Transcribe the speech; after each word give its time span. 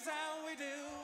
is 0.00 0.08
how 0.08 0.46
we 0.46 0.54
do 0.54 0.99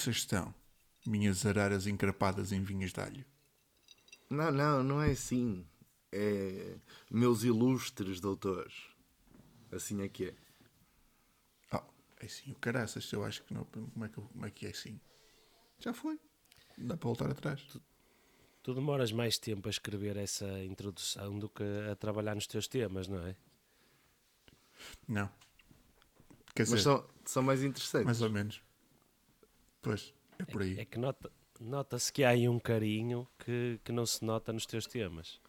vocês 0.00 0.16
estão? 0.16 0.54
Minhas 1.06 1.44
araras 1.44 1.86
encrapadas 1.86 2.52
em 2.52 2.62
vinhas 2.62 2.92
de 2.92 3.00
alho. 3.00 3.24
Não, 4.28 4.50
não, 4.50 4.82
não 4.82 5.02
é 5.02 5.10
assim. 5.10 5.66
É 6.12 6.76
meus 7.10 7.42
ilustres 7.44 8.20
doutores. 8.20 8.74
Assim 9.70 10.02
é 10.02 10.08
que 10.08 10.26
é. 10.26 10.34
Ah, 11.70 11.84
é 12.20 12.26
assim, 12.26 12.50
o 12.50 12.54
caraças, 12.56 13.10
eu 13.12 13.24
acho 13.24 13.42
que 13.44 13.54
não. 13.54 13.64
Como 13.64 14.04
é 14.04 14.08
que, 14.08 14.14
como 14.20 14.46
é, 14.46 14.50
que 14.50 14.66
é 14.66 14.70
assim? 14.70 15.00
Já 15.78 15.92
foi. 15.92 16.18
Não 16.78 16.88
dá 16.88 16.96
para 16.96 17.06
voltar 17.06 17.30
atrás. 17.30 17.62
Tu 18.62 18.74
demoras 18.74 19.12
mais 19.12 19.38
tempo 19.38 19.68
a 19.68 19.70
escrever 19.70 20.16
essa 20.16 20.62
introdução 20.64 21.38
do 21.38 21.48
que 21.48 21.64
a 21.90 21.96
trabalhar 21.96 22.34
nos 22.34 22.46
teus 22.46 22.68
temas, 22.68 23.08
não 23.08 23.24
é? 23.26 23.36
Não. 25.08 25.30
Quer 26.54 26.64
dizer, 26.64 26.74
Mas 26.74 26.82
são, 26.82 27.08
são 27.24 27.42
mais 27.42 27.62
interessantes. 27.62 28.04
mais 28.04 28.22
ou 28.22 28.30
menos. 28.30 28.62
Pois, 29.82 30.12
é 30.38 30.44
por 30.44 30.62
aí. 30.62 30.78
É 30.78 30.84
que 30.84 30.98
nota, 30.98 31.30
nota-se 31.60 32.12
que 32.12 32.22
há 32.24 32.30
aí 32.30 32.48
um 32.48 32.58
carinho 32.58 33.26
que, 33.38 33.80
que 33.84 33.92
não 33.92 34.04
se 34.06 34.24
nota 34.24 34.52
nos 34.52 34.66
teus 34.66 34.86
temas. 34.86 35.40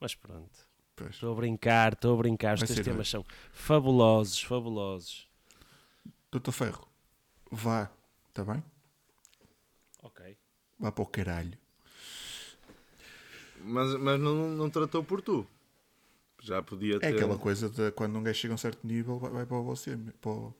Mas 0.00 0.14
pronto. 0.14 0.66
Pois. 0.94 1.10
Estou 1.14 1.32
a 1.32 1.36
brincar, 1.36 1.92
estou 1.92 2.14
a 2.14 2.16
brincar. 2.18 2.54
Os 2.54 2.60
Vai 2.60 2.66
teus 2.68 2.80
temas 2.80 3.00
hoje. 3.00 3.10
são 3.10 3.24
fabulosos, 3.52 4.40
fabulosos. 4.42 5.28
Doutor 6.30 6.52
Ferro, 6.52 6.88
vá, 7.50 7.90
está 8.28 8.44
bem? 8.44 8.62
Ok. 10.02 10.36
Vá 10.78 10.90
para 10.92 11.02
o 11.02 11.06
caralho. 11.06 11.56
Mas, 13.60 13.94
mas 13.98 14.20
não, 14.20 14.50
não 14.50 14.70
tratou 14.70 15.02
por 15.02 15.22
tu. 15.22 15.46
Já 16.42 16.62
podia 16.62 16.96
É 16.96 16.98
ter. 16.98 17.14
aquela 17.14 17.38
coisa 17.38 17.68
de 17.68 17.90
quando 17.92 18.18
um 18.18 18.22
gajo 18.22 18.38
chega 18.38 18.52
a 18.52 18.56
um 18.56 18.58
certo 18.58 18.86
nível, 18.86 19.18
vai, 19.18 19.30
vai 19.30 19.46
para 19.46 19.58
você. 19.60 19.96
Para 20.20 20.30
o... 20.30 20.54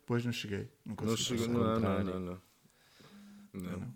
Depois 0.00 0.24
não 0.24 0.32
cheguei. 0.32 0.68
Não 0.84 0.90
Não 0.90 0.96
consegui. 0.96 1.46
Não, 1.46 1.58
não, 1.60 1.74
contrário. 1.74 2.20
não, 2.20 2.40
não. 3.58 3.78
Não. 3.80 3.86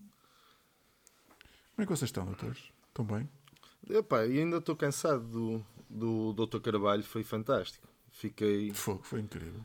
Como 1.75 1.79
é 1.79 1.83
que 1.87 1.89
vocês 1.97 2.09
estão, 2.09 2.25
doutores? 2.27 2.71
Estão 2.89 3.05
bem? 3.05 3.29
Epá, 3.91 4.27
e 4.27 4.39
ainda 4.39 4.59
estou 4.59 4.77
cansado 4.77 5.25
do, 5.89 6.33
do 6.35 6.47
Dr. 6.47 6.61
Carvalho, 6.61 7.03
foi 7.03 7.25
fantástico. 7.25 7.89
Fiquei. 8.11 8.73
Fogo, 8.73 9.03
foi 9.03 9.21
incrível. 9.21 9.65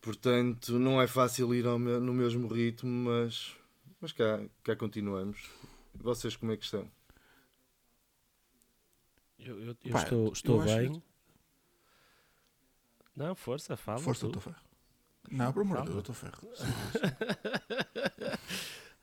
Portanto, 0.00 0.78
não 0.78 1.02
é 1.02 1.06
fácil 1.08 1.52
ir 1.54 1.66
ao 1.66 1.78
me- 1.78 1.98
no 1.98 2.14
mesmo 2.14 2.46
ritmo, 2.46 2.88
mas, 2.90 3.56
mas 4.00 4.12
cá, 4.12 4.40
cá 4.62 4.76
continuamos. 4.76 5.50
Vocês 5.94 6.36
como 6.36 6.52
é 6.52 6.56
que 6.56 6.64
estão? 6.64 6.88
Eu, 9.38 9.60
eu- 9.60 9.76
eu 9.84 9.92
Pá, 9.92 10.02
estou, 10.02 10.26
eu 10.26 10.32
estou 10.32 10.60
acho 10.62 10.76
bem. 10.76 10.92
que- 10.92 11.02
Não, 13.16 13.34
força, 13.34 13.76
fala. 13.76 13.98
Força, 13.98 14.20
tu. 14.20 14.32
doutor 14.32 14.52
Ferro. 14.52 14.65
Não, 15.30 15.52
por 15.52 15.62
amor 15.62 15.78
de. 15.78 15.84
Deus, 15.84 15.94
doutor 15.94 16.14
Ferro. 16.14 16.48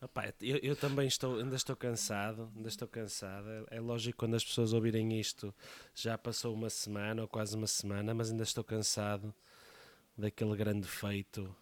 Epá, 0.03 0.33
eu, 0.41 0.57
eu 0.57 0.75
também 0.75 1.07
estou, 1.07 1.39
ainda 1.39 1.55
estou 1.55 1.77
cansado, 1.77 2.51
ainda 2.55 2.67
estou 2.67 2.87
cansado. 2.87 3.47
É, 3.49 3.77
é 3.77 3.79
lógico 3.79 4.19
quando 4.19 4.35
as 4.35 4.43
pessoas 4.43 4.73
ouvirem 4.73 5.17
isto 5.19 5.53
já 5.95 6.17
passou 6.17 6.53
uma 6.53 6.69
semana 6.69 7.21
ou 7.21 7.27
quase 7.27 7.55
uma 7.55 7.67
semana, 7.67 8.13
mas 8.13 8.29
ainda 8.29 8.43
estou 8.43 8.63
cansado 8.63 9.33
daquele 10.17 10.55
grande 10.57 10.87
feito 10.87 11.55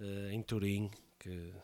eh, 0.00 0.30
em 0.32 0.42
Turim 0.42 0.90
que 1.18 1.54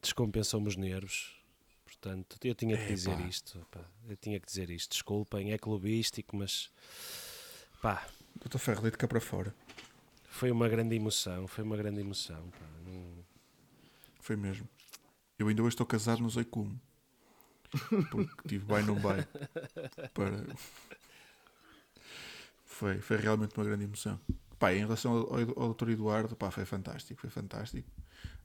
descompensou-me 0.00 0.68
os 0.68 0.76
nervos. 0.76 1.36
Portanto, 1.84 2.38
eu 2.44 2.54
tinha 2.54 2.76
que 2.76 2.94
dizer 2.94 3.18
isto. 3.20 3.58
epá, 3.58 3.84
eu 4.08 4.16
tinha 4.16 4.38
que 4.38 4.46
dizer 4.46 4.70
isto. 4.70 4.92
Desculpem, 4.92 5.52
é 5.52 5.58
clubístico, 5.58 6.36
mas 6.36 6.70
pá, 7.82 8.06
Doutor 8.40 8.58
Ferro, 8.58 8.82
deito 8.82 8.96
cá 8.96 9.08
para 9.08 9.20
fora. 9.20 9.52
Foi 10.28 10.50
uma 10.50 10.68
grande 10.68 10.94
emoção. 10.96 11.46
Foi 11.46 11.64
uma 11.64 11.76
grande 11.76 12.00
emoção. 12.00 12.42
não- 12.86 13.24
Foi 14.20 14.36
mesmo. 14.36 14.68
Eu 15.38 15.48
ainda 15.48 15.62
hoje 15.62 15.74
estou 15.74 15.86
casado 15.86 16.22
no 16.22 16.30
Zeicume. 16.30 16.78
Porque 18.10 18.48
tive 18.48 18.64
bem, 18.64 18.82
não 18.84 18.94
bem. 18.94 19.24
Para... 20.14 20.44
Foi, 22.64 23.00
foi 23.00 23.16
realmente 23.16 23.56
uma 23.56 23.64
grande 23.64 23.84
emoção. 23.84 24.18
Pá, 24.58 24.72
em 24.72 24.78
relação 24.80 25.12
ao, 25.12 25.62
ao 25.62 25.74
Dr. 25.74 25.90
Eduardo, 25.90 26.34
pá, 26.36 26.50
foi 26.50 26.64
fantástico, 26.64 27.20
foi 27.20 27.30
fantástico. 27.30 27.88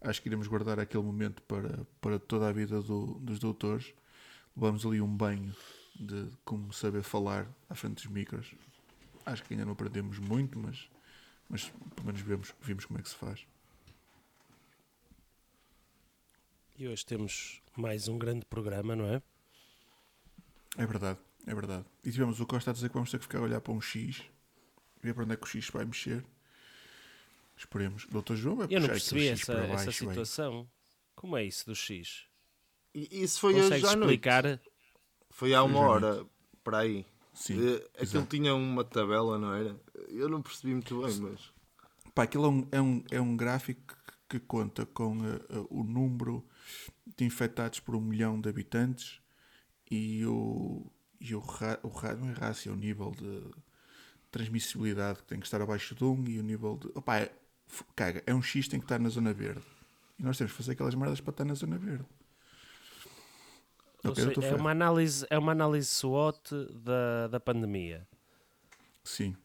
Acho 0.01 0.22
que 0.22 0.29
iremos 0.29 0.47
guardar 0.47 0.79
aquele 0.79 1.03
momento 1.03 1.41
para, 1.43 1.85
para 2.01 2.19
toda 2.19 2.47
a 2.47 2.51
vida 2.51 2.81
do- 2.81 3.16
dos 3.19 3.39
doutores. 3.39 3.93
Levamos 4.55 4.85
ali 4.85 5.01
um 5.01 5.07
banho 5.07 5.55
de 5.95 6.27
como 6.45 6.72
saber 6.73 7.01
falar 7.03 7.47
à 7.69 7.75
frente 7.75 7.95
dos 7.95 8.07
micros. 8.07 8.53
Acho 9.25 9.43
que 9.43 9.53
ainda 9.53 9.66
não 9.66 9.73
aprendemos 9.73 10.19
muito, 10.19 10.59
mas, 10.59 10.88
mas 11.49 11.69
pelo 11.95 12.05
menos 12.07 12.21
vimos, 12.21 12.53
vimos 12.61 12.85
como 12.85 12.99
é 12.99 13.01
que 13.01 13.09
se 13.09 13.15
faz. 13.15 13.45
E 16.77 16.87
hoje 16.87 17.05
temos 17.05 17.61
mais 17.75 18.07
um 18.07 18.17
grande 18.17 18.45
programa, 18.45 18.95
não 18.95 19.05
é? 19.05 19.21
É 20.77 20.85
verdade, 20.85 21.19
é 21.45 21.53
verdade. 21.53 21.85
E 22.03 22.11
tivemos 22.11 22.39
o 22.39 22.45
Costa 22.47 22.71
a 22.71 22.73
dizer 22.73 22.89
que 22.89 22.95
vamos 22.95 23.11
ter 23.11 23.17
que 23.19 23.25
ficar 23.25 23.39
a 23.39 23.43
olhar 23.43 23.61
para 23.61 23.73
um 23.73 23.79
X, 23.81 24.23
ver 25.01 25.13
para 25.13 25.23
onde 25.23 25.33
é 25.33 25.37
que 25.37 25.43
o 25.43 25.47
X 25.47 25.69
vai 25.69 25.85
mexer. 25.85 26.23
Esperemos. 27.55 28.07
Doutor 28.07 28.35
João 28.35 28.55
vai 28.55 28.67
Eu 28.69 28.81
não 28.81 28.87
percebi 28.87 29.27
essa, 29.27 29.53
essa 29.53 29.67
baixo, 29.67 29.83
vai. 29.85 29.93
situação. 29.93 30.67
Como 31.15 31.37
é 31.37 31.43
isso 31.43 31.65
do 31.67 31.75
X? 31.75 32.25
E 32.93 33.23
isso 33.23 33.39
foi 33.39 33.53
hoje 33.53 33.63
Consegues 33.63 33.85
à 33.85 33.95
noite. 33.95 34.01
explicar? 34.01 34.59
Foi 35.29 35.53
há 35.53 35.63
uma 35.63 35.79
hora 35.79 36.25
para 36.63 36.79
aí. 36.79 37.05
Sim, 37.33 37.59
Eh, 37.59 37.89
Aquilo 37.99 38.25
tinha 38.25 38.53
uma 38.55 38.83
tabela, 38.83 39.38
não 39.38 39.53
era? 39.53 39.75
Eu 40.09 40.29
não 40.29 40.41
percebi 40.41 40.73
muito 40.73 41.01
bem, 41.01 41.17
mas. 41.19 41.51
Pá, 42.13 42.23
aquilo 42.23 42.45
é 42.45 42.49
um, 42.49 42.67
é 42.71 42.81
um, 42.81 43.03
é 43.11 43.21
um 43.21 43.35
gráfico 43.35 43.95
que 44.29 44.39
conta 44.39 44.85
com 44.85 45.17
eh, 45.25 45.39
eh, 45.49 45.66
o 45.69 45.83
número 45.83 46.45
de 47.17 47.25
infectados 47.25 47.79
por 47.79 47.95
um 47.95 48.01
milhão 48.01 48.39
de 48.39 48.49
habitantes 48.49 49.19
e 49.89 50.25
o, 50.25 50.85
e 51.19 51.35
o, 51.35 51.39
ra, 51.39 51.79
o 51.83 51.88
ra, 51.89 52.16
não 52.16 52.29
é 52.29 52.33
rácio, 52.33 52.69
é 52.72 52.73
o 52.73 52.77
nível 52.77 53.11
de 53.11 53.43
transmissibilidade 54.31 55.19
que 55.19 55.25
tem 55.25 55.39
que 55.39 55.45
estar 55.45 55.61
abaixo 55.61 55.93
de 55.95 56.03
um 56.03 56.23
e 56.27 56.39
o 56.39 56.43
nível 56.43 56.77
de. 56.77 56.88
Opá, 56.95 57.17
é, 57.19 57.31
caga, 57.95 58.23
é 58.25 58.33
um 58.33 58.41
X 58.41 58.67
tem 58.67 58.79
que 58.79 58.85
estar 58.85 58.99
na 58.99 59.09
zona 59.09 59.33
verde. 59.33 59.66
E 60.19 60.23
nós 60.23 60.38
temos 60.38 60.51
que 60.53 60.57
fazer 60.57 60.73
aquelas 60.73 60.95
merdas 60.95 61.19
para 61.22 61.31
estar 61.31 61.45
na 61.45 61.53
zona 61.55 61.77
verde. 61.77 62.05
Seja, 64.16 64.34
é, 64.46 64.56
uma 64.56 64.72
análise, 64.72 65.25
é 65.30 65.38
uma 65.38 65.53
análise 65.53 65.88
SWOT 65.88 66.50
da, 66.74 67.28
da 67.30 67.40
pandemia. 67.40 68.06
Sim. 69.03 69.36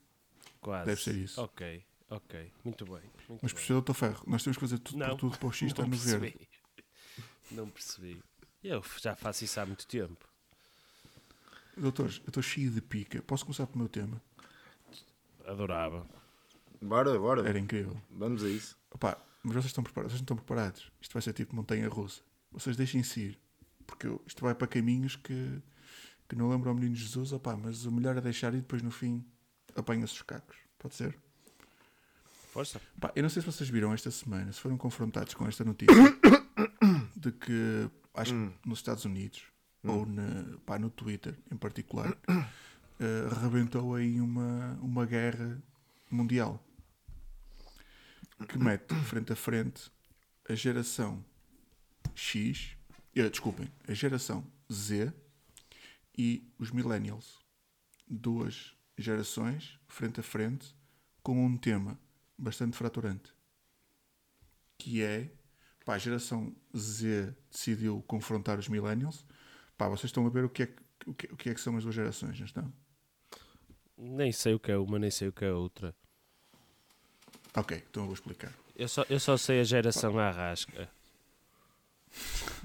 Quase. 0.61 0.87
Deve 0.87 1.01
ser 1.03 1.15
isso. 1.15 1.41
Ok, 1.41 1.85
ok. 2.11 2.53
Muito 2.65 2.85
bem. 2.85 3.03
Muito 3.29 3.41
Mas 3.43 3.53
professor 3.53 3.75
Doutor 3.75 3.95
Ferro, 3.95 4.25
nós 4.27 4.43
temos 4.43 4.57
que 4.57 4.61
fazer 4.61 4.79
tudo 4.79 4.99
por 5.05 5.17
tudo 5.17 5.39
para 5.39 5.49
o 5.49 5.53
X 5.53 5.69
estar 5.71 5.83
não 5.83 5.91
no 5.91 5.97
verde. 5.97 6.21
percebi. 6.21 6.49
Não 7.51 7.71
percebi. 7.71 8.23
Eu 8.63 8.83
já 9.01 9.17
faço 9.17 9.45
isso 9.45 9.59
há 9.59 9.65
muito 9.65 9.87
tempo. 9.87 10.29
Doutores, 11.75 12.21
eu 12.25 12.29
estou 12.29 12.43
cheio 12.43 12.71
de 12.71 12.83
pica. 12.83 13.23
Posso 13.23 13.45
começar 13.47 13.67
pelo 13.67 13.79
meu 13.79 13.89
tema? 13.89 14.21
Adorava. 15.47 16.07
Bora, 16.83 17.19
bora. 17.19 17.49
Era 17.49 17.59
incrível. 17.59 17.97
Vamos 18.11 18.45
a 18.45 18.49
isso. 18.49 18.77
Opá, 18.91 19.17
mas 19.43 19.55
vocês 19.55 19.67
estão 19.67 19.83
preparados? 19.83 20.13
Vocês 20.13 20.21
não 20.21 20.25
estão 20.25 20.37
preparados? 20.37 20.93
Isto 21.01 21.13
vai 21.13 21.23
ser 21.23 21.33
tipo 21.33 21.55
montanha 21.57 21.89
russa. 21.89 22.21
Vocês 22.53 22.77
deixem-se 22.77 23.21
ir. 23.21 23.39
Porque 23.89 24.07
eu- 24.07 24.23
isto 24.27 24.41
vai 24.43 24.55
para 24.55 24.69
caminhos 24.69 25.17
que, 25.17 25.61
que 26.29 26.37
não 26.37 26.49
lembram 26.49 26.71
ao 26.71 26.77
menino 26.77 26.95
Jesus. 26.95 27.33
Opá, 27.33 27.57
mas 27.57 27.85
o 27.87 27.91
melhor 27.91 28.17
é 28.17 28.21
deixar 28.21 28.55
e 28.55 28.59
depois 28.59 28.83
no 28.83 28.91
fim 28.93 29.25
apanha-se 29.75 30.13
os 30.15 30.23
cacos. 30.23 30.57
Pode 30.79 30.95
ser? 30.95 31.19
Força. 32.53 32.81
Pá, 33.01 33.13
eu 33.17 33.23
não 33.23 33.31
sei 33.31 33.43
se 33.43 33.47
vocês 33.47 33.69
viram 33.69 33.93
esta 33.93 34.11
semana, 34.11 34.53
se 34.53 34.61
foram 34.61 34.77
confrontados 34.77 35.35
com 35.35 35.47
esta 35.49 35.65
notícia 35.65 35.95
de 37.17 37.33
que, 37.33 37.91
acho 38.15 38.33
que 38.33 38.69
nos 38.69 38.79
Estados 38.79 39.05
Unidos, 39.05 39.43
ou 39.83 40.07
na, 40.07 40.59
pá, 40.65 40.79
no 40.79 40.91
Twitter 40.91 41.37
em 41.51 41.57
particular, 41.57 42.17
eh, 43.01 43.29
rebentou 43.43 43.95
aí 43.95 44.21
uma, 44.21 44.79
uma 44.81 45.05
guerra 45.07 45.61
mundial 46.11 46.63
que 48.49 48.59
mete 48.59 48.95
frente 49.05 49.33
a 49.33 49.37
frente 49.37 49.91
a 50.49 50.55
geração 50.55 51.23
X, 52.15 52.77
desculpem, 53.29 53.71
a 53.87 53.95
geração 53.95 54.47
Z 54.71 55.13
e 56.17 56.47
os 56.59 56.71
Millennials. 56.71 57.39
Duas 58.07 58.75
gerações 58.97 59.79
frente 59.89 60.21
a 60.21 60.23
frente 60.23 60.75
com 61.23 61.45
um 61.45 61.57
tema 61.57 61.99
bastante 62.37 62.77
fraturante 62.77 63.33
que 64.79 65.03
é 65.03 65.29
pá, 65.85 65.95
a 65.95 65.99
geração 65.99 66.55
Z 66.75 67.35
decidiu 67.51 68.03
confrontar 68.07 68.59
os 68.59 68.69
millennials. 68.69 69.27
Pá, 69.77 69.89
vocês 69.89 70.05
estão 70.05 70.25
a 70.27 70.31
ver 70.31 70.45
o 70.45 70.49
que 70.49 70.63
é 70.63 70.67
que, 70.67 70.77
o 71.07 71.15
que, 71.15 71.27
o 71.27 71.37
que, 71.37 71.51
é 71.51 71.55
que 71.55 71.61
são 71.61 71.77
as 71.77 71.83
duas 71.83 71.95
gerações, 71.95 72.39
não 72.39 72.47
estão? 72.47 72.73
Nem 73.97 74.31
sei 74.31 74.55
o 74.55 74.61
que 74.61 74.71
é 74.71 74.79
uma, 74.79 74.99
nem 74.99 75.11
sei 75.11 75.29
o 75.29 75.33
que 75.33 75.45
é 75.45 75.53
outra. 75.53 75.95
Ok, 77.55 77.83
então 77.91 78.05
eu 78.05 78.07
vou 78.07 78.15
explicar. 78.15 78.53
Eu 78.77 78.89
só, 78.89 79.05
eu 79.11 79.19
só 79.19 79.37
sei 79.37 79.61
a 79.61 79.65
geração 79.65 80.17
arrasca. 80.19 80.89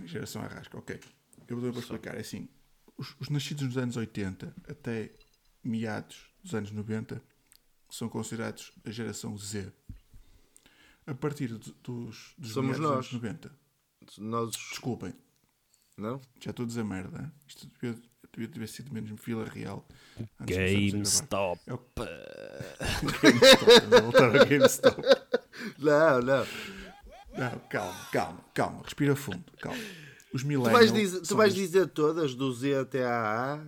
Geração 0.05 0.41
Arrasca, 0.41 0.77
ok. 0.77 0.99
Eu 1.47 1.59
vou 1.59 1.69
explicar. 1.79 2.15
É 2.15 2.21
assim, 2.21 2.47
os, 2.97 3.15
os 3.19 3.29
nascidos 3.29 3.63
nos 3.63 3.77
anos 3.77 3.97
80 3.97 4.53
até 4.69 5.11
meados 5.63 6.29
dos 6.43 6.53
anos 6.55 6.71
90 6.71 7.21
são 7.89 8.09
considerados 8.09 8.71
a 8.85 8.89
geração 8.91 9.37
Z. 9.37 9.71
A 11.05 11.13
partir 11.13 11.47
de- 11.57 11.73
dos, 11.83 12.33
dos 12.37 12.51
Somos 12.53 12.77
meados 12.77 12.79
nós. 12.79 13.05
dos 13.09 13.13
anos 13.13 13.23
90, 13.23 13.51
Nós. 14.19 14.51
desculpem, 14.51 15.13
Não? 15.97 16.19
já 16.39 16.51
estou 16.51 16.63
a 16.63 16.67
dizer 16.67 16.83
merda. 16.83 17.21
hein? 17.21 17.31
Isto 17.47 17.67
devia, 17.81 18.01
devia 18.31 18.47
ter 18.47 18.67
sido 18.67 18.91
menos 18.93 19.11
Vila 19.23 19.45
Real. 19.45 19.85
GameStop. 20.39 21.61
O 21.71 21.77
GameStop. 23.21 23.85
Vou 23.89 24.01
voltar 24.01 24.35
ao 24.39 24.45
GameStop. 24.45 25.01
Não, 25.77 26.19
não. 26.21 26.45
Não, 27.37 27.59
calma, 27.69 28.05
calma, 28.11 28.45
calma. 28.53 28.81
Respira 28.83 29.15
fundo, 29.15 29.43
calma. 29.59 29.81
Os 30.33 30.41
Tu 30.41 30.47
millennials 30.47 30.73
vais, 30.73 30.91
dizer, 30.93 31.21
tu 31.21 31.35
vais 31.35 31.53
os- 31.53 31.59
dizer 31.59 31.87
todas, 31.89 32.33
do 32.35 32.51
Z 32.53 32.75
até 32.75 33.05
a 33.05 33.53
A? 33.55 33.65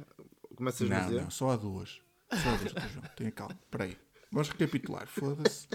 Começas 0.55 0.89
a 0.89 0.93
Não, 0.99 1.07
dizer? 1.09 1.21
não, 1.21 1.29
só 1.29 1.51
há 1.51 1.55
duas. 1.55 1.99
Só 2.31 2.49
há 2.49 2.55
duas, 2.57 2.73
Dr. 2.73 2.79
João. 2.93 3.05
Tenha 3.15 3.31
calma. 3.31 3.59
Espera 3.63 3.83
aí. 3.85 3.97
Vamos 4.31 4.49
recapitular. 4.49 5.07
Foda-se. 5.07 5.67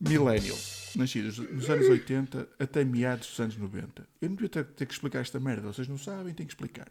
Millennial. 0.00 0.58
Nascidos 0.96 1.38
nos 1.38 1.70
anos 1.70 1.88
80 1.88 2.48
até 2.58 2.84
meados 2.84 3.28
dos 3.28 3.40
anos 3.40 3.56
90. 3.56 4.06
Eu 4.20 4.28
não 4.28 4.36
devia 4.36 4.48
ter, 4.48 4.64
ter 4.64 4.86
que 4.86 4.92
explicar 4.92 5.20
esta 5.20 5.38
merda. 5.38 5.72
Vocês 5.72 5.86
não 5.88 5.96
sabem, 5.96 6.34
tenho 6.34 6.46
que 6.48 6.54
explicar. 6.54 6.88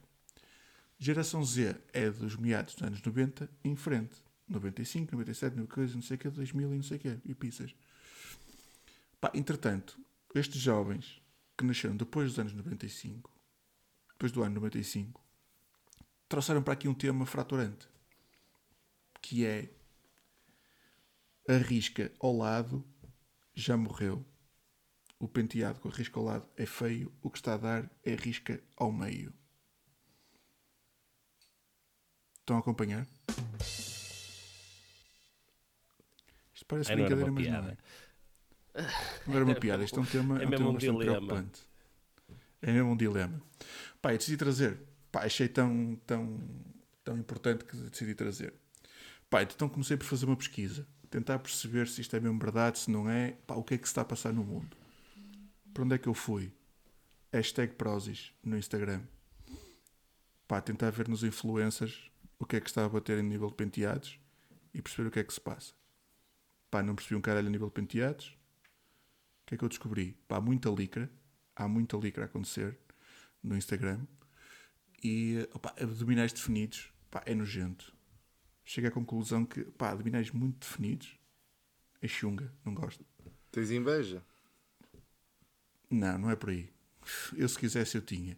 Geração 0.98 1.44
Z 1.44 1.76
é 1.94 2.10
dos 2.10 2.36
meados 2.38 2.74
dos 2.76 2.84
anos 2.84 3.02
90 3.02 3.50
em 3.66 3.76
frente. 3.76 4.16
95, 4.48 5.12
97, 5.14 5.56
90, 5.58 5.94
não 5.96 6.02
sei 6.02 6.16
o 6.16 6.20
que, 6.20 6.30
2000 6.30 6.74
e 6.74 6.76
não 6.78 6.84
sei 6.84 6.98
o 6.98 7.00
que. 7.00 7.18
E 7.26 7.34
pizzas. 7.36 7.74
Pá, 9.22 9.32
entretanto, 9.36 9.98
estes 10.34 10.60
jovens 10.60 11.22
que 11.58 11.64
nasceram 11.64 11.96
depois 11.96 12.30
dos 12.30 12.40
anos 12.40 12.54
95, 12.54 13.32
depois 14.14 14.32
do 14.32 14.42
ano 14.44 14.56
95, 14.56 15.24
trouxeram 16.28 16.64
para 16.64 16.74
aqui 16.74 16.88
um 16.88 16.94
tema 16.94 17.26
fraturante 17.26 17.88
que 19.22 19.46
é 19.46 19.70
a 21.48 21.58
risca 21.58 22.12
ao 22.20 22.36
lado 22.36 22.84
já 23.54 23.78
morreu. 23.78 24.26
O 25.20 25.28
penteado 25.28 25.80
com 25.80 25.90
a 25.90 25.92
risca 25.92 26.20
ao 26.20 26.26
lado 26.26 26.50
é 26.58 26.66
feio. 26.66 27.14
O 27.22 27.30
que 27.30 27.38
está 27.38 27.54
a 27.54 27.58
dar 27.58 27.92
é 28.04 28.16
risca 28.16 28.62
ao 28.76 28.92
meio. 28.92 29.32
Estão 32.40 32.58
a 32.58 32.60
acompanhar? 32.60 33.08
Isto 36.54 36.66
parece 36.68 36.90
Ai, 36.92 36.96
não 36.96 37.06
brincadeira, 37.06 37.32
mas 37.32 37.48
não 37.48 37.52
piada. 37.52 37.72
é. 37.72 37.78
Não 39.28 39.36
era 39.36 39.46
uma 39.46 39.56
piada. 39.56 39.84
Isto 39.84 40.00
é 40.00 40.04
um 40.04 40.06
tema, 40.06 40.40
É 40.40 40.44
é 40.44 40.48
um 40.48 40.50
mesmo 40.50 40.58
tema 40.58 40.70
um 40.70 40.74
bastante 40.74 40.98
dilema. 41.00 41.28
preocupante. 41.28 41.62
É 42.62 42.72
mesmo 42.72 42.92
um 42.92 42.98
dilema. 42.98 43.42
Pá, 44.02 44.14
eu 44.14 44.18
decidi 44.18 44.38
trazer. 44.38 44.80
Pá, 45.12 45.24
achei 45.26 45.48
tão, 45.48 46.00
tão, 46.06 46.40
tão 47.04 47.18
importante 47.18 47.66
que 47.66 47.76
decidi 47.76 48.16
trazer. 48.16 48.54
Pá, 49.30 49.44
então 49.44 49.68
comecei 49.68 49.98
por 49.98 50.06
fazer 50.06 50.26
uma 50.26 50.36
pesquisa. 50.38 50.88
Tentar 51.10 51.40
perceber 51.40 51.88
se 51.88 52.00
isto 52.02 52.16
é 52.16 52.20
mesmo 52.20 52.40
verdade, 52.40 52.80
se 52.80 52.90
não 52.90 53.10
é. 53.10 53.32
Pá, 53.46 53.56
o 53.56 53.64
que 53.64 53.74
é 53.74 53.78
que 53.78 53.88
se 53.88 53.92
está 53.92 54.02
a 54.02 54.06
passar 54.06 54.32
no 54.32 54.44
mundo? 54.44 54.76
Para 55.74 55.84
onde 55.84 55.96
é 55.96 55.98
que 55.98 56.08
eu 56.08 56.14
fui? 56.14 56.54
Hashtag 57.34 57.74
Prozis 57.76 58.32
no 58.44 58.58
Instagram. 58.58 59.02
Pá, 60.48 60.62
tentar 60.62 60.90
ver 60.92 61.08
nos 61.08 61.24
influencers 61.24 62.10
o 62.40 62.46
que 62.46 62.56
é 62.58 62.62
que 62.62 62.70
está 62.70 62.86
a 62.86 62.90
bater 62.90 63.18
em 63.20 63.24
nível 63.24 63.48
de 63.50 63.56
penteados 63.56 64.20
e 64.74 64.82
perceber 64.82 65.08
o 65.08 65.12
que 65.12 65.20
é 65.20 65.24
que 65.24 65.34
se 65.34 65.40
passa. 65.42 65.74
Pá, 66.70 66.82
não 66.82 66.96
percebi 66.96 67.16
um 67.16 67.22
caralho 67.22 67.48
a 67.48 67.50
nível 67.50 67.68
de 67.68 67.74
penteados. 67.74 68.38
Que 69.52 69.56
é 69.56 69.58
que 69.58 69.66
eu 69.66 69.70
descobri? 69.70 70.14
Pá, 70.30 70.38
há 70.38 70.42
muita 70.42 70.70
licra. 70.70 71.12
Há 71.54 71.68
muita 71.68 71.98
licra 71.98 72.24
a 72.24 72.26
acontecer 72.26 72.78
no 73.44 73.58
Instagram. 73.58 74.00
E 75.04 75.46
opa, 75.54 75.76
abdominais 75.78 76.32
definidos, 76.32 76.90
pá, 77.10 77.22
é 77.26 77.36
nojento. 77.36 77.94
Chego 78.64 78.88
à 78.88 78.92
conclusão 78.92 79.44
que, 79.46 79.66
pá, 79.66 79.90
abdominais 79.92 80.32
muito 80.32 80.60
definidos 80.66 81.18
é 82.02 82.08
chunga, 82.08 82.50
não 82.64 82.74
gosto. 82.74 83.06
Tens 83.52 83.72
inveja? 83.72 84.24
Não, 85.90 86.18
não 86.18 86.30
é 86.32 86.36
por 86.38 86.52
aí. 86.52 86.70
Eu 87.36 87.50
se 87.50 87.60
quisesse 87.60 87.98
eu 87.98 88.02
tinha. 88.02 88.38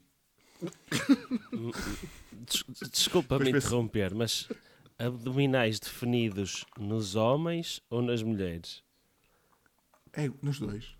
Des- 2.31 2.89
Desculpa-me 2.91 3.51
penso- 3.51 3.67
interromper, 3.67 4.15
mas 4.15 4.49
abdominais 4.97 5.79
definidos 5.79 6.65
nos 6.79 7.13
homens 7.15 7.81
ou 7.87 8.01
nas 8.01 8.23
mulheres? 8.23 8.83
É, 10.13 10.27
nos 10.41 10.59
dois. 10.59 10.95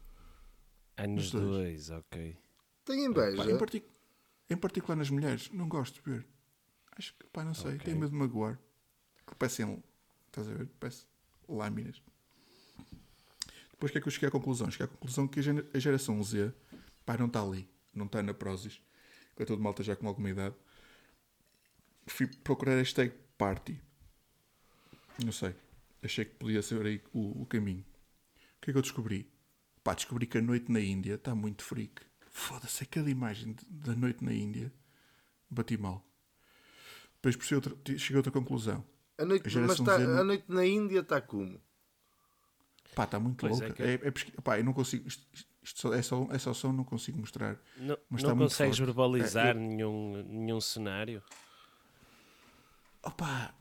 Nos 0.98 1.08
Nos 1.08 1.32
dois. 1.32 1.46
dois, 1.46 1.90
ok. 1.90 2.38
Tenho 2.86 3.14
Pá, 3.14 3.28
em, 3.30 3.34
inveja. 3.34 3.58
partic- 3.58 3.86
em 4.50 4.58
particular 4.58 4.96
nas 4.96 5.10
mulheres, 5.10 5.50
não 5.52 5.68
gosto 5.68 5.96
de 6.04 6.12
ver. 6.12 6.26
Acho 6.96 7.14
que, 7.16 7.26
pá, 7.28 7.44
não 7.44 7.54
sei, 7.54 7.72
Ok. 7.76 7.80
tenho 7.86 7.98
medo 8.00 8.12
de 8.12 8.16
magoar. 8.18 8.60
Que 9.28 9.34
parecem, 9.36 9.82
estás 10.28 10.48
a 10.48 10.54
ver? 10.54 10.68
Parece 10.80 11.06
lâminas. 11.50 12.02
Depois 13.72 13.90
o 13.90 13.92
que 13.94 13.98
é 13.98 14.02
que 14.02 14.08
eu 14.08 14.12
cheguei 14.12 14.30
à 14.30 14.32
conclusão? 14.32 14.70
Cheguei 14.70 14.86
à 14.86 14.90
conclusão 14.90 15.28
que 15.28 15.40
a 15.40 15.44
gera- 15.44 15.68
a 15.74 15.80
geração 15.80 16.22
Z, 16.24 16.54
pá, 17.06 17.18
não 17.18 17.26
está 17.28 17.42
ali. 17.42 17.68
Não 17.94 18.06
está 18.06 18.22
na 18.22 18.34
Prozis. 18.34 18.82
Que 19.36 19.44
é 19.44 19.46
todo 19.46 19.62
malta 19.62 19.82
já 19.84 19.96
com 19.96 20.08
alguma 20.08 20.30
idade. 20.30 20.56
Fui 22.06 22.28
procurar 22.28 22.76
hashtag 22.76 23.14
party. 23.38 23.82
Não 25.24 25.32
sei. 25.32 25.56
Achei 26.04 26.26
que 26.26 26.36
podia 26.36 26.62
ser 26.62 26.86
aí 26.86 27.02
o, 27.14 27.42
o 27.42 27.46
caminho. 27.46 27.84
O 28.58 28.62
que 28.62 28.70
é 28.70 28.74
que 28.74 28.78
eu 28.78 28.82
descobri? 28.82 29.32
Pá, 29.84 29.94
descobri 29.94 30.26
que 30.26 30.38
a 30.38 30.42
noite 30.42 30.72
na 30.72 30.80
Índia 30.80 31.16
está 31.16 31.36
muito 31.36 31.64
freak. 31.64 32.02
Foda-se, 32.32 32.84
aquela 32.84 33.10
imagem 33.10 33.56
da 33.70 33.94
noite 33.96 34.24
na 34.24 34.34
Índia. 34.34 34.72
Bati 35.50 35.78
mal. 35.78 36.04
Depois 37.16 37.36
percebi 37.36 37.56
outra, 37.56 37.98
cheguei 37.98 38.16
a 38.16 38.20
outra 38.20 38.32
conclusão. 38.32 38.84
A 39.18 39.26
noite, 39.26 39.56
A 39.58 39.62
mas 39.62 39.80
tá- 39.80 39.96
a 39.96 40.24
noite 40.24 40.46
na 40.48 40.66
Índia 40.66 41.00
está 41.02 41.22
como? 41.22 41.62
Pá, 42.96 43.04
está 43.04 43.20
muito 43.20 43.38
Pois 43.40 43.60
é 43.62 43.68
louca. 43.68 43.74
que- 43.76 43.84
É, 43.84 43.94
é 44.08 44.12
pesqui- 44.12 44.32
pá, 44.42 44.58
eu 44.60 44.64
não 44.64 44.74
consigo. 44.74 45.08
Isto, 45.08 45.26
isto 45.62 45.80
só, 45.82 45.94
é, 45.94 46.02
só, 46.02 46.28
é 46.32 46.38
só 46.40 46.54
som, 46.54 46.72
não 46.72 46.84
consigo 46.84 47.20
mostrar. 47.20 47.58
Não, 47.78 47.98
Mas 48.10 48.24
não 48.24 48.36
muito 48.36 48.50
consegues 48.50 48.78
verbalizar 48.80 49.48
É, 49.48 49.50
eu- 49.52 49.56
nenhum, 49.56 50.24
nenhum 50.24 50.62
cenário? 50.62 51.22
Opá, 53.04 53.54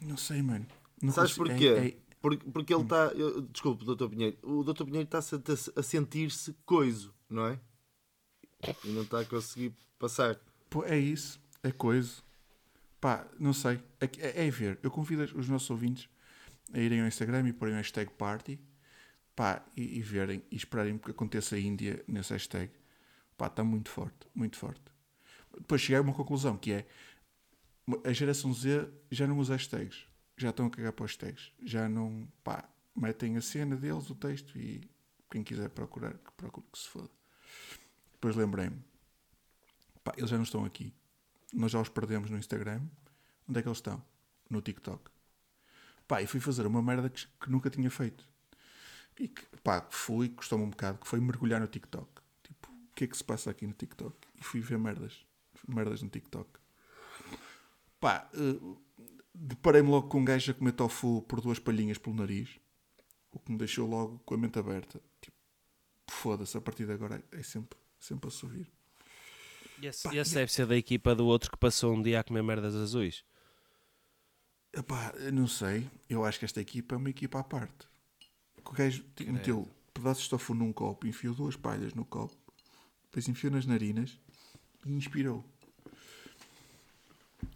não 0.00 0.16
sei, 0.16 0.42
mano. 0.42 0.66
Não 1.00 1.12
Sabes 1.12 1.32
consigo- 1.34 1.48
porquê? 1.48 1.98
Porque, 2.22 2.50
porque 2.50 2.72
ele 2.72 2.84
está. 2.84 3.06
eu- 3.14 3.42
Desculpe, 3.42 3.84
Dr. 3.84 4.08
Pinheiro. 4.08 4.38
O 4.42 4.62
Dr. 4.64 4.84
Pinheiro 4.84 5.04
está-se 5.04 5.34
a, 5.34 5.40
a 5.80 5.82
sentir-se 5.82 6.54
coiso, 6.64 7.12
não 7.28 7.48
é? 7.48 7.60
E 8.84 8.88
não 8.92 9.02
está 9.02 9.20
a 9.20 9.24
conseguir 9.24 9.74
passar. 9.98 10.38
Pô, 10.70 10.84
é 10.84 10.96
isso, 10.96 11.40
é 11.62 11.72
coisa. 11.72 12.22
Pá, 13.00 13.26
não 13.38 13.52
sei. 13.52 13.82
É, 14.00 14.08
é, 14.18 14.46
é 14.46 14.50
ver. 14.50 14.78
Eu 14.82 14.90
convido 14.90 15.24
os 15.36 15.48
nossos 15.48 15.68
ouvintes 15.68 16.08
a 16.72 16.78
irem 16.78 17.00
ao 17.00 17.06
Instagram 17.08 17.48
e 17.48 17.52
porem 17.52 17.74
o 17.74 17.76
hashtag 17.76 18.10
party 18.12 18.58
pá, 19.34 19.64
e, 19.76 19.98
e 19.98 20.00
verem 20.00 20.42
e 20.50 20.56
esperarem 20.56 20.96
que 20.96 21.10
aconteça 21.10 21.56
a 21.56 21.58
Índia 21.58 22.04
nesse 22.06 22.32
hashtag. 22.32 22.70
Pá, 23.36 23.48
está 23.48 23.64
muito 23.64 23.90
forte, 23.90 24.28
muito 24.32 24.56
forte. 24.56 24.80
Depois 25.58 25.80
cheguei 25.80 25.96
a 25.96 26.00
uma 26.02 26.14
conclusão 26.14 26.56
que 26.56 26.72
é 26.72 26.86
a 28.04 28.12
geração 28.12 28.54
Z 28.54 28.88
já 29.10 29.26
não 29.26 29.36
usa 29.38 29.54
hashtags. 29.54 30.06
Já 30.42 30.50
estão 30.50 30.66
a 30.66 30.70
cagar 30.70 30.92
para 30.92 31.04
os 31.04 31.12
hashtags. 31.12 31.52
Já 31.62 31.88
não, 31.88 32.26
pá, 32.42 32.68
metem 32.96 33.36
a 33.36 33.40
cena 33.40 33.76
deles, 33.76 34.10
o 34.10 34.14
texto 34.16 34.58
e 34.58 34.90
quem 35.30 35.44
quiser 35.44 35.68
procurar, 35.70 36.14
que 36.14 36.32
procure 36.32 36.66
que 36.72 36.78
se 36.80 36.88
foda. 36.88 37.08
Depois 38.12 38.34
lembrei-me, 38.34 38.82
pá, 40.02 40.12
eles 40.16 40.28
já 40.28 40.36
não 40.36 40.42
estão 40.42 40.64
aqui. 40.64 40.92
Nós 41.52 41.70
já 41.70 41.80
os 41.80 41.88
perdemos 41.88 42.28
no 42.28 42.36
Instagram. 42.36 42.82
Onde 43.48 43.60
é 43.60 43.62
que 43.62 43.68
eles 43.68 43.78
estão? 43.78 44.02
No 44.50 44.60
TikTok. 44.60 45.12
Pá, 46.08 46.20
e 46.20 46.26
fui 46.26 46.40
fazer 46.40 46.66
uma 46.66 46.82
merda 46.82 47.08
que, 47.08 47.24
que 47.40 47.48
nunca 47.48 47.70
tinha 47.70 47.88
feito. 47.88 48.28
E 49.20 49.28
que, 49.28 49.46
pá, 49.62 49.86
fui, 49.90 50.28
custou-me 50.28 50.64
um 50.64 50.70
bocado, 50.70 50.98
que 50.98 51.06
foi 51.06 51.20
mergulhar 51.20 51.60
no 51.60 51.68
TikTok. 51.68 52.20
Tipo, 52.42 52.68
o 52.68 52.94
que 52.96 53.04
é 53.04 53.06
que 53.06 53.16
se 53.16 53.22
passa 53.22 53.48
aqui 53.48 53.64
no 53.64 53.74
TikTok? 53.74 54.16
E 54.34 54.42
fui 54.42 54.60
ver 54.60 54.76
merdas. 54.76 55.24
Merdas 55.68 56.02
no 56.02 56.08
TikTok. 56.08 56.50
Pá, 58.00 58.28
eh, 58.34 58.76
deparei-me 59.34 59.88
logo 59.88 60.08
com 60.08 60.20
um 60.20 60.24
gajo 60.24 60.50
a 60.50 60.54
comer 60.54 60.72
tofu 60.72 61.22
por 61.22 61.40
duas 61.40 61.58
palhinhas 61.58 61.98
pelo 61.98 62.16
nariz. 62.16 62.50
O 63.30 63.38
que 63.38 63.50
me 63.50 63.58
deixou 63.58 63.88
logo 63.88 64.18
com 64.20 64.34
a 64.34 64.38
mente 64.38 64.58
aberta. 64.58 65.00
Tipo, 65.20 65.36
foda-se, 66.10 66.56
a 66.56 66.60
partir 66.60 66.86
de 66.86 66.92
agora 66.92 67.22
é 67.32 67.42
sempre, 67.42 67.78
sempre 67.98 68.28
a 68.28 68.30
subir. 68.30 68.70
E 69.80 69.86
esse, 69.86 70.02
Pá, 70.02 70.14
esse 70.14 70.32
e- 70.32 70.34
deve 70.34 70.52
ser 70.52 70.66
da 70.66 70.76
equipa 70.76 71.14
do 71.14 71.26
outro 71.26 71.50
que 71.50 71.56
passou 71.56 71.94
um 71.94 72.02
dia 72.02 72.20
a 72.20 72.24
comer 72.24 72.42
merdas 72.42 72.74
azuis. 72.74 73.24
Epá, 74.72 75.12
não 75.32 75.46
sei. 75.46 75.88
Eu 76.08 76.24
acho 76.24 76.38
que 76.38 76.44
esta 76.44 76.60
equipa 76.60 76.94
é 76.94 76.98
uma 76.98 77.10
equipa 77.10 77.38
à 77.40 77.44
parte. 77.44 77.86
O 78.64 78.72
gajo 78.72 79.04
meteu 79.26 79.68
pedaços 79.92 80.24
de 80.24 80.30
tofu 80.30 80.54
num 80.54 80.72
copo, 80.72 81.06
enfiou 81.06 81.34
duas 81.34 81.56
palhas 81.56 81.94
no 81.94 82.04
copo, 82.04 82.34
depois 83.04 83.28
enfiou 83.28 83.52
nas 83.52 83.66
narinas 83.66 84.18
e 84.86 84.92
inspirou. 84.92 85.44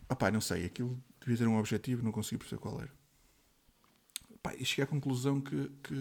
Ah 0.08 0.16
pá, 0.16 0.30
não 0.30 0.40
sei, 0.40 0.64
aquilo 0.64 1.00
devia 1.26 1.38
ter 1.38 1.48
um 1.48 1.58
objetivo, 1.58 2.02
não 2.04 2.12
consegui 2.12 2.38
perceber 2.38 2.60
qual 2.60 2.80
era. 2.80 2.92
Pá, 4.42 4.54
e 4.54 4.64
cheguei 4.64 4.84
à 4.84 4.86
conclusão 4.86 5.40
que, 5.40 5.68
que, 5.82 5.94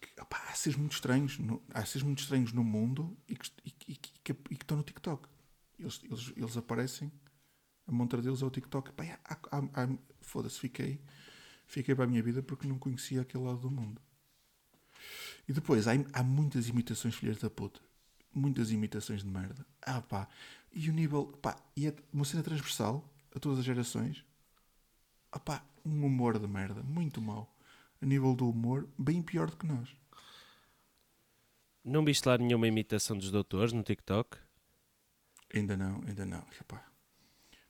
que 0.00 0.20
opá, 0.20 0.38
há 0.48 0.54
seres 0.54 0.78
muito 0.78 0.92
estranhos, 0.92 1.38
no, 1.38 1.62
há 1.72 1.84
seres 1.84 2.02
muito 2.02 2.20
estranhos 2.20 2.52
no 2.52 2.62
mundo 2.62 3.16
e 3.26 3.34
que, 3.36 3.50
e, 3.64 3.74
e 3.88 3.96
que- 3.96 4.32
e 4.50 4.56
que 4.56 4.64
estão 4.64 4.76
no 4.76 4.82
TikTok. 4.82 5.28
Eles, 5.78 6.00
eles, 6.04 6.32
eles 6.36 6.56
aparecem, 6.56 7.10
a 7.86 7.92
montra 7.92 8.20
deles 8.20 8.42
é 8.42 8.44
o 8.44 8.50
TikTok. 8.50 8.90
Foda-se, 10.20 10.60
fiquei, 10.60 11.00
fiquei 11.66 11.94
para 11.94 12.04
a 12.04 12.06
minha 12.06 12.22
vida 12.22 12.42
porque 12.42 12.68
não 12.68 12.78
conhecia 12.78 13.22
aquele 13.22 13.44
lado 13.44 13.60
do 13.60 13.70
mundo. 13.70 14.00
E 15.48 15.52
depois 15.52 15.88
há, 15.88 15.92
há 16.12 16.22
muitas 16.22 16.68
imitações 16.68 17.14
filhas 17.14 17.38
da 17.38 17.48
puta. 17.48 17.80
Muitas 18.32 18.70
imitações 18.70 19.22
de 19.22 19.28
merda. 19.28 19.66
Ah 19.82 20.00
pá. 20.02 20.28
E 20.72 20.88
o 20.88 20.92
nível. 20.92 21.26
Pá, 21.42 21.56
e 21.74 21.88
é 21.88 21.94
uma 22.12 22.24
cena 22.24 22.42
transversal 22.42 23.10
a 23.34 23.38
todas 23.38 23.58
as 23.60 23.64
gerações. 23.64 24.24
Ah 25.32 25.38
pá, 25.38 25.62
um 25.84 26.04
humor 26.04 26.38
de 26.38 26.46
merda. 26.46 26.82
Muito 26.82 27.20
mau. 27.20 27.52
A 28.02 28.06
nível 28.06 28.34
do 28.34 28.48
humor, 28.48 28.88
bem 28.98 29.22
pior 29.22 29.50
do 29.50 29.56
que 29.56 29.66
nós. 29.66 29.88
Não 31.84 32.04
viste 32.04 32.26
lá 32.26 32.36
nenhuma 32.38 32.66
imitação 32.66 33.16
dos 33.16 33.30
doutores 33.30 33.72
no 33.72 33.82
TikTok? 33.82 34.36
Ainda 35.54 35.76
não, 35.76 36.02
ainda 36.06 36.24
não. 36.26 36.44
Epá. 36.60 36.84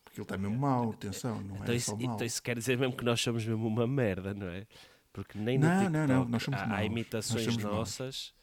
Porque 0.05 0.19
ele 0.21 0.25
está 0.25 0.37
mesmo 0.37 0.59
mau, 0.59 0.91
atenção, 0.91 1.41
não 1.41 1.57
Então 1.57 1.73
é 1.73 1.77
isso, 1.77 1.91
só 1.91 1.97
mau. 1.97 2.15
então 2.15 2.27
isso 2.27 2.43
quer 2.43 2.57
dizer 2.59 2.77
mesmo 2.77 2.97
que 2.97 3.05
nós 3.05 3.21
somos 3.21 3.45
mesmo 3.47 3.67
uma 3.67 3.87
merda, 3.87 4.35
não 4.35 4.49
é? 4.49 4.67
Porque 5.13 5.39
nem 5.39 5.59
no 5.59 5.67
Não, 5.67 5.79
TikTok 5.85 5.93
não, 5.93 6.07
não, 6.07 6.25
nós 6.29 6.43
somos 6.43 6.61
há, 6.61 6.67
maus. 6.67 6.87
imitações 6.87 7.47
Nós 7.47 7.55
somos 7.55 7.65
maus. 7.65 7.77
nossas, 7.77 8.35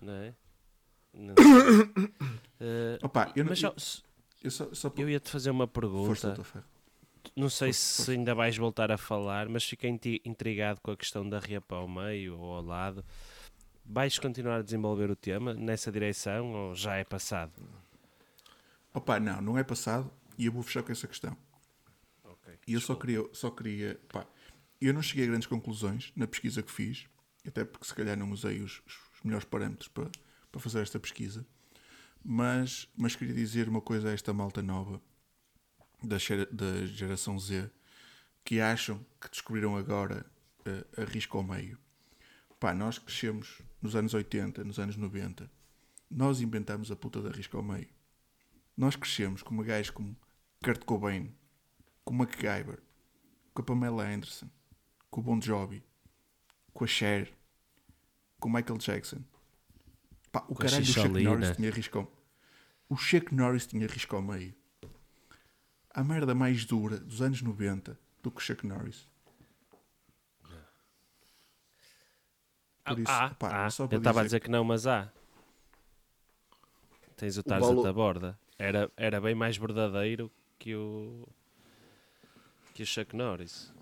não 0.00 0.12
é? 0.12 0.34
Não. 1.12 1.34
Eh, 2.58 2.98
Opa, 3.02 3.30
eu, 3.36 3.44
não- 3.44 3.50
mas 3.50 3.58
só- 3.58 3.74
eu, 4.46 4.50
só, 4.50 4.72
só 4.72 4.92
eu 4.96 5.08
ia-te 5.10 5.30
fazer 5.30 5.50
uma 5.50 5.66
Força, 5.66 5.80
pergunta. 6.28 6.44
Ferro. 6.44 6.64
Não 7.34 7.50
sei 7.50 7.68
Força, 7.68 7.80
se 7.80 7.96
força. 7.96 8.12
ainda 8.12 8.34
vais 8.34 8.56
voltar 8.56 8.90
a 8.92 8.98
falar, 8.98 9.48
mas 9.48 9.64
fiquei 9.64 9.90
intrigado 10.24 10.80
com 10.80 10.90
a 10.90 10.96
questão 10.96 11.28
da 11.28 11.38
riapa 11.38 11.76
ao 11.76 11.88
meio 11.88 12.38
ou 12.38 12.54
ao 12.54 12.62
lado. 12.62 13.04
Vais 13.84 14.18
continuar 14.18 14.58
a 14.58 14.62
desenvolver 14.62 15.10
o 15.10 15.16
tema 15.16 15.54
nessa 15.54 15.92
direção 15.92 16.52
ou 16.52 16.74
já 16.74 16.96
é 16.96 17.04
passado? 17.04 17.52
Opa, 18.94 19.20
não, 19.20 19.40
não 19.40 19.58
é 19.58 19.62
passado 19.64 20.10
e 20.38 20.46
eu 20.46 20.52
vou 20.52 20.62
fechar 20.62 20.82
com 20.82 20.92
essa 20.92 21.06
questão. 21.06 21.36
E 22.66 22.74
eu 22.74 22.80
só 22.80 22.94
queria, 22.96 23.24
só 23.32 23.48
queria, 23.50 24.00
pá, 24.08 24.26
eu 24.80 24.92
não 24.92 25.00
cheguei 25.00 25.24
a 25.24 25.28
grandes 25.28 25.46
conclusões 25.46 26.12
na 26.16 26.26
pesquisa 26.26 26.62
que 26.62 26.70
fiz, 26.72 27.06
até 27.46 27.64
porque 27.64 27.86
se 27.86 27.94
calhar 27.94 28.16
não 28.16 28.30
usei 28.32 28.60
os, 28.60 28.82
os 28.86 29.22
melhores 29.22 29.44
parâmetros 29.44 29.88
para, 29.88 30.10
para 30.50 30.60
fazer 30.60 30.80
esta 30.82 30.98
pesquisa, 30.98 31.46
mas, 32.28 32.88
mas 32.96 33.14
queria 33.14 33.32
dizer 33.32 33.68
uma 33.68 33.80
coisa 33.80 34.08
a 34.08 34.12
esta 34.12 34.34
malta 34.34 34.60
nova 34.60 35.00
da, 36.02 36.16
da 36.50 36.84
geração 36.86 37.38
Z 37.38 37.70
que 38.44 38.60
acham 38.60 38.98
que 39.20 39.30
descobriram 39.30 39.76
agora 39.76 40.26
eh, 40.64 40.84
a 40.98 41.04
risco 41.04 41.38
ao 41.38 41.44
meio. 41.44 41.78
Pá, 42.58 42.74
nós 42.74 42.98
crescemos 42.98 43.62
nos 43.80 43.94
anos 43.94 44.12
80, 44.12 44.64
nos 44.64 44.80
anos 44.80 44.96
90, 44.96 45.48
nós 46.10 46.40
inventámos 46.40 46.90
a 46.90 46.96
puta 46.96 47.22
da 47.22 47.30
risco 47.30 47.56
ao 47.56 47.62
meio. 47.62 47.88
Nós 48.76 48.96
crescemos 48.96 49.42
com 49.42 49.56
gajos 49.62 49.90
como 49.90 50.16
Kurt 50.64 50.84
Cobain, 50.84 51.32
com 52.04 52.12
MacGyver, 52.12 52.82
com 53.54 53.62
a 53.62 53.64
Pamela 53.64 54.04
Anderson, 54.04 54.50
com 55.10 55.20
o 55.20 55.22
Bon 55.22 55.40
Jovi, 55.40 55.80
com 56.74 56.82
a 56.82 56.88
Cher, 56.88 57.32
com 58.40 58.48
o 58.48 58.52
Michael 58.52 58.78
Jackson. 58.78 59.22
Pá, 60.32 60.40
o 60.48 60.54
Com 60.54 60.54
caralho 60.56 60.84
do 60.84 60.92
Chuck. 60.92 61.08
Norris 61.22 61.56
tinha 61.56 61.70
risco 61.70 61.98
ao... 61.98 62.15
O 62.88 62.96
Chuck 62.96 63.34
Norris 63.34 63.66
tinha 63.66 63.86
risco 63.86 64.14
ao 64.16 64.22
meio. 64.22 64.54
A 65.90 66.04
merda 66.04 66.34
mais 66.34 66.64
dura 66.64 66.98
dos 66.98 67.20
anos 67.22 67.42
90 67.42 67.98
do 68.22 68.30
que 68.30 68.36
o 68.38 68.40
Chuck 68.40 68.66
Norris. 68.66 69.08
Por 72.84 72.98
isso, 73.00 73.10
ah, 73.10 73.34
pá, 73.34 73.66
ah, 73.66 73.70
só 73.70 73.88
eu 73.90 73.98
estava 73.98 74.20
a 74.20 74.24
dizer 74.24 74.40
que 74.40 74.48
não, 74.50 74.62
mas 74.62 74.86
há. 74.86 75.10
Tens 77.16 77.36
o 77.36 77.42
Tarzan 77.42 77.82
da 77.82 77.92
borda. 77.92 78.38
Era, 78.58 78.90
era 78.96 79.20
bem 79.20 79.34
mais 79.34 79.56
verdadeiro 79.56 80.30
que 80.58 80.74
o 80.76 81.26
que 82.74 82.82
o 82.82 82.86
Chuck 82.86 83.16
Norris. 83.16 83.72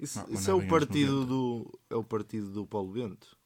Isso, 0.00 0.18
Não, 0.18 0.34
isso 0.34 0.50
não 0.50 0.60
é 0.60 0.62
é 0.62 0.66
o 0.66 0.68
partido 0.68 1.12
90. 1.12 1.26
do. 1.28 1.78
É 1.90 1.94
o 1.94 2.02
partido 2.02 2.50
do 2.50 2.66
Paulo 2.66 2.92
Bento. 2.92 3.36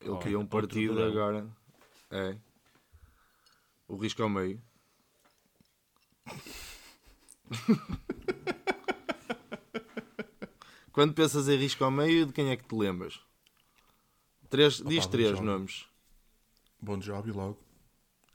Ele 0.00 0.10
Oh, 0.10 0.18
criou 0.18 0.40
um 0.40 0.44
outro 0.44 0.60
partido 0.60 1.02
agora. 1.04 1.46
É. 2.10 2.36
O 3.88 3.96
risco 3.96 4.22
ao 4.22 4.28
meio. 4.28 4.62
Quando 10.92 11.14
pensas 11.14 11.48
em 11.48 11.56
risco 11.56 11.84
ao 11.84 11.90
meio, 11.90 12.26
de 12.26 12.32
quem 12.32 12.50
é 12.50 12.56
que 12.56 12.64
te 12.64 12.74
lembras? 12.74 13.20
Três, 14.48 14.82
diz 14.82 15.04
Bon 15.06 15.10
três 15.10 15.40
nomes. 15.40 15.86
Bon 16.80 17.00
Jovi 17.00 17.30
logo, 17.30 17.58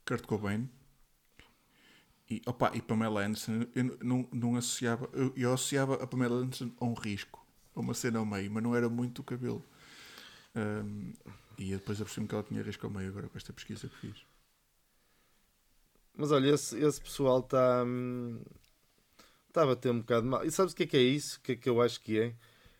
Kurt 0.05 0.25
Cobain 0.25 0.69
e, 2.29 2.41
opa, 2.45 2.71
e 2.73 2.81
Pamela 2.81 3.25
Anderson. 3.25 3.65
Eu 3.75 3.97
não, 4.01 4.27
não 4.31 4.55
associava, 4.55 5.09
eu, 5.13 5.33
eu 5.35 5.53
associava 5.53 5.95
a 5.95 6.07
Pamela 6.07 6.37
Anderson 6.37 6.71
a 6.79 6.85
um 6.85 6.93
risco, 6.93 7.45
a 7.75 7.79
uma 7.79 7.93
cena 7.93 8.19
ao 8.19 8.25
meio, 8.25 8.51
mas 8.51 8.63
não 8.63 8.75
era 8.75 8.89
muito 8.89 9.19
o 9.19 9.23
cabelo. 9.23 9.63
Ahm, 10.55 11.13
e 11.57 11.71
eu 11.71 11.79
depois 11.79 11.99
apercebi-me 12.01 12.27
que 12.27 12.35
ela 12.35 12.43
tinha 12.43 12.61
risco 12.63 12.85
ao 12.85 12.91
meio 12.91 13.09
agora 13.09 13.27
com 13.29 13.37
esta 13.37 13.53
pesquisa 13.53 13.87
que 13.87 13.97
fiz. 13.97 14.25
Mas 16.17 16.31
olha, 16.31 16.49
esse, 16.53 16.77
esse 16.79 17.01
pessoal 17.01 17.39
está. 17.39 17.83
Está 19.47 19.63
a 19.63 19.67
bater 19.67 19.91
um 19.91 19.99
bocado 19.99 20.25
mal. 20.27 20.45
E 20.45 20.51
sabes 20.51 20.73
o 20.73 20.75
que 20.75 20.83
é 20.83 20.87
que 20.87 20.97
é 20.97 21.01
isso? 21.01 21.37
O 21.37 21.41
que 21.41 21.53
é 21.53 21.55
que 21.55 21.69
eu 21.69 21.81
acho 21.81 22.01
que 22.01 22.19
é? 22.19 22.35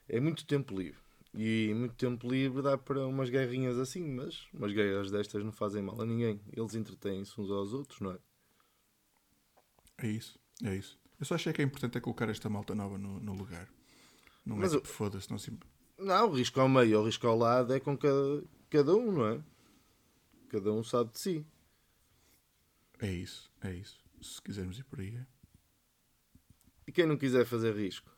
É 0.08 0.20
muito 0.20 0.46
tempo 0.46 0.78
livre. 0.78 1.00
E 1.34 1.74
muito 1.76 1.96
tempo 1.96 2.30
livre 2.30 2.62
dá 2.62 2.78
para 2.78 3.06
umas 3.08 3.30
guerrinhas 3.30 3.78
assim, 3.78 4.04
mas 4.10 4.48
umas 4.54 4.72
guerras 4.72 5.12
destas 5.12 5.44
não 5.44 5.52
fazem 5.52 5.82
mal 5.82 6.00
a 6.02 6.06
ninguém. 6.06 6.40
Eles 6.54 6.76
entretêm-se 6.76 7.40
uns 7.40 7.50
aos 7.52 7.74
outros, 7.74 8.00
não 8.00 8.12
é? 8.12 8.18
É 9.98 10.08
isso, 10.08 10.38
é 10.64 10.76
isso. 10.76 10.98
Eu 11.20 11.26
só 11.26 11.36
achei 11.36 11.52
que 11.54 11.62
é 11.62 11.66
importante 11.66 11.98
é 11.98 12.02
colocar 12.02 12.30
esta 12.30 12.50
malta 12.50 12.76
nova 12.76 12.98
no, 12.98 13.20
no 13.20 13.34
lugar. 13.34 13.68
Não 14.46 14.58
Mas 14.58 14.74
é 14.74 14.78
o- 14.78 14.82
tipo, 14.82 14.92
foda-se, 14.94 15.30
não 15.32 15.38
se... 15.38 15.58
Não, 15.98 16.30
o 16.30 16.34
risco 16.34 16.60
ao 16.60 16.68
meio 16.68 17.00
o 17.00 17.06
risco 17.06 17.26
ao 17.26 17.38
lado 17.38 17.74
é 17.74 17.80
com 17.80 17.98
cada, 17.98 18.44
cada 18.76 18.94
um, 18.94 19.10
não 19.10 19.26
é? 19.28 19.44
Cada 20.50 20.74
um 20.74 20.84
sabe 20.84 21.14
de 21.14 21.20
si. 21.20 21.46
É 23.00 23.10
isso, 23.10 23.50
é 23.62 23.74
isso. 23.74 24.04
Se 24.22 24.42
quisermos 24.42 24.78
ir 24.78 24.84
por 24.84 25.00
aí, 25.00 25.16
é. 25.16 25.26
E 26.86 26.92
quem 26.92 27.06
não 27.06 27.18
quiser 27.18 27.46
fazer 27.46 27.74
risco? 27.74 28.12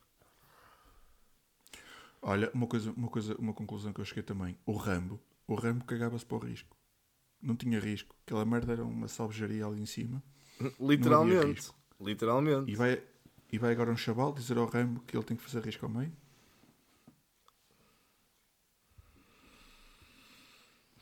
Olha, 2.21 2.49
uma 2.55 2.65
coisa, 2.65 2.91
uma 2.91 3.07
coisa, 3.07 3.35
uma 3.37 3.53
conclusão 3.53 3.93
que 3.93 4.01
eu 4.01 4.05
cheguei 4.05 4.23
também. 4.23 4.57
O 4.65 4.73
Rambo, 4.73 5.21
o 5.45 5.53
Rambo 5.53 5.85
cagava-se 5.85 6.25
para 6.25 6.37
o 6.37 6.39
risco. 6.39 6.75
Não 7.39 7.55
tinha 7.55 7.79
risco. 7.79 8.15
Aquela 8.25 8.43
merda 8.43 8.73
era 8.73 8.83
uma 8.83 9.07
salvejaria 9.07 9.63
ali 9.63 9.79
em 9.79 9.85
cima. 9.85 10.23
Literalmente. 10.81 11.71
Literalmente. 12.01 12.71
E 12.71 12.75
vai, 12.75 13.03
e 13.51 13.59
vai 13.59 13.73
agora 13.73 13.91
um 13.91 13.97
chaval 13.97 14.33
dizer 14.33 14.57
ao 14.57 14.65
Rambo 14.65 15.01
que 15.01 15.15
ele 15.15 15.23
tem 15.23 15.37
que 15.37 15.43
fazer 15.43 15.63
risco 15.63 15.85
ao 15.85 15.91
meio. 15.91 16.11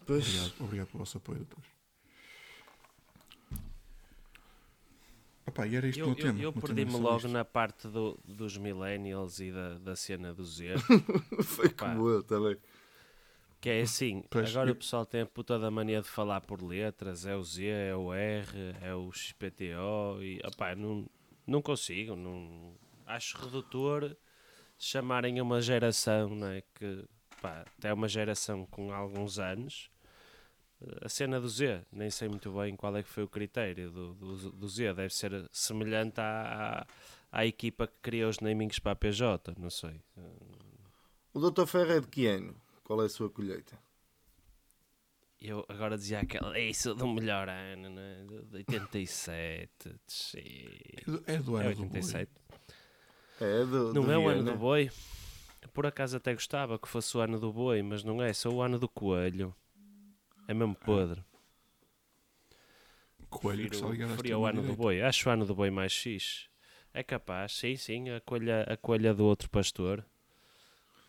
Pois, 0.06 0.28
Obrigado, 0.28 0.54
obrigado 0.64 0.88
pelo 0.88 1.00
vosso 1.00 1.18
apoio, 1.18 1.40
doutores. 1.40 1.70
Opa, 5.48 5.68
e 5.68 5.76
era 5.76 5.88
isto 5.88 6.00
Eu, 6.00 6.08
meu 6.08 6.16
eu, 6.16 6.22
tema. 6.22 6.40
eu 6.42 6.54
perdi-me 6.54 6.98
logo 6.98 7.18
isto. 7.18 7.28
na 7.28 7.46
parte 7.46 7.88
do- 7.88 8.18
dos 8.26 8.58
millennials 8.58 9.40
e 9.40 9.52
da, 9.52 9.78
da 9.78 9.96
cena 9.96 10.34
do 10.34 10.44
Z. 10.44 10.74
foi 11.44 11.70
Pá. 11.70 11.90
como 11.94 12.10
eu 12.10 12.24
também. 12.24 12.58
Que 13.62 13.70
é 13.70 13.82
assim, 13.82 14.24
Pois, 14.30 14.50
agora 14.52 14.70
eu- 14.70 14.74
o 14.74 14.76
pessoal 14.78 15.06
tem 15.06 15.22
a 15.22 15.26
puta 15.26 15.58
da 15.60 15.70
mania 15.72 16.02
de 16.02 16.08
falar 16.08 16.42
por 16.42 16.62
letras, 16.64 17.26
é 17.26 17.36
o 17.36 17.44
Z, 17.44 17.66
é 17.66 17.96
o 17.96 18.14
R, 18.14 18.76
é 18.82 18.94
o 18.96 19.12
XPTO 19.12 20.22
e 20.22 20.40
opá, 20.46 20.76
não, 20.76 21.08
não 21.48 21.62
consigo, 21.62 22.16
não 22.16 22.76
acho 23.06 23.38
redutor 23.38 24.16
chamarem 24.78 25.40
uma 25.42 25.62
geração, 25.62 26.30
não 26.30 26.48
é? 26.48 26.62
Que 26.74 27.06
pá, 27.42 27.66
até 27.78 27.94
uma 27.94 28.08
geração 28.08 28.66
com 28.66 28.92
alguns 28.92 29.38
anos. 29.40 29.90
A 31.02 31.10
cena 31.10 31.40
do 31.40 31.48
Z, 31.50 31.84
nem 31.92 32.10
sei 32.12 32.28
muito 32.28 32.52
bem 32.52 32.76
qual 32.76 32.96
é 32.98 33.02
que 33.04 33.10
foi 33.10 33.24
o 33.24 33.28
critério 33.30 33.90
do, 33.90 34.14
do, 34.14 34.52
do 34.52 34.68
Z, 34.68 34.94
deve 34.94 35.14
ser 35.14 35.48
semelhante 35.52 36.20
à, 36.20 36.86
à, 37.32 37.40
à 37.40 37.46
equipa 37.46 37.88
que 37.88 37.94
criou 38.02 38.30
os 38.30 38.40
namings 38.40 38.78
para 38.80 38.92
a 38.92 38.96
PJ, 38.96 39.54
não 39.58 39.70
sei. 39.70 40.02
O 41.34 41.40
Dr. 41.40 41.66
Ferro 41.66 41.92
é 41.94 42.00
de 42.02 42.08
que 42.08 42.28
ano? 42.28 42.56
Qual 42.84 43.02
é 43.02 43.06
a 43.06 43.10
sua 43.10 43.30
colheita? 43.30 43.78
Eu 45.42 45.66
agora 45.70 45.98
dizia 45.98 46.20
aquela, 46.20 46.58
é 46.58 46.62
isso 46.70 46.94
do 46.96 47.08
melhor 47.08 47.48
ano, 47.50 47.90
né? 47.90 48.26
de 48.50 48.58
87. 48.58 49.70
tchê. 50.08 50.80
É 50.98 51.02
do- 51.12 51.24
É 51.28 51.38
do 51.38 51.58
É 51.60 51.66
ano 51.68 51.76
do 51.76 51.86
boi. 51.86 51.98
87. 52.00 52.32
É 53.42 53.60
do, 53.66 53.94
Não 53.94 54.04
do 54.04 54.12
é 54.12 54.18
o 54.18 54.28
ano 54.28 54.44
Viena. 54.44 54.52
do 54.54 54.58
boi? 54.58 54.90
Por 55.74 55.86
acaso 55.86 56.18
até 56.18 56.34
gostava 56.34 56.80
que 56.80 56.88
fosse 56.88 57.16
o 57.18 57.20
ano 57.20 57.40
do 57.40 57.52
boi, 57.52 57.82
mas 57.82 58.04
não 58.04 58.22
é, 58.22 58.32
só 58.34 58.50
o 58.50 58.62
ano 58.62 58.80
do 58.80 58.88
coelho. 58.88 59.54
É 60.48 60.54
mesmo 60.54 60.76
podre. 60.76 61.24
Coelho 63.30 63.70
que 63.70 64.04
à 64.04 64.08
preferia 64.08 64.38
o 64.38 64.46
ano 64.46 64.62
do 64.62 64.76
boi. 64.76 65.02
Acho 65.02 65.28
o 65.28 65.32
ano 65.32 65.46
do 65.46 65.56
boi 65.56 65.70
mais 65.70 65.96
fixe. 65.96 66.48
É 66.94 67.04
capaz, 67.04 67.54
sim, 67.54 67.76
sim, 67.76 68.10
a 68.10 68.22
coelha, 68.22 68.64
a 68.64 68.78
coelha 68.78 69.14
do 69.14 69.26
outro 69.26 69.50
pastor. 69.50 70.06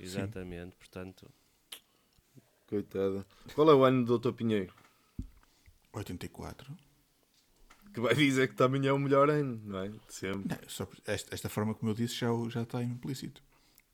Exatamente, 0.00 0.74
portanto. 0.76 1.30
Coitada. 2.66 3.24
Qual 3.54 3.70
é 3.70 3.74
o 3.74 3.84
ano 3.84 4.00
do 4.00 4.06
Doutor 4.06 4.32
Pinheiro? 4.32 4.74
84. 5.92 6.76
Que 7.94 8.00
vai 8.00 8.14
dizer 8.14 8.48
que 8.48 8.54
também 8.54 8.86
é 8.86 8.92
o 8.92 8.98
melhor 8.98 9.30
ano, 9.30 9.60
não 9.64 9.78
é? 9.78 9.88
De 9.88 9.98
sempre. 10.08 10.48
Não, 10.48 10.68
só 10.68 10.88
esta, 11.06 11.34
esta 11.34 11.48
forma 11.48 11.74
como 11.74 11.92
eu 11.92 11.94
disse 11.94 12.16
já, 12.16 12.26
já 12.50 12.62
está 12.62 12.82
implícito. 12.82 13.42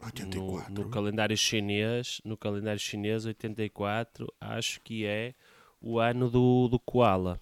No, 0.02 0.06
84. 0.06 0.75
no 0.75 0.90
calendário 0.90 1.37
chinês, 1.37 2.21
no 2.25 2.37
calendário 2.37 2.80
chinês, 2.80 3.25
84, 3.25 4.26
acho 4.40 4.80
que 4.80 5.06
é 5.06 5.35
o 5.80 5.99
ano 6.00 6.28
do, 6.28 6.68
do 6.68 6.78
koala. 6.78 7.40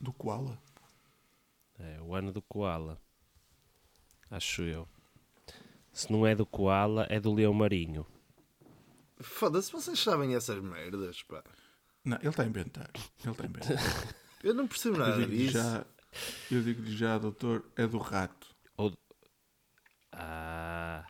Do 0.00 0.12
Koala. 0.12 0.58
É, 1.78 2.00
o 2.00 2.14
ano 2.14 2.32
do 2.32 2.40
koala. 2.42 3.00
Acho 4.30 4.62
eu. 4.62 4.88
Se 5.92 6.10
não 6.10 6.26
é 6.26 6.34
do 6.34 6.44
koala, 6.44 7.06
é 7.08 7.18
do 7.20 7.32
leão 7.32 7.52
marinho. 7.54 8.06
Foda-se, 9.20 9.72
vocês 9.72 9.98
sabem 9.98 10.34
essas 10.34 10.60
merdas, 10.62 11.22
pá. 11.22 11.42
Não, 12.04 12.16
ele 12.18 12.28
está 12.28 12.42
a 12.42 12.46
inventar. 12.46 12.90
Ele 13.22 13.30
está 13.30 13.44
a 13.44 13.46
inventar. 13.46 13.76
Eu 14.44 14.54
não 14.54 14.68
percebo 14.68 14.96
eu 14.96 15.00
nada 15.00 15.16
digo-lhe 15.16 15.38
disso. 15.38 15.54
já, 15.54 15.84
eu 16.52 16.62
digo-lhe 16.62 16.96
já, 16.96 17.18
doutor, 17.18 17.64
é 17.74 17.84
do 17.84 17.98
rato. 17.98 18.46
Ou... 18.76 18.92
Ah, 20.18 21.04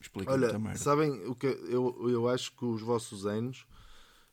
Explica 0.00 0.32
Olha, 0.32 0.58
merda. 0.58 0.78
sabem 0.78 1.10
o 1.26 1.34
que 1.34 1.46
eu, 1.46 2.08
eu 2.08 2.28
acho 2.28 2.52
que 2.52 2.64
os 2.64 2.80
vossos 2.80 3.26
anos, 3.26 3.66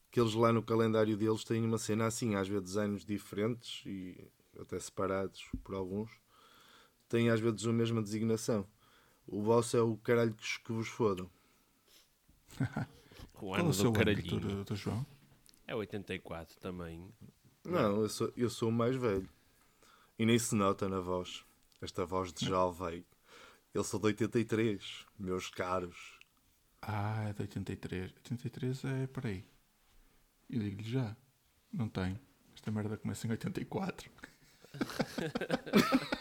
que 0.09 0.19
eles 0.19 0.33
lá 0.33 0.51
no 0.51 0.63
calendário 0.63 1.15
deles 1.17 1.43
têm 1.43 1.63
uma 1.63 1.77
cena 1.77 2.05
assim, 2.07 2.35
às 2.35 2.47
vezes 2.47 2.77
anos 2.77 3.05
diferentes 3.05 3.83
e 3.85 4.17
até 4.59 4.79
separados 4.79 5.45
por 5.63 5.75
alguns, 5.75 6.09
têm 7.09 7.29
às 7.29 7.39
vezes 7.39 7.65
a 7.67 7.73
mesma 7.73 8.01
designação. 8.01 8.65
O 9.27 9.41
vosso 9.41 9.75
é 9.75 9.81
o 9.81 9.97
caralho 9.97 10.33
que, 10.33 10.59
que 10.63 10.71
vos 10.71 10.87
fodam. 10.87 11.29
o 13.35 13.51
Qual 13.51 13.55
é 13.57 13.59
ano 13.59 13.69
o 13.69 13.73
seu 13.73 13.83
do 13.83 13.87
ano, 13.89 13.97
caralhinho. 13.97 14.29
doutor, 14.39 14.55
doutor 14.55 14.75
João? 14.77 15.05
É 15.67 15.75
84 15.75 16.57
também. 16.59 17.13
Não, 17.65 18.01
eu 18.01 18.09
sou, 18.09 18.31
eu 18.37 18.49
sou 18.49 18.69
o 18.69 18.71
mais 18.71 18.95
velho. 18.95 19.29
E 20.17 20.25
nem 20.25 20.39
se 20.39 20.55
nota 20.55 20.87
na 20.87 21.01
voz. 21.01 21.43
Esta 21.81 22.05
voz 22.05 22.31
de 22.31 22.45
jovem. 22.45 23.05
Eu 23.77 23.83
sou 23.83 23.99
de 23.99 24.07
83, 24.07 25.05
meus 25.19 25.49
caros. 25.49 26.17
Ah, 26.81 27.25
é 27.29 27.33
de 27.33 27.43
83. 27.43 28.11
83 28.11 28.83
é, 28.85 29.05
peraí. 29.05 29.45
Eu 30.49 30.59
digo-lhe 30.61 30.89
já. 30.89 31.15
Não 31.71 31.87
tem. 31.87 32.19
Esta 32.55 32.71
merda 32.71 32.97
começa 32.97 33.27
em 33.27 33.29
84. 33.29 34.09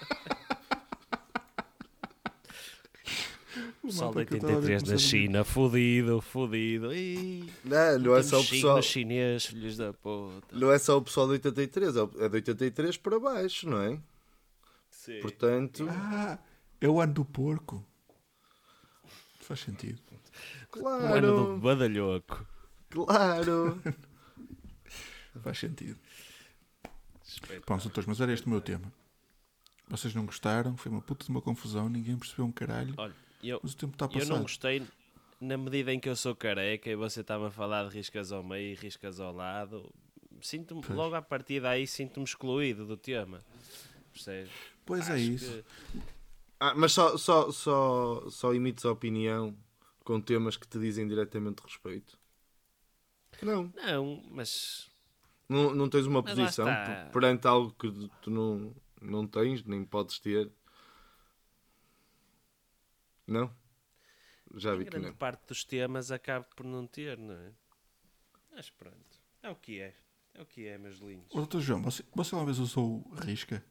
O 3.83 3.87
pessoal 3.89 4.11
de 4.11 4.17
malta 4.17 4.25
que 4.27 4.35
eu 4.35 4.37
estava 4.37 4.57
a 4.57 4.61
ver 4.61 4.73
83 4.75 4.83
da 4.83 4.99
China, 4.99 5.45
fodido, 5.45 6.21
fodido. 6.21 6.89
Não, 7.65 7.99
não 8.01 8.17
é 8.17 8.23
só 8.23 8.41
o 8.41 8.45
pessoal. 8.47 8.83
chinês, 8.83 9.47
filhos 9.47 9.77
da 9.77 9.93
puta. 9.95 10.55
Não 10.57 10.71
é 10.73 10.79
só 10.79 10.99
o 10.99 11.03
pessoal 11.03 11.27
de 11.29 11.33
83, 11.35 11.97
é 11.97 12.03
o- 12.03 12.11
é 12.19 12.29
de 12.29 12.35
83 12.37 12.97
para 12.99 13.19
baixo, 13.19 13.69
não 13.71 13.81
é? 13.81 13.99
Sim. 14.91 15.21
Portanto, 15.21 15.87
Ah, 15.89 16.39
é 16.81 16.89
o 16.89 17.01
ano 17.01 17.15
do 17.15 17.25
porco. 17.25 17.85
Faz 19.41 19.61
sentido. 19.61 20.01
O 20.77 20.87
ano 20.89 21.27
do 21.29 21.35
claro, 21.45 21.59
badalhoco. 21.59 22.47
claro. 22.91 23.83
Faz 25.43 25.59
sentido. 25.59 25.99
Pronto, 27.65 27.83
doutores, 27.85 28.07
mas 28.07 28.21
era 28.21 28.33
este 28.33 28.47
o 28.47 28.51
meu 28.51 28.61
tema. 28.61 28.93
Vocês 29.89 30.15
não 30.15 30.27
gostaram, 30.27 30.77
foi 30.77 30.91
uma 30.91 31.01
puta 31.01 31.25
de 31.25 31.31
uma 31.31 31.41
confusão, 31.41 31.89
ninguém 31.89 32.17
percebeu 32.17 32.45
um 32.47 32.53
caralho. 32.53 32.95
Olha, 32.97 33.15
eu, 33.43 33.61
Mas 33.63 33.73
o 33.73 33.77
tempo 33.77 33.93
está 33.93 34.07
a 34.07 34.19
eu 34.19 34.27
não 34.27 34.43
gostei 34.43 34.83
na 35.41 35.57
medida 35.57 35.93
em 35.93 36.01
que 36.01 36.09
eu 36.09 36.17
sou 36.17 36.35
careca 36.35 36.91
e 36.91 36.97
você 36.97 37.21
estava 37.21 37.49
a 37.49 37.51
falar 37.51 37.89
de 37.89 37.95
riscas 37.95 38.33
ao 38.33 38.43
meio 38.43 38.73
e 38.73 38.75
riscas 38.75 39.21
ao 39.21 39.33
lado. 39.33 39.93
Sinto-me, 40.41 40.83
logo 40.91 41.15
a 41.15 41.23
partir 41.23 41.61
daí, 41.61 41.87
sinto-me 41.87 42.25
excluído 42.25 42.85
do 42.85 42.97
tema. 42.97 43.43
Percebes? 44.13 44.51
Pois 44.85 45.09
é 45.09 45.13
Acho 45.15 45.23
isso. 45.23 45.63
que- 45.93 46.01
Ah, 46.61 46.75
mas 46.75 46.93
só, 46.93 47.17
só, 47.19 47.51
só, 47.53 48.29
só 48.31 48.55
emites 48.55 48.85
a 48.85 48.91
opinião 48.93 49.57
com 50.05 50.21
temas 50.21 50.57
que 50.57 50.67
te 50.67 50.79
dizem 50.79 51.07
diretamente 51.07 51.63
respeito? 51.63 52.19
Não. 53.43 53.73
Não, 53.75 54.23
mas 54.31 54.91
Não, 55.49 55.75
não 55.75 55.89
tens 55.89 56.07
uma 56.07 56.23
Mas 56.23 56.33
posição 56.39 56.71
está. 56.71 57.05
per- 57.05 57.13
perante 57.13 57.47
algo 57.47 57.73
que 57.75 57.91
tu 58.21 58.31
não, 58.31 58.75
não 59.01 59.27
tens, 59.27 59.63
nem 59.65 59.85
podes 59.85 60.19
ter. 60.19 60.51
Não? 63.27 63.51
Já 64.57 64.75
vi 64.75 64.85
que 64.85 64.91
grande 64.91 65.09
não. 65.09 65.15
parte 65.15 65.47
dos 65.49 65.65
temas 65.65 66.11
acabo 66.11 66.47
por 66.57 66.65
não 66.65 66.87
ter, 66.87 67.19
não 67.19 67.35
é? 67.35 67.53
Mas 68.55 68.71
pronto, 68.71 69.21
é 69.43 69.51
o 69.51 69.57
que 69.57 69.81
é. 69.81 69.95
É 70.35 70.43
o 70.43 70.47
que 70.47 70.67
é, 70.67 70.77
meus 70.79 70.99
lindos. 70.99 71.33
Ô, 71.33 71.39
doutor 71.39 71.61
João, 71.61 71.83
você, 71.83 72.05
você 72.15 72.35
uma 72.35 72.45
vez 72.45 72.59
usou 72.59 73.03
risca? 73.15 73.65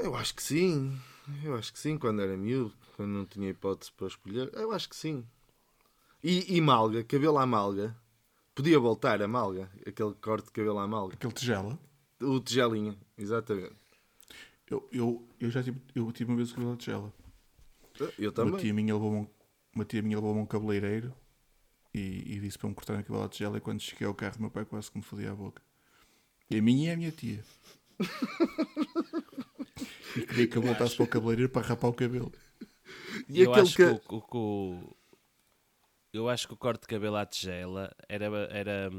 Eu 0.00 0.14
acho 0.14 0.34
que 0.34 0.42
sim. 0.42 0.98
Eu 1.42 1.54
acho 1.56 1.72
que 1.72 1.78
sim, 1.78 1.98
quando 1.98 2.22
era 2.22 2.36
miúdo, 2.36 2.74
quando 2.96 3.10
não 3.10 3.26
tinha 3.26 3.50
hipótese 3.50 3.92
para 3.92 4.06
escolher. 4.06 4.50
Eu 4.54 4.72
acho 4.72 4.88
que 4.88 4.96
sim. 4.96 5.24
E, 6.22 6.56
e 6.56 6.60
malga, 6.60 7.04
cabelo 7.04 7.38
à 7.38 7.46
malga. 7.46 7.96
Podia 8.54 8.78
voltar 8.78 9.22
a 9.22 9.28
malga, 9.28 9.70
aquele 9.86 10.14
corte 10.14 10.46
de 10.46 10.52
cabelo 10.52 10.78
à 10.78 10.86
malga. 10.88 11.14
Aquele 11.14 11.32
tigela? 11.32 11.78
O 12.20 12.40
tigelinho, 12.40 12.98
exatamente. 13.16 13.76
Eu, 14.68 14.88
eu, 14.90 15.28
eu 15.38 15.50
já 15.50 15.62
tive, 15.62 15.80
eu 15.94 16.10
tive 16.10 16.30
uma 16.30 16.36
vez 16.36 16.50
o 16.50 16.54
cabelo 16.54 16.72
de 16.72 16.78
tigela. 16.78 17.12
Eu 18.18 18.30
Uma 18.30 18.32
também. 18.32 18.56
tia 18.60 18.74
minha 18.74 18.94
levou-me 18.94 19.18
um, 19.18 19.28
uma 19.74 19.84
tia 19.84 20.02
minha 20.02 20.16
levou-me 20.16 20.40
um 20.40 20.46
cabeleireiro 20.46 21.14
e, 21.94 22.34
e 22.34 22.40
disse 22.40 22.58
para 22.58 22.68
me 22.68 22.74
cortar 22.74 22.94
a 22.98 23.02
cabelo 23.02 23.24
de 23.28 23.30
tigela 23.36 23.58
e 23.58 23.60
quando 23.60 23.80
cheguei 23.80 24.06
ao 24.06 24.14
carro 24.14 24.36
meu 24.40 24.50
pai 24.50 24.64
quase 24.64 24.90
que 24.90 24.98
me 24.98 25.04
fodia 25.04 25.30
a 25.32 25.34
boca. 25.34 25.62
E 26.50 26.58
a 26.58 26.62
minha 26.62 26.90
é 26.90 26.94
a 26.94 26.96
minha 26.96 27.12
tia. 27.12 27.44
e 30.16 30.20
queria 30.22 30.46
que 30.48 30.56
eu 30.56 30.62
voltasse 30.62 30.96
para 30.96 31.04
o 31.04 31.08
cabeleireiro 31.08 31.50
para 31.52 31.66
rapar 31.66 31.90
o 31.90 31.94
cabelo. 31.94 32.32
E 33.28 33.42
eu 33.42 33.52
aquele 33.52 33.68
acho 33.68 33.76
que. 33.76 33.82
que, 33.82 33.84
o, 33.84 34.16
o- 34.16 34.22
que 34.22 34.36
o- 34.36 34.96
eu 36.12 36.28
acho 36.28 36.48
que 36.48 36.54
o 36.54 36.56
corte 36.56 36.82
de 36.82 36.86
cabelo 36.88 37.16
à 37.16 37.26
tigela 37.26 37.94
era, 38.08 38.26
era, 38.50 38.90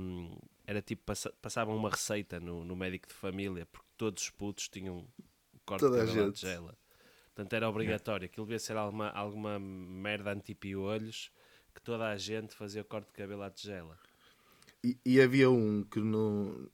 era 0.65 0.81
tipo, 0.81 1.03
passa- 1.03 1.33
passavam 1.41 1.75
uma 1.75 1.89
receita 1.89 2.39
no, 2.39 2.63
no 2.63 2.75
médico 2.75 3.07
de 3.07 3.13
família, 3.13 3.65
porque 3.65 3.87
todos 3.97 4.23
os 4.23 4.29
putos 4.29 4.69
tinham 4.69 5.07
corte 5.65 5.81
Toda 5.81 5.97
a 6.01 6.05
de 6.05 6.07
cabelo 6.07 6.29
à 6.29 6.31
tigela. 6.31 6.77
Portanto, 7.35 7.53
era 7.53 7.69
obrigatório. 7.69 8.25
Aquilo 8.25 8.45
devia 8.45 8.59
ser 8.59 8.77
alguma, 8.77 9.09
alguma 9.09 9.59
merda 9.59 10.31
anti-piolhos 10.33 11.31
que 11.73 11.81
toda 11.81 12.09
a 12.09 12.17
gente 12.17 12.53
fazia 12.55 12.81
o 12.81 12.85
corte 12.85 13.07
de 13.07 13.13
cabelo 13.13 13.43
à 13.43 13.49
tigela. 13.49 13.97
E, 14.83 14.97
e 15.05 15.21
havia 15.21 15.49
um 15.49 15.83
que 15.83 15.99
não. 15.99 16.69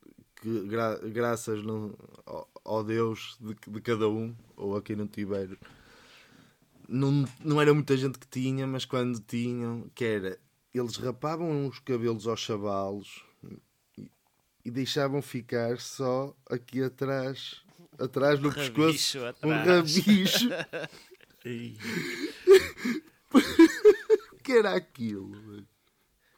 Que 0.46 0.68
gra- 0.68 1.00
graças 1.10 1.64
no, 1.64 1.98
ao, 2.26 2.48
ao 2.64 2.84
Deus 2.84 3.36
de, 3.42 3.56
de 3.72 3.82
cada 3.82 4.08
um, 4.08 4.36
ou 4.56 4.78
a 4.78 4.82
quem 4.82 4.96
não 4.96 5.08
tiver, 5.08 5.50
não, 6.88 7.26
não 7.44 7.60
era 7.60 7.74
muita 7.74 7.98
gente 7.98 8.20
que 8.20 8.28
tinha, 8.28 8.68
mas 8.68 8.86
quando 8.86 9.20
tinham, 9.20 9.90
que 9.96 10.06
era. 10.06 10.38
Eles 10.72 10.98
rapavam 10.98 11.68
os 11.68 11.80
cabelos 11.80 12.28
aos 12.28 12.40
chavalos 12.42 13.24
e, 13.98 14.12
e 14.66 14.70
deixavam 14.72 15.22
ficar 15.22 15.80
só 15.80 16.36
aqui 16.50 16.84
atrás, 16.84 17.62
atrás 17.98 18.40
no 18.40 18.54
pescoço, 18.54 19.18
Rabicho 19.18 19.20
um 19.20 19.28
atrás. 19.52 19.98
rabicho. 19.98 20.50
Que 24.44 24.52
era 24.52 24.76
aquilo? 24.76 25.32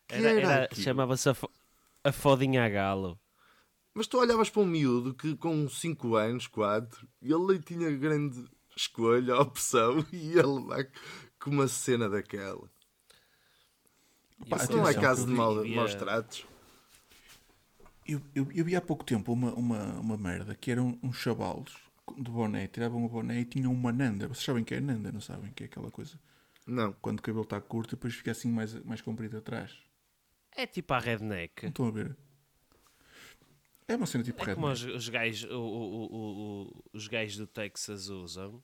Que 0.08 0.16
Era, 0.16 0.40
era? 0.40 0.70
Chamava-se 0.76 1.30
a, 1.30 1.34
fo- 1.34 1.52
a 2.04 2.12
fodinha 2.12 2.66
a 2.66 2.70
galo. 2.70 3.20
Mas 3.98 4.06
tu 4.08 4.20
olhavas 4.20 4.48
para 4.50 4.62
um 4.62 4.66
miúdo 4.68 5.14
que 5.16 5.36
com 5.36 5.68
5 5.68 6.16
anos, 6.16 6.46
4, 6.46 7.08
ele 7.20 7.46
nem 7.48 7.60
tinha 7.60 7.90
grande 7.98 8.46
escolha, 8.76 9.36
opção, 9.42 10.06
e 10.14 10.34
ele 10.38 10.62
vai 10.68 10.88
com 11.40 11.50
uma 11.50 11.68
cena 11.68 12.08
daquela. 12.08 12.70
Pá, 14.48 14.58
Isso 14.58 14.72
não 14.72 14.88
é 14.88 14.94
caso 14.94 15.26
de 15.26 15.32
eu 15.32 15.38
mau- 15.38 15.62
vi- 15.64 15.76
maus 15.76 15.96
tratos. 15.96 16.46
Eu, 18.08 18.22
eu, 18.36 18.48
eu 18.54 18.64
vi 18.64 18.76
há 18.76 18.82
pouco 18.82 19.04
tempo 19.04 19.34
uma, 19.34 19.52
uma, 19.56 20.00
uma 20.00 20.16
merda 20.18 20.54
que 20.54 20.70
eram 20.72 20.98
uns 21.02 21.18
chavalos 21.18 21.76
de 22.18 22.30
boné, 22.32 22.68
tiravam 22.68 23.04
o 23.04 23.10
boné 23.10 23.42
e 23.42 23.46
tinham 23.46 23.74
uma 23.74 23.92
nanda. 23.92 24.28
Vocês 24.28 24.46
sabem 24.46 24.64
que 24.64 24.76
é 24.76 24.80
nanda, 24.80 25.12
não 25.12 25.20
sabem 25.20 25.52
que 25.52 25.64
é 25.64 25.66
aquela 25.66 25.90
coisa? 25.90 26.20
Não. 26.68 26.94
Quando 27.02 27.18
o 27.20 27.22
cabelo 27.22 27.44
está 27.44 27.60
curto, 27.60 27.96
depois 27.96 28.14
fica 28.14 28.30
assim 28.32 28.50
mais, 28.52 28.74
mais 28.84 29.02
comprido 29.02 29.38
atrás. 29.38 29.76
É 30.56 30.66
tipo 30.68 30.94
a 30.94 31.00
redneck. 31.00 31.64
Não 31.64 31.70
estão 31.70 31.88
a 31.88 31.92
ver? 31.92 32.16
É 33.88 33.96
uma 33.96 34.06
cena 34.06 34.24
tipo 34.24 34.42
É 34.44 34.54
como 34.54 34.68
os, 34.68 34.84
os 34.84 35.08
gajos, 35.10 35.50
o- 35.50 35.56
o- 35.56 36.12
o- 36.66 36.84
os 36.94 37.08
gajos 37.08 37.38
do 37.38 37.48
Texas 37.48 38.10
usam. 38.10 38.62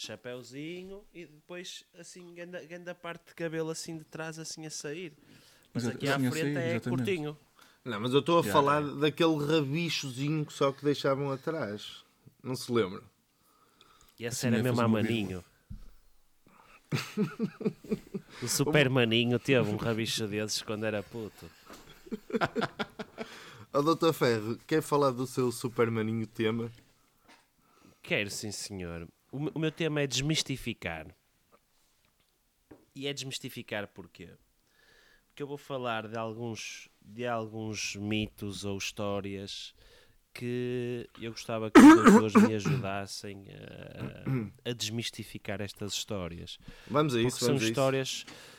chapéuzinho 0.00 1.02
e 1.12 1.26
depois 1.26 1.84
assim, 1.98 2.32
grande, 2.32 2.64
grande 2.68 2.94
parte 2.94 3.26
de 3.26 3.34
cabelo 3.34 3.70
assim 3.70 3.98
de 3.98 4.04
trás 4.04 4.38
assim 4.38 4.64
a 4.64 4.70
sair. 4.70 5.12
Mas 5.74 5.82
Exato, 5.84 5.96
aqui 5.96 6.06
à 6.08 6.14
assim 6.14 6.26
a 6.26 6.30
frente 6.30 6.54
sair, 6.54 6.56
é 6.64 6.70
exatamente. 6.76 6.98
curtinho. 7.04 7.38
Não, 7.84 8.00
mas 8.00 8.12
eu 8.12 8.20
estou 8.20 8.38
a 8.38 8.42
Já, 8.44 8.52
falar 8.52 8.80
daquele 8.82 9.44
rabichozinho 9.44 10.46
que 10.46 10.52
só 10.52 10.70
que 10.70 10.84
deixavam 10.84 11.32
atrás. 11.32 12.04
Não 12.42 12.54
se 12.54 12.70
lembra? 12.70 13.02
E 14.20 14.24
esse 14.24 14.36
Assim, 14.36 14.46
era 14.48 14.58
é 14.58 14.62
mesmo 14.62 14.80
a 14.80 14.86
maninho. 14.86 15.44
o 18.42 18.46
super 18.48 18.88
maninho 18.88 19.38
teve 19.38 19.68
um 19.68 19.76
rabicho 19.76 20.28
desses 20.28 20.62
quando 20.62 20.84
era 20.84 21.02
puto. 21.02 21.50
Ó 23.72 23.82
Dr. 23.82 24.12
Ferro, 24.12 24.56
quer 24.66 24.82
falar 24.82 25.10
do 25.10 25.26
seu 25.26 25.52
supermaninho 25.52 26.26
tema? 26.26 26.70
Quero, 28.02 28.30
sim, 28.30 28.50
senhor. 28.50 29.06
O, 29.30 29.38
me- 29.38 29.50
o 29.54 29.58
meu 29.58 29.70
tema 29.70 30.00
é 30.00 30.06
desmistificar. 30.06 31.06
E 32.94 33.06
é 33.06 33.12
desmistificar 33.12 33.86
porquê? 33.88 34.30
Porque 35.28 35.42
eu 35.42 35.46
vou 35.46 35.58
falar 35.58 36.08
de 36.08 36.18
alguns, 36.18 36.88
de 37.00 37.26
alguns 37.26 37.94
mitos 37.94 38.64
ou 38.64 38.76
histórias 38.78 39.74
que 40.34 41.08
eu 41.20 41.30
gostava 41.32 41.70
que 41.70 41.78
os 41.80 41.94
doutores 41.94 42.34
me 42.48 42.54
ajudassem 42.54 43.44
a, 44.64 44.70
a 44.70 44.72
desmistificar 44.72 45.60
estas 45.60 45.92
histórias. 45.92 46.58
Vamos 46.88 47.14
a 47.14 47.18
Porque 47.18 47.28
isso, 47.28 47.38
são 47.38 47.48
vamos 47.48 47.62
a 47.62 47.66
isso. 47.66 47.74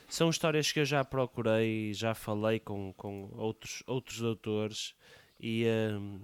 São 0.10 0.30
histórias 0.30 0.72
que 0.72 0.80
eu 0.80 0.86
já 0.86 1.06
procurei, 1.06 1.94
já 1.94 2.14
falei 2.14 2.60
com, 2.60 2.94
com 2.94 3.30
outros, 3.34 3.84
outros 3.86 4.20
doutores 4.20 4.96
e 5.40 5.66
hum, 5.68 6.20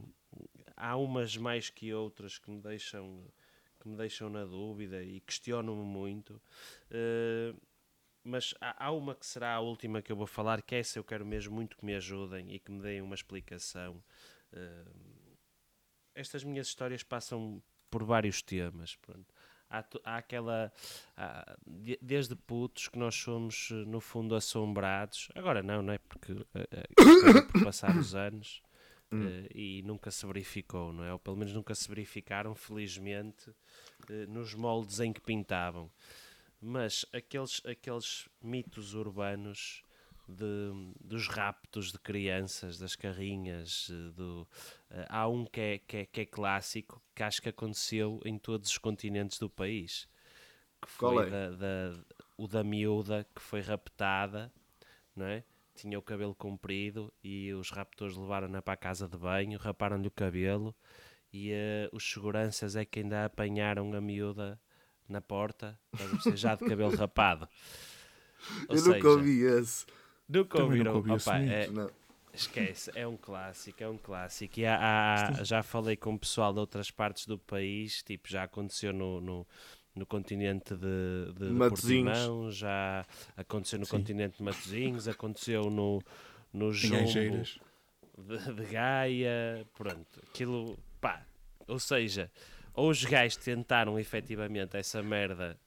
há 0.76 0.98
umas 0.98 1.38
mais 1.38 1.70
que 1.70 1.94
outras 1.94 2.38
que 2.38 2.50
me 2.50 2.62
deixam 2.62 3.24
que 3.80 3.90
me 3.90 3.96
deixam 3.96 4.30
na 4.32 4.44
dúvida 4.44 5.04
e 5.04 5.20
questionam-me 5.20 5.84
muito. 5.84 6.42
Eh, 6.90 7.54
mas 8.24 8.56
há, 8.60 8.88
há 8.88 8.92
uma 8.92 9.14
que 9.14 9.26
será 9.26 9.54
a 9.54 9.60
última 9.60 10.02
que 10.02 10.12
eu 10.12 10.16
vou 10.16 10.26
falar, 10.26 10.64
que 10.64 10.74
essa 10.74 10.98
eu 10.98 11.04
quero 11.04 11.24
mesmo 11.24 11.54
muito 11.54 11.78
que 11.78 11.86
me 11.86 11.94
ajudem 11.94 12.52
e 12.52 12.60
que 12.60 12.72
me 12.72 12.82
deem 12.82 13.02
uma 13.02 13.14
explicação. 13.14 14.04
Eh, 14.52 14.86
estas 16.16 16.44
minhas 16.44 16.66
histórias 16.68 17.04
passam 17.04 17.62
por 17.92 18.04
vários 18.04 18.42
temas. 18.42 18.96
Pronto. 18.96 19.35
Há, 19.70 19.84
há 20.04 20.18
aquela. 20.18 20.72
há- 21.18 21.58
de- 21.66 22.00
desde 22.02 22.36
putos 22.36 22.88
que 22.88 22.98
nós 23.00 23.16
somos, 23.16 23.70
eh, 23.72 23.86
no 23.86 24.00
fundo, 24.00 24.36
assombrados. 24.36 25.30
Agora 25.36 25.62
não, 25.64 25.82
não 25.82 25.94
é? 25.94 25.98
Porque 25.98 26.32
eh, 26.54 26.68
eh, 26.72 26.84
acaba 26.98 27.42
por 27.52 27.64
passar 27.64 27.96
os 27.98 28.14
anos 28.16 28.62
eh, 29.12 29.48
e 29.54 29.82
nunca 29.84 30.12
se 30.12 30.26
verificou, 30.26 30.94
não 30.94 31.04
é? 31.04 31.12
Ou 31.14 31.20
pelo 31.20 31.36
menos 31.38 31.54
nunca 31.54 31.74
se 31.76 31.88
verificaram, 31.88 32.54
felizmente, 32.56 33.52
eh, 34.10 34.26
nos 34.28 34.54
moldes 34.54 35.00
em 35.00 35.12
que 35.12 35.22
pintavam. 35.22 35.90
Mas 36.62 37.06
aqueles, 37.14 37.62
aqueles 37.66 38.28
mitos 38.42 38.94
urbanos 38.94 39.84
de, 40.28 40.72
dos 41.00 41.28
raptos 41.28 41.92
de 41.92 42.00
crianças, 42.00 42.78
das 42.78 42.96
carrinhas, 42.96 43.90
eh, 43.92 44.12
do, 44.12 44.48
eh, 44.90 45.06
há 45.10 45.28
um 45.28 45.46
que 45.46 45.60
é, 45.62 45.78
que, 45.80 45.98
é, 45.98 46.06
que 46.06 46.22
é 46.22 46.26
clássico, 46.26 47.02
que 47.14 47.24
acho 47.24 47.42
que 47.42 47.50
aconteceu 47.50 48.20
em 48.26 48.38
todos 48.38 48.70
os 48.72 48.78
continentes 48.78 49.38
do 49.40 49.50
país. 49.50 50.08
Que 50.82 50.90
foi 50.90 51.16
Qual 51.16 51.24
é? 51.24 51.30
da, 51.30 51.50
da- 51.52 52.06
o 52.38 52.48
da 52.48 52.64
miúda 52.64 53.26
que 53.36 53.42
foi 53.42 53.62
raptada, 53.62 54.52
não 55.16 55.26
é? 55.26 55.44
Tinha 55.76 55.98
o 56.00 56.02
cabelo 56.02 56.34
comprido 56.36 57.12
e 57.24 57.54
os 57.54 57.70
raptores 57.72 58.16
levaram-na 58.16 58.62
para 58.62 58.74
a 58.74 58.78
casa 58.78 59.08
de 59.08 59.18
banho, 59.18 59.58
raparam-lhe 59.60 60.08
o 60.08 60.12
cabelo 60.12 60.74
e 61.34 61.52
eh, 61.52 61.90
os 61.92 62.10
seguranças 62.10 62.76
é 62.76 62.86
que 62.86 63.00
ainda 63.00 63.26
apanharam 63.26 63.94
a 63.94 64.00
miúda 64.02 64.60
na 65.08 65.22
porta, 65.22 65.78
já 66.36 66.56
de 66.56 66.66
cabelo 66.66 66.90
rapado. 66.96 67.48
Ou 68.68 68.76
Eu 68.76 68.82
nunca 68.84 68.94
seja, 68.96 69.10
ouvi 69.10 69.42
esse. 69.42 69.86
Nunca 70.28 70.58
Também 70.58 70.72
ouviram? 70.80 70.94
nunca 70.96 70.98
ouvi 71.10 71.14
esse 71.16 71.30
Opa, 71.30 71.40
é- 71.40 71.68
Não. 71.68 71.90
Esquece, 72.34 72.92
é 72.96 73.08
um 73.08 73.16
clássico, 73.16 73.82
é 73.82 73.88
um 73.88 73.98
clássico. 73.98 74.60
E 74.60 74.66
há- 74.66 75.30
há- 75.40 75.44
já 75.46 75.64
falei 75.64 75.96
com 75.96 76.14
o 76.16 76.20
pessoal 76.20 76.52
de 76.52 76.60
outras 76.60 76.92
partes 76.92 77.26
do 77.26 77.40
país, 77.40 78.04
tipo, 78.04 78.28
já 78.30 78.44
aconteceu 78.44 78.92
no, 78.92 79.22
no, 79.22 79.48
no 79.96 80.06
continente 80.06 80.76
de, 80.76 81.32
de, 81.34 81.46
de 81.46 81.54
Matosinhos. 81.54 82.12
Portimão, 82.18 82.52
já 82.52 83.06
aconteceu 83.38 83.80
no 83.80 83.88
continente 83.88 84.38
de 84.40 84.44
Matosinhos, 84.44 85.08
aconteceu 85.08 85.70
no, 85.70 86.02
no 86.52 86.74
Jumbo 86.74 87.42
de, 88.18 88.54
de 88.54 88.66
Gaia, 88.66 89.66
pronto, 89.78 90.20
aquilo, 90.28 90.78
pá, 91.00 91.26
ou 91.70 91.80
seja, 91.80 92.30
ou 92.74 92.90
os 92.90 93.02
gajos 93.06 93.38
tentaram 93.38 93.98
efetivamente 93.98 94.76
essa 94.76 95.02
merda 95.02 95.58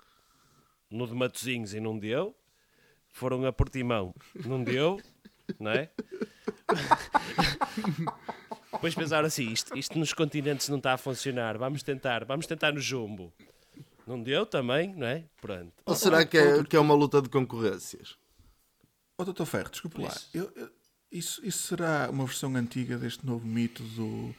no 0.90 1.06
de 1.06 1.14
Matosinhos 1.14 1.72
e 1.72 1.80
não 1.80 1.98
deu, 1.98 2.36
foram 3.18 3.44
a 3.44 3.52
Portimão, 3.52 4.14
não 4.46 4.62
deu, 4.62 5.00
não 5.58 5.70
é? 5.72 5.90
Depois 8.72 8.94
pensaram 8.94 9.26
assim, 9.26 9.50
isto, 9.50 9.76
isto 9.76 9.98
nos 9.98 10.12
continentes 10.12 10.68
não 10.68 10.78
está 10.78 10.92
a 10.94 10.98
funcionar, 10.98 11.58
vamos 11.58 11.82
tentar, 11.82 12.24
vamos 12.24 12.46
tentar 12.46 12.72
no 12.72 12.80
Jumbo. 12.80 13.32
Não 14.06 14.22
deu 14.22 14.46
também, 14.46 14.94
não 14.94 15.06
é? 15.06 15.24
Pronto. 15.40 15.72
Ou 15.84 15.94
será 15.94 16.24
que 16.24 16.38
é, 16.38 16.64
que 16.64 16.76
é 16.76 16.80
uma 16.80 16.94
luta 16.94 17.20
de 17.20 17.28
concorrências? 17.28 18.16
Ó 19.18 19.24
Dr. 19.24 19.44
Ferro, 19.44 19.70
desculpe 19.70 20.00
lá. 20.00 20.08
Isso. 20.08 20.30
Eu- 20.32 20.52
eu- 20.56 20.70
isso, 21.10 21.44
isso 21.44 21.66
será 21.66 22.08
uma 22.10 22.24
versão 22.24 22.54
antiga 22.54 22.96
deste 22.98 23.24
novo 23.26 23.46
mito 23.46 23.82
do 23.82 24.34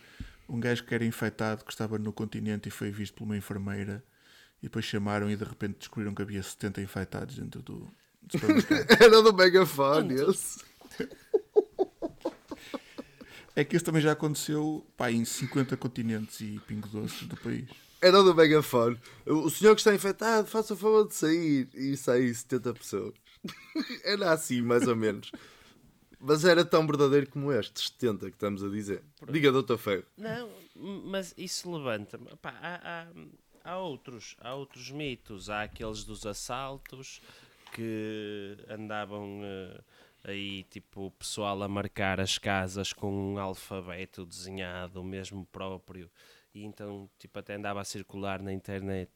um 0.48 0.60
gajo 0.60 0.84
que 0.84 0.94
era 0.96 1.04
infectado, 1.06 1.63
que 1.65 1.72
estava 1.72 1.98
no 2.00 2.13
continente 2.13 2.70
e 2.70 2.72
foi 2.72 2.89
visto 2.92 3.15
por 3.15 3.24
uma 3.26 3.36
enfermeira 3.38 4.04
e 4.62 4.63
depois 4.63 4.86
chamaram 4.86 5.30
e 5.30 5.36
de 5.36 5.44
repente 5.44 5.80
descobriram 5.80 6.13
que 6.15 6.22
havia 6.22 6.42
70 6.42 6.82
infectados 6.82 7.36
dentro 7.36 7.62
do. 7.62 7.92
Era 9.00 9.22
do 9.22 9.34
megafone 9.34 10.15
esse. 10.15 10.60
é 13.56 13.63
que 13.63 13.76
isso 13.76 13.86
também 13.86 14.02
já 14.02 14.12
aconteceu 14.12 14.86
pá, 14.96 15.12
em 15.12 15.26
50 15.26 15.76
continentes 15.78 16.42
e 16.42 16.60
pingo 16.68 16.88
doce 16.88 17.26
do 17.26 17.38
país. 17.38 17.70
Era 18.02 18.24
do 18.24 18.34
megafone. 18.34 18.98
O 19.26 19.50
senhor 19.50 19.76
que 19.76 19.82
está 19.82 19.94
infectado, 19.94 20.48
faça 20.48 20.74
o 20.74 20.78
favor 20.78 21.08
de 21.08 21.15
sair. 21.15 21.68
E 21.74 21.98
saí 21.98 22.34
70 22.34 22.74
pessoas. 22.74 23.13
Era 24.04 24.32
assim, 24.32 24.62
mais 24.62 24.88
ou 24.88 24.96
menos. 24.96 25.32
Mas 26.22 26.44
era 26.44 26.65
tão 26.65 26.86
verdadeiro 26.86 27.30
como 27.30 27.50
este, 27.50 27.80
70 27.92 28.26
que 28.26 28.36
estamos 28.36 28.62
a 28.62 28.68
dizer. 28.68 29.02
Diga, 29.32 29.54
doutor 29.54 29.78
Ferro. 29.78 30.04
Não, 30.18 30.50
mas 30.76 31.34
isso 31.38 31.72
levanta-me. 31.74 32.28
Há, 32.44 32.52
há, 32.84 33.08
há 33.63 33.78
outros, 33.78 34.36
há 34.42 34.54
outros 34.54 34.92
mitos. 34.92 35.50
Há 35.50 35.63
aqueles 35.63 36.04
dos 36.04 36.26
assaltos 36.26 37.22
que 37.73 38.58
andavam 38.69 39.41
eh, 39.43 39.82
aí, 40.23 40.63
tipo, 40.63 41.08
o 41.08 41.12
pessoal 41.12 41.62
a 41.63 41.67
marcar 41.67 42.19
as 42.19 42.38
casas 42.38 42.93
com 42.93 43.34
um 43.34 43.39
alfabeto 43.39 44.25
desenhado, 44.25 45.03
mesmo 45.03 45.45
próprio. 45.45 46.10
E 46.53 46.63
então, 46.63 47.10
tipo, 47.19 47.38
até 47.38 47.55
andava 47.55 47.79
a 47.79 47.86
circular 47.86 48.41
na 48.41 48.51
internet 48.51 49.12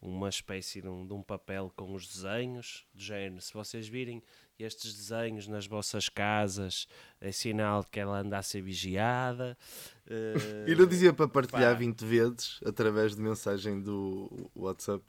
uma 0.00 0.28
espécie 0.28 0.82
de 0.82 0.88
um, 0.88 1.06
de 1.06 1.14
um 1.14 1.22
papel 1.22 1.72
com 1.74 1.94
os 1.94 2.06
desenhos, 2.06 2.86
do 2.92 3.02
género. 3.02 3.40
Se 3.40 3.54
vocês 3.54 3.88
virem 3.88 4.22
estes 4.58 4.94
desenhos 4.94 5.48
nas 5.48 5.66
vossas 5.66 6.10
casas, 6.10 6.86
é 7.20 7.32
sinal 7.32 7.84
que 7.84 7.98
ela 7.98 8.18
anda 8.18 8.38
a 8.38 8.42
ser 8.42 8.60
vigiada. 8.60 9.56
eh, 10.06 10.66
E 10.68 10.74
não 10.74 10.86
dizia 10.86 11.12
para 11.12 11.26
partilhar 11.26 11.72
pá. 11.72 11.78
20 11.78 12.04
vezes 12.04 12.60
através 12.64 13.16
de 13.16 13.22
mensagem 13.22 13.80
do 13.80 14.50
WhatsApp. 14.54 15.02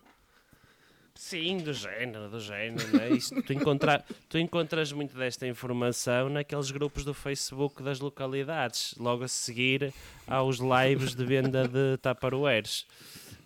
Sim, 1.15 1.57
do 1.57 1.71
género, 1.71 2.29
do 2.29 2.39
género, 2.39 2.87
não 2.91 2.99
é? 2.99 3.09
Isso, 3.11 3.41
tu, 3.41 3.53
encontra, 3.53 4.03
tu 4.27 4.37
encontras 4.37 4.91
muito 4.91 5.17
desta 5.17 5.47
informação 5.47 6.29
naqueles 6.29 6.71
grupos 6.71 7.05
do 7.05 7.13
Facebook 7.13 7.81
das 7.81 7.99
localidades, 7.99 8.93
logo 8.97 9.23
a 9.23 9.27
seguir 9.27 9.93
aos 10.27 10.59
lives 10.59 11.15
de 11.15 11.25
venda 11.25 11.67
de 11.67 11.97
Tupperwares. 11.97 12.85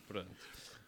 Pronto. 0.07 0.31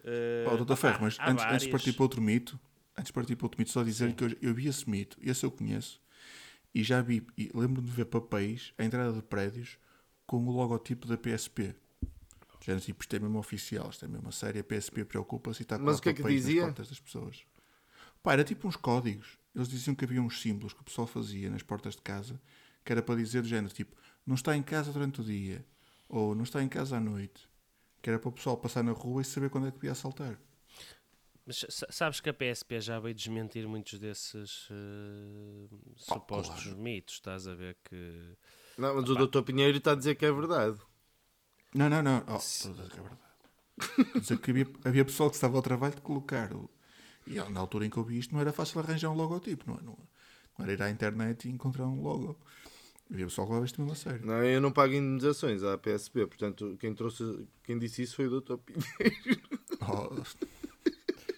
Dr. 0.03 0.61
opá, 0.63 0.75
Ferro, 0.75 0.97
mas 1.01 1.17
há 1.19 1.29
antes, 1.29 1.45
antes 1.45 1.65
de 1.65 1.69
partir 1.69 1.93
para 1.93 2.03
outro 2.03 2.21
mito, 2.21 2.59
antes 2.97 3.07
de 3.07 3.13
partir 3.13 3.35
para 3.35 3.45
outro 3.45 3.59
mito, 3.59 3.71
só 3.71 3.83
dizer 3.83 4.13
que 4.13 4.23
eu, 4.23 4.35
eu 4.41 4.53
vi 4.53 4.67
esse 4.67 4.89
mito, 4.89 5.17
esse 5.21 5.45
eu 5.45 5.51
conheço, 5.51 6.01
e 6.73 6.81
já 6.83 7.01
vi, 7.01 7.25
e 7.37 7.51
lembro-me 7.53 7.87
de 7.87 7.93
ver 7.93 8.05
papéis 8.05 8.73
à 8.77 8.83
entrada 8.83 9.13
de 9.13 9.21
prédios 9.21 9.77
com 10.25 10.47
o 10.47 10.51
logotipo 10.51 11.07
da 11.07 11.17
PSP. 11.17 11.75
Já 12.63 12.79
tipo, 12.79 13.01
isto 13.01 13.15
é 13.15 13.19
mesmo 13.19 13.39
oficial, 13.39 13.89
isto 13.89 14.05
é 14.05 14.07
mesmo 14.07 14.29
a 14.29 14.31
série, 14.31 14.59
a 14.59 14.63
PSP 14.63 15.03
preocupa-se 15.05 15.61
e 15.61 15.63
está 15.63 15.75
a 15.75 15.79
Mas 15.79 15.97
o 15.97 16.01
que 16.01 16.09
é 16.09 16.13
que 16.13 16.23
dizia? 16.23 16.61
portas 16.63 16.89
das 16.89 16.99
pessoas. 16.99 17.43
Pá, 18.21 18.33
era 18.33 18.43
tipo 18.43 18.67
uns 18.67 18.75
códigos. 18.75 19.39
Eles 19.55 19.67
diziam 19.67 19.95
que 19.95 20.05
havia 20.05 20.21
uns 20.21 20.39
símbolos 20.41 20.73
que 20.73 20.81
o 20.81 20.83
pessoal 20.83 21.07
fazia 21.07 21.49
nas 21.49 21.63
portas 21.63 21.95
de 21.95 22.01
casa, 22.01 22.39
que 22.85 22.91
era 22.91 23.01
para 23.01 23.15
dizer 23.15 23.41
do 23.41 23.47
género, 23.47 23.73
tipo, 23.73 23.95
não 24.25 24.35
está 24.35 24.55
em 24.55 24.61
casa 24.63 24.91
durante 24.93 25.21
o 25.21 25.23
dia, 25.23 25.65
ou 26.07 26.35
não 26.35 26.43
está 26.43 26.61
em 26.63 26.69
casa 26.69 26.97
à 26.97 26.99
noite. 26.99 27.49
Que 28.01 28.09
era 28.09 28.19
para 28.19 28.29
o 28.29 28.31
pessoal 28.31 28.57
passar 28.57 28.83
na 28.83 28.91
rua 28.91 29.21
e 29.21 29.25
saber 29.25 29.49
quando 29.49 29.67
é 29.67 29.71
que 29.71 29.77
podia 29.77 29.91
assaltar. 29.91 30.39
Mas 31.45 31.65
sa- 31.69 31.87
sabes 31.89 32.19
que 32.19 32.29
a 32.29 32.33
PSP 32.33 32.79
já 32.79 32.99
veio 32.99 33.15
desmentir 33.15 33.67
muitos 33.67 33.99
desses 33.99 34.67
eh, 34.71 35.75
supostos 35.97 36.65
mitos, 36.73 37.15
estás 37.15 37.47
a 37.47 37.55
ver 37.55 37.75
que... 37.83 38.37
Não, 38.77 38.95
mas 38.95 39.09
o 39.09 39.15
doutor 39.15 39.43
Pinheiro 39.43 39.77
está 39.77 39.91
a 39.91 39.95
dizer 39.95 40.15
que 40.15 40.25
é 40.25 40.31
verdade. 40.31 40.79
Não, 41.73 41.89
não, 41.89 42.03
não. 42.03 42.23
Oh, 42.27 42.37
que 42.37 42.67
é 42.67 43.01
verdade. 43.01 44.19
Dizer 44.19 44.37
que 44.39 44.51
havia, 44.51 44.67
havia 44.83 45.05
pessoal 45.05 45.29
que 45.29 45.35
estava 45.35 45.57
ao 45.57 45.61
trabalho 45.61 45.95
de 45.95 46.01
colocar. 46.01 46.53
O, 46.53 46.69
e 47.25 47.35
na 47.35 47.59
altura 47.59 47.85
em 47.85 47.89
que 47.89 47.97
eu 47.97 48.03
vi 48.03 48.19
isto, 48.19 48.33
não 48.33 48.41
era 48.41 48.51
fácil 48.51 48.79
arranjar 48.79 49.09
um 49.09 49.15
logotipo, 49.15 49.65
não, 49.67 49.77
é? 49.77 49.81
não, 49.81 49.97
não 50.57 50.65
era 50.65 50.73
ir 50.73 50.81
à 50.81 50.89
internet 50.89 51.47
e 51.47 51.51
encontrar 51.51 51.85
um 51.85 52.01
logo. 52.01 52.37
Havia 53.11 53.25
pessoal 53.25 53.47
que 53.47 53.53
levava 53.53 53.65
isto 53.65 53.81
mesmo 53.81 53.93
a 53.93 53.95
sério. 53.95 54.25
Não, 54.25 54.43
eu 54.43 54.61
não 54.61 54.71
pago 54.71 54.93
indemnizações 54.93 55.63
à 55.63 55.77
PSP, 55.77 56.27
portanto, 56.27 56.77
quem, 56.79 56.93
trouxe, 56.93 57.45
quem 57.63 57.77
disse 57.77 58.03
isso 58.03 58.15
foi 58.15 58.27
o 58.27 58.41
Dr. 58.41 58.55
Pinheiro. 58.57 59.41
Oh, 59.81 60.23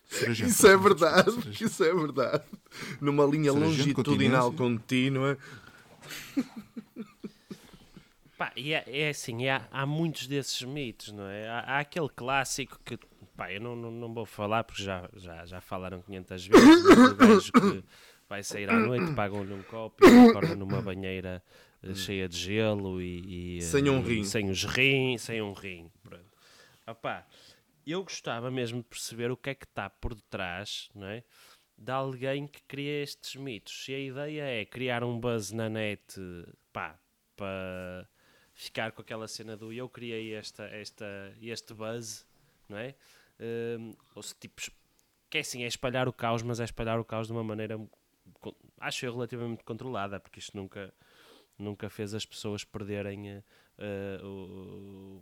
sargento, 0.07 0.49
Isso 0.49 0.67
é 0.67 0.77
verdade, 0.77 1.31
isso 1.63 1.83
é 1.83 1.93
verdade. 1.93 2.43
Numa 3.01 3.25
linha 3.25 3.51
longitudinal 3.51 4.51
contínua. 4.53 5.37
Pá, 8.43 8.51
e 8.57 8.73
é, 8.73 8.83
é 8.87 9.09
assim, 9.09 9.47
há, 9.47 9.65
há 9.71 9.85
muitos 9.85 10.27
desses 10.27 10.61
mitos, 10.63 11.13
não 11.13 11.25
é? 11.29 11.47
Há, 11.47 11.59
há 11.59 11.79
aquele 11.79 12.09
clássico 12.09 12.77
que, 12.83 12.99
pá, 13.37 13.49
eu 13.53 13.61
não, 13.61 13.73
não, 13.73 13.89
não 13.89 14.13
vou 14.13 14.25
falar 14.25 14.65
porque 14.65 14.83
já, 14.83 15.09
já, 15.15 15.45
já 15.45 15.61
falaram 15.61 16.01
500 16.01 16.47
vezes, 16.47 16.83
mas 16.83 17.11
o 17.11 17.15
gajo 17.15 17.51
que 17.53 17.83
vai 18.27 18.43
sair 18.43 18.69
à 18.69 18.77
noite, 18.77 19.13
pagam-lhe 19.13 19.53
um 19.53 19.63
copo 19.63 20.05
e 20.05 20.27
acorda 20.27 20.55
numa 20.57 20.81
banheira 20.81 21.41
eh, 21.81 21.93
cheia 21.93 22.27
de 22.27 22.37
gelo 22.37 23.01
e, 23.01 23.21
e, 23.25 23.57
eh, 23.59 23.61
Sem 23.61 23.89
um 23.89 24.01
e 24.01 24.15
rim. 24.15 24.23
sem 24.25 24.49
os 24.49 24.65
rim, 24.65 25.17
sem 25.17 25.41
um 25.41 25.53
rim, 25.53 25.89
pronto. 26.03 26.25
Opá, 26.85 27.25
eu 27.87 28.03
gostava 28.03 28.51
mesmo 28.51 28.79
de 28.79 28.87
perceber 28.89 29.31
o 29.31 29.37
que 29.37 29.51
é 29.51 29.55
que 29.55 29.63
está 29.65 29.89
por 29.89 30.13
detrás, 30.13 30.89
não 30.93 31.07
é? 31.07 31.23
De 31.77 31.91
alguém 31.93 32.45
que 32.47 32.61
cria 32.63 33.03
estes 33.03 33.37
mitos. 33.37 33.85
Se 33.85 33.93
a 33.93 33.99
ideia 33.99 34.43
é 34.43 34.65
criar 34.65 35.01
um 35.01 35.17
buzz 35.17 35.53
na 35.53 35.69
net, 35.69 36.19
pá, 36.73 36.99
para 37.37 38.05
ficar 38.53 38.91
com 38.91 39.01
aquela 39.01 39.27
cena 39.27 39.57
do 39.57 39.71
eu 39.73 39.89
criei 39.89 40.33
esta, 40.33 40.63
esta, 40.65 41.05
este 41.41 41.73
buzz, 41.73 42.25
não 42.69 42.77
é? 42.77 42.95
Hum, 43.39 43.93
ou 44.15 44.21
se 44.23 44.35
tipo, 44.35 44.61
que 45.29 45.37
é 45.37 45.41
assim, 45.41 45.63
é 45.63 45.67
espalhar 45.67 46.07
o 46.07 46.13
caos, 46.13 46.43
mas 46.43 46.59
é 46.59 46.63
espalhar 46.63 46.99
o 46.99 47.05
caos 47.05 47.27
de 47.27 47.33
uma 47.33 47.43
maneira, 47.43 47.79
acho 48.79 49.05
eu, 49.05 49.13
relativamente 49.13 49.63
controlada, 49.63 50.19
porque 50.19 50.39
isto 50.39 50.55
nunca, 50.55 50.93
nunca 51.57 51.89
fez 51.89 52.13
as 52.13 52.25
pessoas 52.25 52.63
perderem 52.63 53.43
eh, 53.79 54.19
o, 54.23 55.19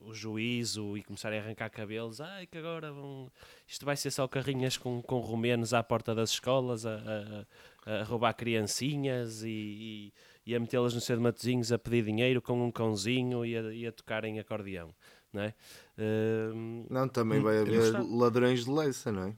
o 0.00 0.14
juízo 0.14 0.96
e 0.96 1.02
começarem 1.02 1.38
a 1.38 1.42
arrancar 1.42 1.70
cabelos. 1.70 2.20
Ai, 2.20 2.46
que 2.46 2.58
agora 2.58 2.92
vão. 2.92 3.30
Isto 3.66 3.84
vai 3.84 3.96
ser 3.96 4.10
só 4.10 4.26
carrinhas 4.28 4.76
com, 4.76 5.02
com 5.02 5.20
romenos 5.20 5.72
à 5.74 5.82
porta 5.82 6.14
das 6.14 6.30
escolas 6.30 6.84
a, 6.86 6.96
a- 6.96 8.00
a 8.00 8.02
roubar 8.04 8.32
criancinhas 8.34 9.42
e, 9.42 9.48
e, 9.48 10.12
e 10.46 10.54
a 10.54 10.60
metê-las 10.60 10.94
no 10.94 11.00
seu 11.00 11.16
de 11.16 11.22
matozinhos 11.22 11.72
a 11.72 11.78
pedir 11.78 12.04
dinheiro 12.04 12.40
com 12.42 12.62
um 12.66 12.70
cãozinho 12.70 13.44
e 13.44 13.56
a, 13.56 13.62
e 13.74 13.86
a 13.86 13.92
tocarem 13.92 14.38
acordeão. 14.38 14.94
Não 15.32 15.42
é? 15.42 15.54
Hum, 15.98 16.86
Não, 16.90 17.08
também 17.08 17.40
vai 17.40 17.58
eu 17.58 17.62
haver 17.62 17.76
gostava. 17.92 18.16
ladrões 18.16 18.64
de 18.64 18.70
leiça, 18.70 19.10
não 19.10 19.28
é? 19.28 19.34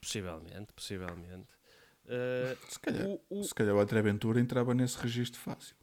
possivelmente, 0.00 0.72
possivelmente. 0.74 1.48
Uh, 2.04 2.56
Se 2.68 2.78
calhar, 2.80 3.06
o- 3.06 3.20
o- 3.30 3.44
se 3.44 3.54
calhar 3.54 3.74
o 3.74 3.80
André 3.80 4.02
Ventura 4.02 4.40
entrava 4.40 4.74
nesse 4.74 4.98
registro 4.98 5.40
fácil. 5.40 5.76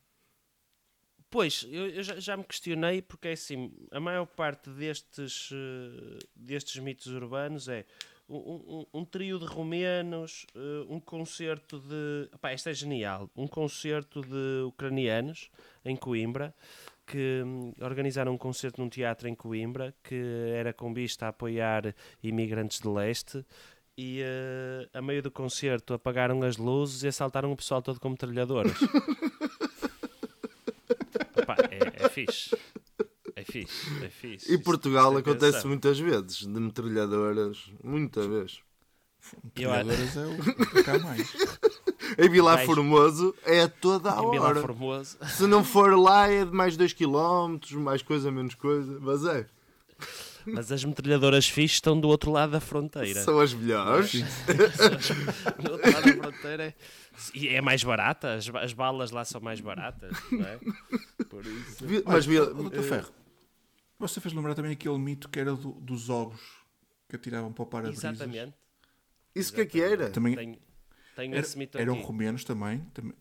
Pois, 1.30 1.66
eu, 1.70 1.88
eu 1.90 2.04
já, 2.04 2.20
já 2.20 2.36
me 2.38 2.44
questionei 2.44 3.02
porque 3.02 3.28
é 3.30 3.32
assim, 3.34 3.72
a 3.92 4.00
maior 4.00 4.26
parte 4.26 4.70
destes, 4.72 5.50
eh, 5.54 6.20
destes 6.36 6.82
mitos 6.82 7.06
urbanos 7.08 7.68
é 7.68 7.86
um, 8.30 8.86
um- 8.94 9.00
um 9.02 9.06
trio 9.06 9.40
de 9.40 9.46
romenos, 9.46 10.46
eh, 10.56 10.86
um 10.88 11.00
concerto 11.00 11.80
de. 11.80 12.30
Epá, 12.34 12.54
isto 12.54 12.70
é 12.70 12.74
genial! 12.74 13.30
Um 13.36 13.48
concerto 13.48 14.22
de 14.22 14.64
ucranianos 14.68 15.50
em 15.84 15.96
Coimbra 15.96 16.54
que 17.06 17.42
hum, 17.44 17.74
organizaram 17.82 18.32
um 18.34 18.38
concerto 18.38 18.80
num 18.82 18.88
teatro 18.90 19.28
em 19.28 19.34
Coimbra 19.34 19.96
que 20.04 20.16
era 20.54 20.72
com 20.72 20.94
vista 20.94 21.26
a 21.26 21.30
apoiar 21.30 21.96
imigrantes 22.22 22.80
de 22.80 22.88
leste. 22.88 23.44
E 23.98 24.22
eh, 24.22 24.88
a 24.94 25.02
meio 25.02 25.22
do 25.22 25.30
concerto 25.32 25.94
apagaram 25.94 26.42
as 26.44 26.56
luzes 26.58 27.04
e 27.04 27.08
assaltaram 27.08 27.52
o 27.52 27.56
pessoal 27.58 27.82
todo 27.82 28.00
com 28.00 28.10
metralhadoras. 28.10 28.74
É, 31.72 32.06
é 32.06 32.10
fixe. 32.10 32.56
É 33.50 33.52
fixe, 33.52 34.06
é 34.06 34.10
fixe. 34.10 34.54
E 34.54 34.58
Portugal 34.58 35.10
tem 35.12 35.20
acontece 35.20 35.66
muitas 35.68 36.00
vezes, 36.00 36.38
de 36.40 36.48
metralhadoras, 36.48 37.58
muita 37.84 38.28
vez. 38.28 38.60
Eu- 39.56 39.70
Metralhadoras 39.70 40.18
é 40.18 40.26
o 40.28 40.66
que 40.68 40.84
cá 40.84 41.00
mais. 41.00 41.34
Em 42.18 42.28
Vilar 42.30 42.56
Vais- 42.56 42.66
Formoso 42.66 43.36
é 43.46 43.62
a 43.62 43.68
toda 43.70 44.12
a 44.12 44.24
Em 44.24 44.32
Vila 44.32 44.46
hora. 44.48 44.62
Formoso. 44.62 45.18
Se 45.30 45.46
não 45.46 45.64
for 45.64 45.96
lá 46.00 46.28
é 46.28 46.44
de 46.46 46.52
mais 46.52 46.76
2 46.76 46.94
km, 46.94 47.60
mais 47.78 48.02
coisa, 48.02 48.32
menos 48.32 48.56
coisa. 48.56 48.98
Mas 49.00 49.24
é, 49.26 49.46
Mas 50.48 50.72
as 50.72 50.84
metralhadoras 50.84 51.48
fixe 51.48 51.76
estão 51.76 52.00
do 52.00 52.08
outro 52.08 52.32
lado 52.32 52.52
da 52.54 52.60
fronteira. 52.60 53.22
são 53.24 53.40
as 53.40 53.54
melhores. 53.54 54.12
do 55.62 55.72
outro 55.72 55.92
lado 55.92 56.06
da 56.06 56.24
fronteira. 56.32 56.64
é- 56.64 56.74
E 57.36 57.50
é 57.50 57.62
mais 57.62 57.84
barata, 57.84 58.34
as, 58.36 58.50
as 58.56 58.74
balas 58.74 59.12
lá 59.12 59.24
são 59.26 59.42
mais 59.42 59.60
baratas, 59.60 60.16
não 60.32 60.46
é? 60.46 60.58
Por 61.30 61.46
isso. 61.46 61.84
Mas 62.06 62.26
Doutor 62.26 62.82
Ferro, 62.84 63.10
você 64.00 64.20
fez 64.22 64.34
lembrar 64.34 64.56
também 64.56 64.72
aquele 64.72 64.98
mito 64.98 65.30
que 65.30 65.40
era 65.40 65.54
do- 65.56 65.74
dos 65.74 66.10
ovos 66.10 66.42
que 67.08 67.16
atiravam 67.16 67.52
para 67.52 67.64
o 67.64 67.66
para-brisas. 67.68 68.04
Exatamente. 68.04 68.54
Isso 69.36 69.54
que 69.54 69.62
é 69.62 69.66
que 69.66 69.82
era? 69.82 70.10
Também 70.10 70.36
Tenho, 70.36 70.58
tenho 71.16 71.34
era- 71.36 71.42
esse 71.42 71.58
mito 71.58 71.78
eram 71.78 71.94
aqui. 71.96 72.04
romenos 72.04 72.44
também. 72.44 72.80
Também, 72.94 73.14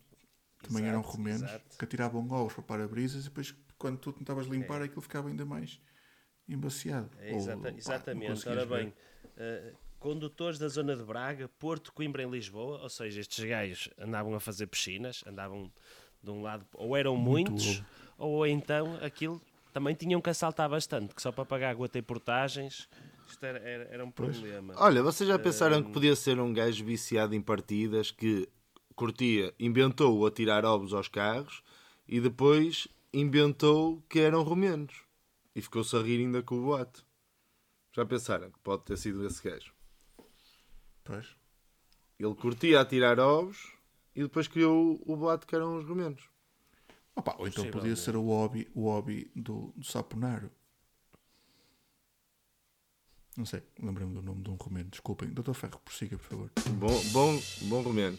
também 0.62 0.84
eram 0.86 1.00
Exato, 1.00 1.16
romenos 1.16 1.42
exato. 1.42 1.78
que 1.78 1.84
atiravam 1.84 2.26
ovos 2.30 2.52
para 2.54 2.60
o 2.60 2.64
para-brisas 2.64 3.22
e 3.22 3.28
depois, 3.28 3.54
quando 3.78 3.98
tu 3.98 4.12
tentavas 4.12 4.46
limpar, 4.46 4.82
aquilo 4.82 5.00
ficava 5.02 5.28
ainda 5.28 5.44
mais 5.44 5.80
embaciado. 6.48 7.10
É, 7.20 7.32
Ou, 7.32 7.38
exata- 7.38 7.60
pá, 7.62 7.70
não 7.70 7.78
exatamente. 7.78 8.26
conseguias 8.28 8.70
Ora 8.70 8.78
bem, 8.82 8.94
eh, 9.36 9.72
condutores 9.98 10.58
da 10.58 10.68
zona 10.68 10.96
de 10.96 11.04
Braga, 11.04 11.48
Porto, 11.58 11.92
Coimbra 11.92 12.22
em 12.22 12.30
Lisboa, 12.30 12.80
ou 12.82 12.88
seja, 12.88 13.20
estes 13.20 13.44
gajos 13.44 13.90
andavam 13.98 14.34
a 14.34 14.40
fazer 14.40 14.66
piscinas, 14.66 15.22
andavam 15.26 15.70
de 16.22 16.30
um 16.30 16.42
lado, 16.42 16.66
ou 16.74 16.96
eram 16.96 17.16
Muito 17.16 17.52
muitos, 17.52 17.78
ovo. 17.78 17.86
ou 18.18 18.46
então 18.46 18.96
aquilo 19.02 19.40
também 19.78 19.94
tinham 19.94 20.20
que 20.20 20.28
assaltar 20.28 20.68
bastante, 20.68 21.14
que 21.14 21.22
só 21.22 21.30
para 21.30 21.44
pagar 21.44 21.72
gota 21.76 21.96
e 21.98 22.02
portagens 22.02 22.88
isto 23.28 23.44
era, 23.44 23.58
era, 23.60 23.84
era 23.84 24.04
um 24.04 24.10
problema. 24.10 24.74
Olha, 24.76 25.02
vocês 25.04 25.28
já 25.28 25.38
pensaram 25.38 25.78
Hum. 25.78 25.84
que 25.84 25.92
podia 25.92 26.16
ser 26.16 26.40
um 26.40 26.52
gajo 26.52 26.84
viciado 26.84 27.32
em 27.32 27.40
partidas 27.40 28.10
que 28.10 28.48
curtia, 28.96 29.54
inventou 29.56 30.18
o 30.18 30.26
atirar 30.26 30.64
ovos 30.64 30.92
aos 30.92 31.06
carros 31.06 31.62
e 32.08 32.20
depois 32.20 32.88
inventou 33.12 34.02
que 34.08 34.18
eram 34.18 34.42
romenos 34.42 35.04
e 35.54 35.62
ficou-se 35.62 35.94
a 35.94 36.00
rir 36.00 36.18
ainda 36.18 36.42
com 36.42 36.56
o 36.56 36.62
boato. 36.62 37.06
Já 37.92 38.04
pensaram 38.04 38.50
que 38.50 38.58
pode 38.58 38.82
ter 38.82 38.96
sido 38.96 39.24
esse 39.24 39.48
gajo? 39.48 39.72
Pois. 41.04 41.36
Ele 42.18 42.34
curtia 42.34 42.80
atirar 42.80 43.20
ovos 43.20 43.72
e 44.16 44.22
depois 44.22 44.48
criou 44.48 45.00
o 45.06 45.16
boato 45.16 45.46
que 45.46 45.54
eram 45.54 45.76
os 45.76 45.84
romenos. 45.86 46.28
Opa, 47.18 47.34
ou 47.36 47.48
então 47.48 47.68
podia 47.68 47.96
ser 47.96 48.14
o 48.14 48.22
hobby, 48.22 48.68
o 48.76 48.84
hobby 48.84 49.28
do, 49.34 49.72
do 49.76 49.84
saponaro. 49.84 50.52
Não 53.36 53.44
sei, 53.44 53.60
lembrei-me 53.82 54.14
do 54.14 54.22
nome 54.22 54.40
de 54.40 54.50
um 54.50 54.54
romeno. 54.54 54.88
Desculpem. 54.88 55.28
Doutor 55.30 55.54
Ferro, 55.54 55.80
prossiga, 55.84 56.16
por 56.16 56.24
favor. 56.24 56.50
Bom, 56.78 57.02
bom, 57.10 57.40
bom 57.62 57.82
romeno. 57.82 58.16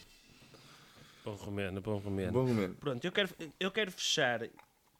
Bom 1.24 1.36
romeno, 1.36 1.80
bom 1.80 1.98
romeno. 1.98 2.32
Bom 2.34 2.46
romeno. 2.46 2.76
Pronto, 2.76 3.06
eu 3.06 3.12
quero, 3.14 3.30
eu 3.58 3.72
quero 3.72 3.90
fechar 3.90 4.50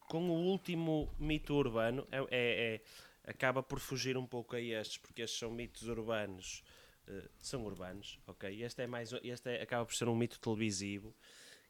com 0.08 0.30
o 0.30 0.34
último 0.46 1.14
mito 1.20 1.54
urbano. 1.54 2.08
É, 2.10 2.20
é- 2.20 2.76
é- 2.76 2.82
acaba 3.30 3.62
por 3.62 3.80
fugir 3.82 4.16
um 4.16 4.26
pouco 4.26 4.56
a 4.56 4.62
estes, 4.62 4.98
porque 4.98 5.24
estes 5.24 5.38
são 5.40 5.52
mitos 5.52 5.88
urbanos. 5.90 6.64
eh, 7.12 7.28
são 7.40 7.66
urbanos, 7.66 8.20
ok? 8.28 8.64
Este, 8.64 8.84
é 8.84 8.88
mais, 8.88 9.12
este 9.24 9.50
é- 9.50 9.64
acaba 9.64 9.84
por 9.84 9.96
ser 9.96 10.08
um 10.08 10.16
mito 10.16 10.40
televisivo, 10.40 11.12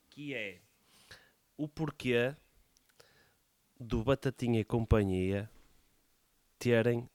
que 0.09 0.33
é 0.33 0.59
o 1.59 1.67
porquê 1.67 2.33
do 3.77 4.01
Batatinha 4.01 4.61
e 4.61 4.63
companhia 4.63 5.49
terem 6.57 7.09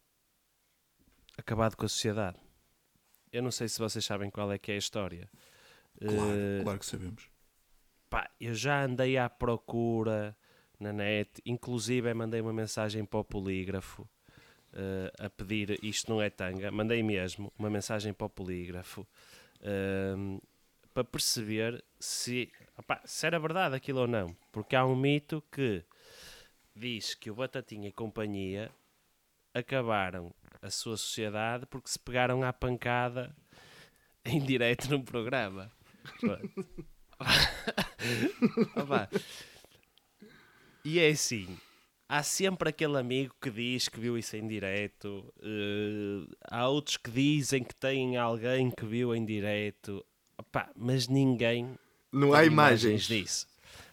acabado 1.39 1.77
com 1.77 1.87
a 1.87 1.89
sociedade. 1.89 2.37
Eu 3.33 3.43
não 3.43 3.51
sei 3.51 3.69
se 3.69 3.79
vocês 3.79 4.05
sabem 4.05 4.31
qual 4.31 4.53
é 4.53 4.59
que 4.59 4.71
é 4.71 4.75
a 4.75 4.79
história. 4.79 5.31
Claro, 5.99 6.31
Eh, 6.37 6.63
claro 6.63 6.79
que 6.79 6.87
sabemos. 6.87 7.31
Pá, 8.11 8.31
eu 8.39 8.55
já 8.55 8.85
andei 8.85 9.17
à 9.17 9.31
procura 9.31 10.37
na 10.79 10.93
net, 10.93 11.41
inclusive 11.47 12.13
mandei 12.13 12.43
uma 12.43 12.53
mensagem 12.53 13.03
para 13.03 13.21
o 13.21 13.25
polígrafo 13.25 14.07
eh, 14.75 15.11
a 15.19 15.31
pedir 15.31 15.83
isto 15.83 16.13
não 16.13 16.21
é 16.21 16.29
tanga, 16.29 16.71
mandei 16.71 17.03
mesmo 17.03 17.51
uma 17.59 17.71
mensagem 17.71 18.13
para 18.13 18.27
o 18.27 18.31
polígrafo 18.31 19.07
ehm, 19.63 20.39
para 20.95 21.05
perceber 21.05 21.85
se, 21.99 22.51
opá, 22.79 23.03
se 23.05 23.27
era 23.27 23.39
verdade 23.39 23.75
aquilo 23.75 24.03
ou 24.03 24.07
não, 24.07 24.35
porque 24.53 24.77
há 24.77 24.87
um 24.87 24.95
mito 24.95 25.43
que 25.51 25.85
diz 26.75 27.15
que 27.15 27.31
o 27.31 27.35
Batatinha 27.35 27.89
e 27.89 27.93
companhia 27.93 28.71
acabaram 29.53 30.33
a 30.63 30.71
sua 30.71 30.97
sociedade 30.97 31.67
porque 31.67 31.91
se 31.91 31.99
pegaram 31.99 32.43
à 32.43 32.53
pancada 32.53 33.35
em 34.25 34.41
direto 34.41 34.89
num 34.89 35.03
programa. 35.03 35.71
Opa. 38.77 39.09
E 40.85 41.01
é 41.01 41.09
assim, 41.09 41.59
há 42.09 42.23
sempre 42.23 42.69
aquele 42.69 42.99
amigo 42.99 43.35
que 43.41 43.51
diz 43.51 43.89
que 43.89 43.99
viu 43.99 44.19
isso 44.19 44.37
em 44.37 44.47
direto. 44.47 45.33
eh, 45.43 46.27
há 46.51 46.69
outros 46.69 46.97
que 46.97 47.11
dizem 47.11 47.65
que 47.65 47.75
têm 47.75 48.17
alguém 48.17 48.71
que 48.71 48.85
viu 48.85 49.15
em 49.15 49.25
direto. 49.25 50.05
Opá, 50.39 50.71
mas 50.77 51.09
ninguém 51.09 51.79
Não 52.13 52.33
há 52.35 52.45
imagens. 52.45 53.07
disso. 53.07 53.47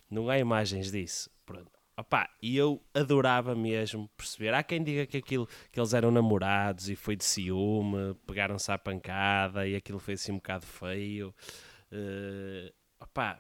Não 0.10 0.30
há 0.30 0.38
imagens 0.40 0.92
disso. 0.92 1.30
Pronto. 1.46 1.72
Opá, 1.98 2.30
e 2.42 2.58
eu 2.58 2.82
adorava 2.94 3.54
mesmo 3.54 4.10
perceber. 4.18 4.54
Há 4.54 4.64
quem 4.64 4.84
diga 4.84 5.06
que 5.06 5.18
aquilo 5.18 5.48
que 5.72 5.80
eles 5.80 5.94
eram 5.94 6.10
namorados 6.10 6.90
e 6.90 6.96
foi 6.96 7.16
de 7.16 7.24
ciúme, 7.24 8.16
pegaram-se 8.26 8.72
à 8.72 8.78
pancada 8.78 9.68
e 9.68 9.76
aquilo 9.76 10.00
foi 10.00 10.16
assim 10.16 10.32
um 10.32 10.36
bocado 10.38 10.66
feio. 10.66 11.34
Eh, 11.92 12.74
opá, 13.00 13.40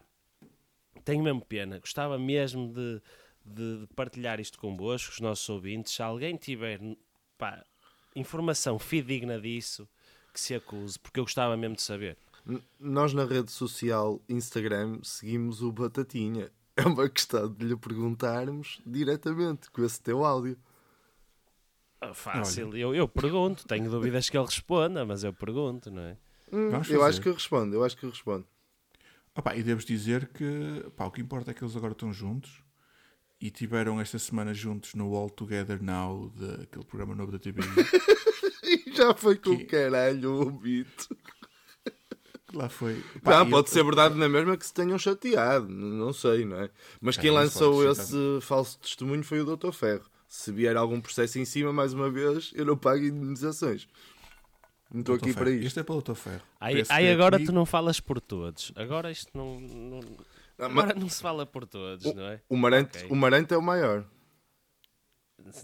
tenho 1.03 1.23
mesmo 1.23 1.41
pena. 1.43 1.79
Gostava 1.79 2.19
mesmo 2.19 2.71
de, 2.73 3.01
de- 3.45 3.79
de 3.81 3.87
partilhar 3.95 4.39
isto 4.39 4.59
convosco, 4.59 5.11
os 5.11 5.19
nossos 5.19 5.47
ouvintes. 5.49 5.93
Se 5.95 6.03
alguém 6.03 6.35
tiver 6.35 6.79
pá, 7.37 7.65
informação 8.15 8.77
fidedigna 8.77 9.39
disso, 9.39 9.87
que 10.33 10.39
se 10.39 10.53
acuse, 10.53 10.99
porque 10.99 11.19
eu 11.19 11.23
gostava 11.23 11.57
mesmo 11.57 11.75
de 11.75 11.81
saber. 11.81 12.17
Nós 12.79 13.13
na 13.13 13.23
rede 13.25 13.51
social 13.51 14.21
Instagram 14.27 14.99
seguimos 15.03 15.61
o 15.61 15.71
Batatinha. 15.71 16.51
É 16.73 16.83
uma 16.87 17.07
questão 17.09 17.49
de 17.51 17.65
lhe 17.65 17.75
perguntarmos 17.75 18.81
diretamente 18.85 19.69
com 19.69 19.83
esse 19.83 20.01
teu 20.01 20.23
áudio. 20.23 20.57
Ah, 21.99 22.13
Fácil, 22.13 22.75
eu, 22.77 22.95
eu 22.95 23.07
pergunto, 23.09 23.67
tenho 23.67 23.91
dúvidas 23.91 24.29
que 24.29 24.37
ele 24.37 24.45
responda, 24.45 25.05
mas 25.05 25.23
eu 25.23 25.33
pergunto, 25.33 25.91
não 25.91 26.01
é? 26.01 26.17
Vamos 26.49 26.89
eu 26.89 27.03
acho 27.03 27.21
que 27.21 27.29
responde, 27.29 27.75
eu 27.75 27.83
acho 27.83 27.97
que 27.97 28.05
responde. 28.07 28.45
Opa, 29.35 29.53
e 29.55 29.61
deves 29.61 29.83
dizer 29.85 30.29
que 30.29 30.89
pá, 30.95 31.05
o 31.05 31.11
que 31.11 31.21
importa 31.21 31.51
é 31.51 31.53
que 31.53 31.61
eles 31.61 31.75
agora 31.75 31.91
estão 31.91 32.11
juntos 32.13 32.63
e 33.39 33.51
tiveram 33.51 33.99
esta 33.99 34.17
semana 34.17 34.53
juntos 34.53 34.95
no 34.95 35.13
All 35.13 35.29
Together 35.29 35.83
Now, 35.83 36.29
daquele 36.29 36.85
programa 36.85 37.13
novo 37.13 37.33
da 37.33 37.37
TVI. 37.37 37.61
E 38.63 38.93
já 38.95 39.13
foi 39.13 39.35
com 39.35 39.55
Que- 39.57 39.63
o 39.63 39.67
caralho 39.67 40.41
o 40.41 40.51
beat. 40.51 41.09
Lá 42.53 42.69
foi. 42.69 42.95
Não, 43.15 43.21
Pá, 43.21 43.43
e 43.43 43.49
pode 43.49 43.67
eu- 43.67 43.73
ser 43.73 43.83
verdade 43.83 44.15
na 44.15 44.27
mesma 44.29 44.55
que 44.57 44.65
se 44.65 44.73
tenham 44.73 44.97
chateado, 44.99 45.67
não 45.69 46.11
sei, 46.13 46.45
não 46.45 46.57
é? 46.61 46.69
Mas 46.99 47.17
É, 47.17 47.21
quem 47.21 47.31
lançou 47.31 47.75
pode 47.83 47.89
esse 47.99 48.11
ser 48.11 48.41
falso 48.41 48.79
testemunho 48.79 49.23
foi 49.23 49.41
o 49.41 49.55
Dr. 49.57 49.71
Ferro. 49.71 50.05
Se 50.27 50.51
vier 50.51 50.77
algum 50.77 51.01
processo 51.01 51.37
em 51.39 51.45
cima, 51.45 51.73
mais 51.73 51.93
uma 51.93 52.09
vez, 52.09 52.51
eu 52.55 52.65
não 52.65 52.77
pago 52.77 53.03
indemnizações. 53.03 53.87
Não 54.93 55.01
estou 55.01 55.15
aqui 55.15 55.25
Ferro. 55.33 55.37
para 55.37 55.51
isto. 55.51 55.67
Este 55.67 55.79
é 55.79 55.83
para 55.83 55.95
o 55.95 56.01
Dr. 56.01 56.13
Ferro. 56.15 56.41
Aí, 56.59 57.09
agora 57.11 57.37
comigo. 57.37 57.51
tu 57.51 57.55
não 57.55 57.65
falas 57.65 57.99
por 57.99 58.19
todos. 58.21 58.71
Agora 58.75 59.11
isto 59.11 59.29
não. 59.37 59.59
não 59.59 59.99
Não, 60.57 60.65
agora 60.67 60.93
não 60.93 61.09
se 61.09 61.21
fala 61.21 61.45
por 61.45 61.65
todos, 61.65 62.13
não 62.13 62.23
é? 62.27 62.41
o, 62.49 62.55
Marante, 62.57 62.97
Ok. 62.97 63.09
o 63.09 63.15
Marante 63.15 63.53
é 63.53 63.57
o 63.57 63.61
maior. 63.61 64.05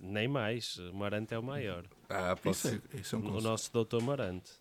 Nem 0.02 0.28
mais. 0.28 0.78
O 0.80 0.96
Marante 0.96 1.34
é 1.34 1.38
o 1.40 1.44
maior. 1.44 1.84
Ah, 2.10 2.34
Isso 2.34 2.42
posso. 2.42 2.68
é, 2.70 2.82
isso 3.00 3.16
é 3.16 3.20
um 3.20 3.36
O 3.38 3.42
nosso 3.42 3.72
doutor 3.72 4.02
Marante. 4.02 4.52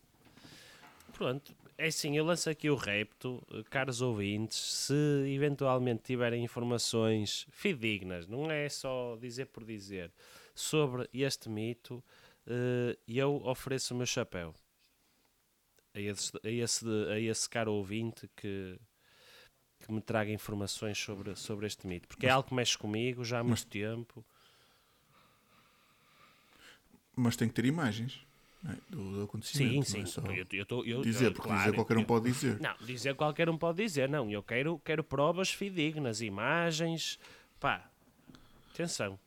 Pronto. 1.17 1.53
É 1.79 1.89
assim, 1.89 2.17
eu 2.17 2.25
lanço 2.25 2.49
aqui 2.49 2.71
o 2.71 2.75
repto, 2.75 3.47
eh, 3.53 3.63
caros 3.69 4.01
ouvintes, 4.01 4.59
se 4.59 4.95
eventualmente 5.27 6.03
tiverem 6.05 6.43
informações 6.43 7.47
fidedignas, 7.51 8.27
não 8.27 8.51
é 8.51 8.67
só 8.69 9.17
dizer 9.21 9.47
por 9.47 9.63
dizer, 9.63 10.11
sobre 10.55 11.07
este 11.13 11.51
mito, 11.51 12.03
eh, 12.47 12.97
eu 13.07 13.43
ofereço 13.45 13.93
o 13.93 13.97
meu 13.97 14.07
chapéu 14.07 14.55
a 15.95 16.01
esse, 16.01 16.33
a 16.43 16.49
esse, 16.49 16.87
a 17.11 17.21
esse 17.21 17.49
caro 17.49 17.73
ouvinte 17.73 18.27
que, 18.35 18.79
que 19.81 19.93
me 19.93 20.01
traga 20.01 20.31
informações 20.31 20.97
sobre, 20.97 21.37
sobre 21.37 21.67
este 21.67 21.87
mito, 21.87 22.09
porque 22.09 22.27
é 22.27 22.31
algo 22.31 22.49
que 22.49 22.55
mexe 22.55 22.79
comigo 22.79 23.23
já 23.23 23.41
há 23.41 23.45
muito 23.45 23.67
tempo. 23.67 24.25
Mas 27.15 27.37
tem 27.37 27.49
que 27.49 27.55
ter 27.55 27.67
imagens 27.67 28.27
é? 28.73 28.77
do, 28.91 29.13
do 29.13 29.23
acontecimento. 29.25 29.71
Sim, 29.71 29.77
não 29.77 29.83
sim. 29.85 30.03
é 30.03 30.07
só 30.07 30.21
Eu, 30.33 30.47
eu 30.53 30.67
tô- 30.67 30.85
eu- 30.85 31.03
dizer, 31.03 31.31
porque 31.33 31.49
claro, 31.49 31.63
dizer 31.65 31.75
qualquer 31.75 31.97
um 31.97 32.01
eu- 32.01 32.07
pode 32.07 32.25
dizer. 32.27 32.61
Não, 32.61 32.75
dizer 32.81 33.15
qualquer 33.15 33.49
um 33.49 33.57
pode 33.59 33.83
dizer, 33.83 34.09
não. 34.09 34.31
Eu 34.31 34.43
quero, 34.43 34.79
quero 34.85 35.03
provas 35.05 35.51
fidedignas, 35.51 36.21
imagens. 36.21 37.19
Pá, 37.61 37.89
atenção. 38.73 39.19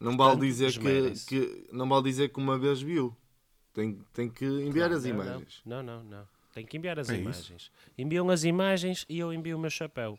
Não 0.00 0.16
vale 0.16 0.40
dizer 0.40 0.72
que, 0.72 1.12
que 1.26 1.68
não 1.72 1.88
vale 1.88 2.02
dizer 2.04 2.28
que 2.30 2.38
uma 2.38 2.58
vez 2.58 2.82
viu. 2.82 3.16
Tem, 3.72 3.98
tem 4.12 4.28
que 4.28 4.44
enviar 4.44 4.90
Não, 4.90 4.96
as 4.96 5.04
não, 5.04 5.10
imagens. 5.10 5.60
Não, 5.64 5.82
não, 5.82 6.04
não. 6.04 6.28
Tem 6.52 6.66
que 6.66 6.76
enviar 6.76 6.98
as 6.98 7.08
É 7.08 7.14
isso. 7.14 7.22
imagens. 7.22 7.70
Enviam 7.96 8.28
as 8.28 8.44
imagens 8.44 9.06
e 9.08 9.18
eu 9.18 9.32
envio 9.32 9.56
o 9.56 9.60
meu 9.60 9.70
chapéu. 9.70 10.18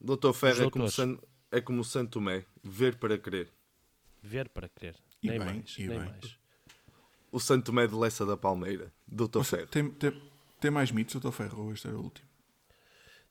Doutor 0.00 0.32
Ferro 0.34 0.64
é 0.64 0.70
como. 0.70 0.90
San, 0.90 1.18
é 1.50 1.60
como 1.60 1.82
Santo 1.82 2.10
Tomé, 2.12 2.44
ver 2.62 2.96
para 2.96 3.16
crer. 3.16 3.48
Ver 4.22 4.48
para 4.48 4.68
crer. 4.68 4.96
E 5.22 5.28
nem 5.28 5.38
bem, 5.38 5.46
mais, 5.54 5.74
e 5.78 5.86
nem 5.86 5.98
bem. 5.98 6.08
mais. 6.10 6.37
O 7.30 7.38
Santo 7.38 7.66
Tomé 7.66 7.86
de 7.86 7.94
Lessa 7.94 8.24
da 8.24 8.36
Palmeira, 8.36 8.92
Doutor 9.06 9.44
Ferro. 9.44 9.66
tem, 9.68 9.90
tem, 9.90 10.22
tem 10.60 10.70
mais 10.70 10.90
mitos, 10.90 11.20
Dr. 11.20 11.30
Ferro? 11.30 11.64
Ou 11.64 11.72
este 11.72 11.86
era 11.88 11.96
o 11.98 12.02
último? 12.02 12.26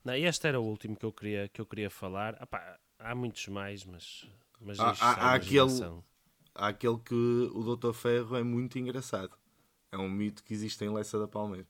Não, 0.06 0.14
este 0.14 0.48
era 0.48 0.60
o 0.60 0.64
último 0.64 0.96
que 0.96 1.06
eu 1.06 1.12
queria, 1.12 1.48
que 1.50 1.60
eu 1.60 1.66
queria 1.66 1.90
falar. 1.90 2.38
Ah, 2.52 2.78
há 3.00 3.16
muitos 3.16 3.48
mais, 3.48 3.84
mas. 3.86 4.26
mas 4.62 4.80
Há- 4.80 4.92
há- 5.00 5.14
há 5.32 5.34
aquele-. 5.36 6.02
Há 6.56 6.68
aquele 6.70 6.98
que 7.00 7.14
o 7.14 7.64
Doutor 7.64 7.94
Ferro 7.94 8.36
é 8.36 8.44
muito 8.44 8.80
engraçado. 8.80 9.36
É 9.92 9.98
um 9.98 10.10
mito 10.10 10.44
que 10.44 10.54
existe 10.54 10.84
em 10.84 10.90
Lessa 10.90 11.20
da 11.20 11.28
Palmeira. 11.28 11.68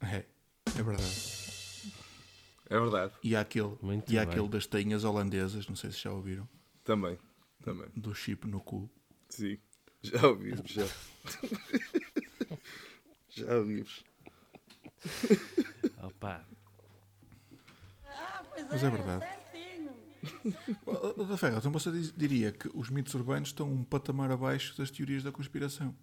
É, 0.00 0.24
é 0.78 0.82
verdade. 0.82 1.04
É 2.68 2.78
verdade. 2.78 3.12
E 3.22 3.34
há 3.34 3.40
aquele, 3.40 3.76
Muito 3.82 4.12
e 4.12 4.18
há 4.18 4.22
aquele 4.22 4.48
das 4.48 4.66
tainhas 4.66 5.02
holandesas, 5.04 5.66
não 5.66 5.74
sei 5.74 5.90
se 5.90 5.98
já 5.98 6.12
ouviram, 6.12 6.48
Também. 6.84 7.18
Também. 7.64 7.88
do 7.96 8.14
chip 8.14 8.46
no 8.46 8.60
cu. 8.60 8.88
Sim. 9.28 9.58
Já 10.02 10.26
ouvimos, 10.28 10.70
já. 10.70 10.86
já 13.30 13.54
ouvimos. 13.56 14.04
Opa, 16.02 16.44
Mas 18.70 18.82
é 18.84 18.90
verdade. 18.90 19.40
Da 21.28 21.36
Ferro, 21.36 21.58
então 21.58 21.70
você 21.72 21.90
diria 22.16 22.52
que 22.52 22.68
os 22.74 22.90
mitos 22.90 23.14
urbanos 23.14 23.48
estão 23.50 23.70
um 23.70 23.84
patamar 23.84 24.30
abaixo 24.30 24.76
das 24.76 24.90
teorias 24.90 25.22
da 25.22 25.32
conspiração. 25.32 25.94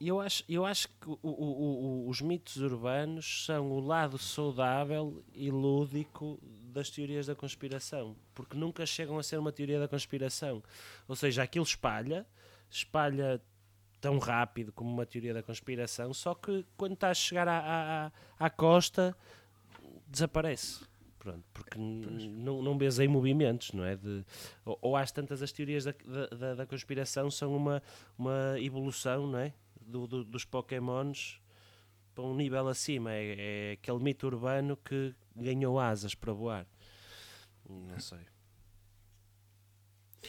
Eu 0.00 0.20
acho, 0.20 0.44
eu 0.48 0.64
acho 0.64 0.86
que 0.88 1.08
o- 1.10 1.18
o- 1.22 2.04
o- 2.04 2.08
os 2.08 2.20
mitos 2.20 2.56
urbanos 2.58 3.44
são 3.46 3.72
o 3.72 3.80
lado 3.80 4.16
saudável 4.16 5.24
e 5.34 5.50
lúdico 5.50 6.38
das 6.78 6.88
teorias 6.90 7.26
da 7.26 7.34
conspiração, 7.34 8.16
porque 8.34 8.56
nunca 8.56 8.86
chegam 8.86 9.18
a 9.18 9.22
ser 9.22 9.36
uma 9.38 9.52
teoria 9.52 9.78
da 9.80 9.88
conspiração. 9.88 10.62
Ou 11.06 11.14
seja, 11.16 11.42
aquilo 11.42 11.64
espalha, 11.64 12.24
espalha 12.70 13.40
tão 14.00 14.18
rápido 14.18 14.72
como 14.72 14.88
uma 14.90 15.04
teoria 15.04 15.34
da 15.34 15.42
conspiração, 15.42 16.14
só 16.14 16.34
que 16.34 16.64
quando 16.76 16.92
está 16.94 17.10
a 17.10 17.14
chegar 17.14 17.48
à, 17.48 17.58
à, 18.38 18.46
à- 18.46 18.50
costa, 18.50 19.16
desaparece. 20.06 20.86
Pronto, 21.18 21.44
porque 21.52 21.76
não, 21.78 22.62
não 22.62 22.78
vês 22.78 23.00
aí 23.00 23.08
movimentos, 23.08 23.72
não 23.72 23.84
é? 23.84 23.96
De, 23.96 24.24
ou, 24.64 24.78
ou 24.80 24.96
às 24.96 25.10
tantas 25.10 25.42
as 25.42 25.50
teorias 25.50 25.84
da, 25.84 25.92
da, 26.06 26.26
da- 26.28 26.54
da 26.54 26.66
conspiração 26.66 27.28
são 27.30 27.54
uma, 27.56 27.82
uma 28.16 28.54
evolução, 28.60 29.26
não 29.26 29.38
é? 29.40 29.52
Do, 29.80 30.06
do- 30.06 30.24
dos 30.24 30.44
Pokémons 30.44 31.40
para 32.18 32.26
um 32.26 32.34
nível 32.34 32.66
acima. 32.66 33.12
É, 33.12 33.70
é 33.70 33.72
aquele 33.74 33.98
mito 34.02 34.26
urbano 34.26 34.76
que 34.76 35.14
ganhou 35.36 35.78
asas 35.78 36.16
para 36.16 36.32
voar. 36.32 36.66
Não 37.68 38.00
sei. 38.00 38.18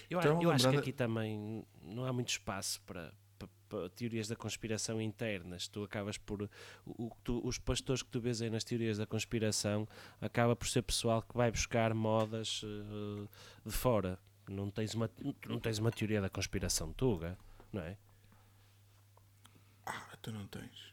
Eu, 0.08 0.20
Então, 0.20 0.40
eu 0.44 0.52
acho 0.52 0.70
que 0.70 0.78
aqui 0.78 0.94
também 0.94 1.66
não 1.82 2.06
há 2.06 2.14
muito 2.14 2.30
espaço 2.30 2.80
para, 2.84 3.12
para- 3.40 3.50
para 3.68 3.90
teorias 3.90 4.28
da 4.28 4.36
conspiração 4.36 5.02
internas. 5.02 5.68
Tu 5.68 5.84
acabas 5.84 6.16
por. 6.16 6.48
O, 6.86 7.10
tu- 7.24 7.42
os 7.44 7.58
pastores 7.58 8.04
que 8.04 8.10
tu 8.12 8.20
vês 8.22 8.40
aí 8.40 8.52
nas 8.52 8.64
teorias 8.64 9.00
da 9.00 9.08
conspiração 9.08 9.88
acaba 10.22 10.56
por 10.56 10.68
ser 10.68 10.84
pessoal 10.84 11.24
que 11.24 11.36
vai 11.36 11.50
buscar 11.50 11.92
modas 11.96 12.62
eh, 12.64 13.28
de 13.66 13.72
fora. 13.72 14.20
Não 14.48 14.70
tens, 14.70 14.94
uma, 14.94 15.10
não 15.48 15.60
tens 15.60 15.80
uma 15.80 15.92
teoria 15.92 16.22
da 16.22 16.30
conspiração 16.30 16.94
tuga, 16.94 17.36
não 17.74 17.82
é? 17.82 17.98
Ah, 19.88 20.16
tu 20.22 20.32
não 20.32 20.46
tens. 20.48 20.89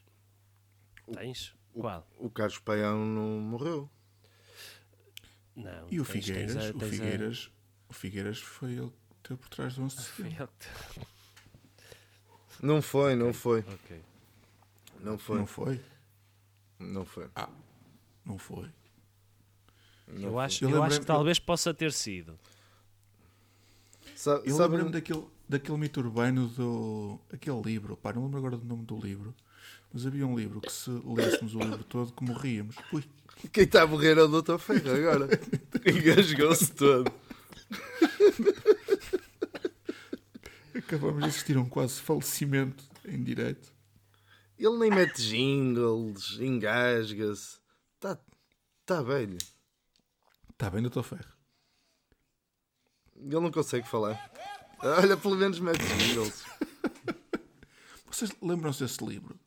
Tens? 1.13 1.55
Qual? 1.73 2.07
O 2.17 2.29
Carlos 2.29 2.57
Paião 2.59 3.05
não 3.05 3.39
morreu. 3.39 3.89
Não. 5.55 5.87
E 5.89 5.99
o 5.99 6.05
tens- 6.05 6.25
Figueiras? 6.25 6.53
tens 6.53 6.65
a- 6.65 6.69
o, 6.69 6.73
tens 6.79 6.87
a- 6.87 6.91
Figueiras 6.91 7.51
o 7.89 7.93
Figueiras 7.93 8.39
foi 8.39 8.71
ele 8.73 8.89
que 8.89 9.15
esteve 9.17 9.39
por 9.41 9.49
trás 9.49 9.75
do 9.75 9.83
11 9.83 9.95
de 9.95 10.01
setembro. 10.03 10.49
Não 12.61 12.81
foi, 12.81 13.15
não 13.15 13.33
foi. 13.33 13.59
Ok. 13.61 14.01
Não 14.99 15.17
foi. 15.17 15.37
Não 15.37 15.45
foi? 15.47 15.81
Não 16.79 17.05
foi. 17.05 17.29
Não 18.25 18.37
foi. 18.37 18.69
Eu, 20.07 20.39
acho, 20.39 20.63
Eu 20.65 20.69
eu 20.71 20.83
acho 20.83 20.99
que 20.99 21.05
talvez 21.05 21.37
possa 21.39 21.73
ter 21.73 21.91
sido. 21.91 22.39
Sa- 24.15 24.41
Eu 24.45 24.55
sabe- 24.55 24.73
lembro-me 24.75 24.91
daquele, 24.91 25.25
daquele 25.47 25.77
mito 25.77 25.99
urbano 25.99 26.47
do. 26.47 27.19
aquele 27.31 27.61
livro, 27.61 27.95
pá, 27.95 28.11
não 28.13 28.23
lembro 28.23 28.37
agora 28.39 28.57
do 28.57 28.65
nome 28.65 28.85
do 28.85 28.97
livro, 28.99 29.35
mas 29.93 30.05
havia 30.05 30.25
um 30.27 30.37
livro 30.37 30.61
que 30.61 30.71
se 30.71 30.89
lêssemos 30.89 31.55
o 31.55 31.59
livro 31.59 31.83
todo 31.83 32.13
que 32.13 32.23
morríamos. 32.23 32.75
Ui, 32.91 33.03
Quem 33.51 33.63
está 33.63 33.83
a 33.83 33.87
morrer 33.87 34.17
é 34.17 34.23
o 34.23 34.41
Dr. 34.41 34.57
Ferro 34.57 34.91
agora. 34.91 35.27
Engasgou-se 35.85 36.71
todo. 36.73 37.11
acabamos 40.87 41.21
de 41.21 41.29
assistir 41.29 41.57
a 41.57 41.61
um 41.61 41.69
quase 41.69 41.99
falecimento 41.99 42.83
em 43.05 43.21
direto. 43.21 43.73
Ele 44.57 44.77
nem 44.77 44.89
mete 44.89 45.21
jingles, 45.21 46.39
engasga-se. 46.39 47.59
Está 47.95 48.17
tá 48.85 49.01
velho. 49.01 49.37
Está 50.51 50.69
bem, 50.69 50.81
doutor 50.81 51.03
Ferro. 51.03 51.37
Ele 53.15 53.39
não 53.39 53.51
consegue 53.51 53.87
falar. 53.87 54.31
Olha, 54.79 55.17
pelo 55.17 55.35
menos 55.35 55.59
mete 55.59 55.83
jingles. 55.97 56.43
Vocês 58.09 58.31
lembram-se 58.41 58.83
desse 58.83 59.03
livro? 59.03 59.39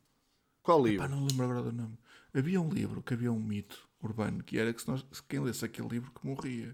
Qual 0.63 0.85
livro? 0.85 1.07
não 1.09 1.25
lembro 1.25 1.45
agora 1.45 1.63
do 1.63 1.71
nome. 1.71 1.97
Havia 2.33 2.61
um 2.61 2.69
livro 2.69 3.01
que 3.01 3.13
havia 3.13 3.31
um 3.31 3.39
mito 3.39 3.89
urbano 4.01 4.43
que 4.43 4.57
era 4.57 4.73
que 4.73 4.81
se 4.81 4.87
nós, 4.87 5.03
quem 5.27 5.39
lesse 5.39 5.65
aquele 5.65 5.87
livro 5.87 6.11
que 6.11 6.25
morria. 6.25 6.71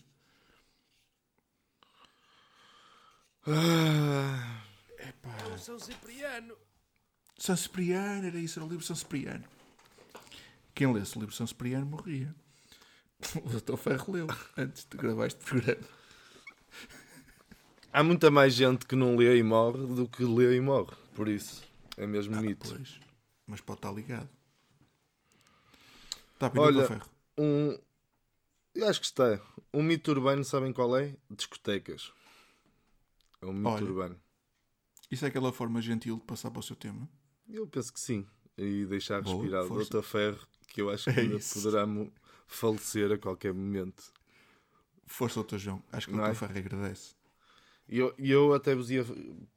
Ah, 3.45 4.61
São 5.57 5.79
Cipriano. 5.79 6.55
São 7.37 7.55
Cipriano, 7.55 8.27
era 8.27 8.37
isso, 8.37 8.59
era 8.59 8.65
o 8.65 8.69
livro 8.69 8.83
São 8.83 8.95
Cipriano. 8.95 9.45
Quem 10.73 10.91
lesse 10.93 11.17
o 11.17 11.21
livro 11.21 11.33
São 11.33 11.47
Cipriano 11.47 11.85
morria. 11.85 12.33
O 13.43 13.49
doutor 13.49 13.77
Ferro 13.77 14.13
leu 14.13 14.27
antes 14.55 14.85
de 14.87 14.95
gravar 14.95 15.25
este 15.25 15.43
programa. 15.43 15.81
há 17.91 18.03
muita 18.03 18.29
mais 18.29 18.53
gente 18.53 18.85
que 18.85 18.95
não 18.95 19.15
lê 19.15 19.37
e 19.37 19.43
morre 19.43 19.87
do 19.87 20.07
que 20.07 20.23
lê 20.23 20.55
e 20.55 20.61
morre. 20.61 20.95
Por 21.15 21.27
isso, 21.27 21.63
é 21.95 22.05
mesmo 22.05 22.39
mito. 22.39 22.69
Pois, 22.69 22.99
mas 23.47 23.61
pode 23.61 23.79
estar 23.79 23.91
ligado. 23.91 24.29
Está 26.33 26.49
bem, 26.49 26.61
Olha, 26.61 26.85
Ferro. 26.87 27.09
Um. 27.37 27.77
Eu 28.75 28.87
acho 28.87 28.99
que 28.99 29.07
está. 29.07 29.41
Um 29.73 29.81
mito 29.81 30.11
urbano, 30.11 30.43
sabem 30.43 30.71
qual 30.71 30.95
é? 30.95 31.15
Discotecas. 31.31 32.11
É 33.41 33.45
um 33.45 33.53
mito 33.53 33.69
Olha. 33.69 33.85
urbano. 33.85 34.21
Isso 35.09 35.25
é 35.25 35.29
aquela 35.29 35.51
forma 35.51 35.81
gentil 35.81 36.17
de 36.17 36.23
passar 36.25 36.51
para 36.51 36.59
o 36.59 36.63
seu 36.63 36.75
tema? 36.75 37.09
Eu 37.49 37.65
penso 37.65 37.91
que 37.93 37.99
sim. 37.99 38.27
E 38.57 38.85
deixar 38.85 39.21
Boa, 39.21 39.35
respirar 39.37 39.65
o. 39.65 39.83
Dr. 39.85 40.01
Ferro, 40.03 40.47
que 40.67 40.81
eu 40.81 40.89
acho 40.89 41.05
que 41.11 41.19
É 41.19 41.23
ainda 41.23 41.35
isso. 41.37 41.61
poderá 41.61 41.85
falecer 42.45 43.11
a 43.11 43.17
qualquer 43.17 43.53
momento. 43.53 44.11
Força, 45.05 45.35
doutor 45.35 45.57
João. 45.57 45.81
Acho 45.91 46.07
que 46.07 46.13
o 46.13 46.17
doutor 46.17 46.31
é? 46.31 46.35
Ferro 46.35 46.57
agradece. 46.57 47.15
E 47.89 47.99
eu, 47.99 48.13
eu 48.17 48.53
até 48.53 48.75
vos 48.75 48.91
ia 48.91 49.05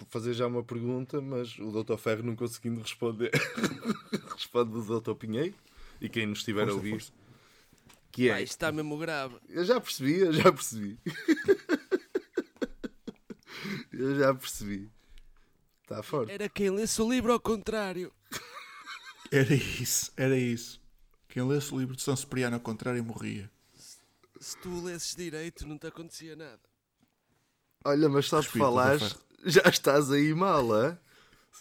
fazer 0.08 0.34
já 0.34 0.46
uma 0.46 0.62
pergunta, 0.62 1.20
mas 1.20 1.58
o 1.58 1.82
Dr. 1.82 1.96
Ferro 1.96 2.22
não 2.22 2.36
conseguindo 2.36 2.80
responder, 2.80 3.32
responde 4.32 4.76
o 4.76 5.00
Dr. 5.00 5.14
Pinheiro 5.14 5.54
e 6.00 6.08
quem 6.08 6.26
nos 6.26 6.38
estiver 6.38 6.62
a 6.62 6.66
Força, 6.66 6.76
ouvir. 6.76 6.90
força. 6.92 7.12
Que 8.12 8.30
é? 8.30 8.40
isto 8.42 8.52
está 8.52 8.70
mesmo 8.72 8.96
grave. 8.98 9.36
Eu 9.48 9.64
já 9.64 9.80
percebi, 9.80 10.20
eu 10.20 10.32
já 10.32 10.52
percebi. 10.52 10.98
eu 13.92 14.16
já 14.18 14.34
percebi. 14.34 14.90
Está 15.82 16.02
forte. 16.02 16.32
Era 16.32 16.48
quem 16.48 16.70
lesse 16.70 17.00
o 17.02 17.10
livro 17.10 17.32
ao 17.32 17.40
contrário. 17.40 18.12
Era 19.32 19.54
isso, 19.54 20.12
era 20.16 20.36
isso. 20.36 20.80
Quem 21.28 21.46
lesse 21.46 21.72
o 21.74 21.78
livro 21.78 21.94
de 21.96 22.02
São 22.02 22.16
Cipriano 22.16 22.56
ao 22.56 22.60
contrário 22.60 23.02
morria. 23.04 23.50
Se 24.40 24.56
tu 24.58 24.68
o 24.70 24.82
lesses 24.84 25.14
direito, 25.14 25.66
não 25.66 25.78
te 25.78 25.86
acontecia 25.86 26.34
nada. 26.34 26.60
Olha, 27.84 28.08
mas 28.08 28.26
só 28.26 28.40
de 28.40 28.46
Respeito, 28.46 28.64
falares, 28.64 29.16
já 29.44 29.62
estás 29.68 30.10
aí 30.10 30.34
mal, 30.34 30.70
hã? 30.72 30.98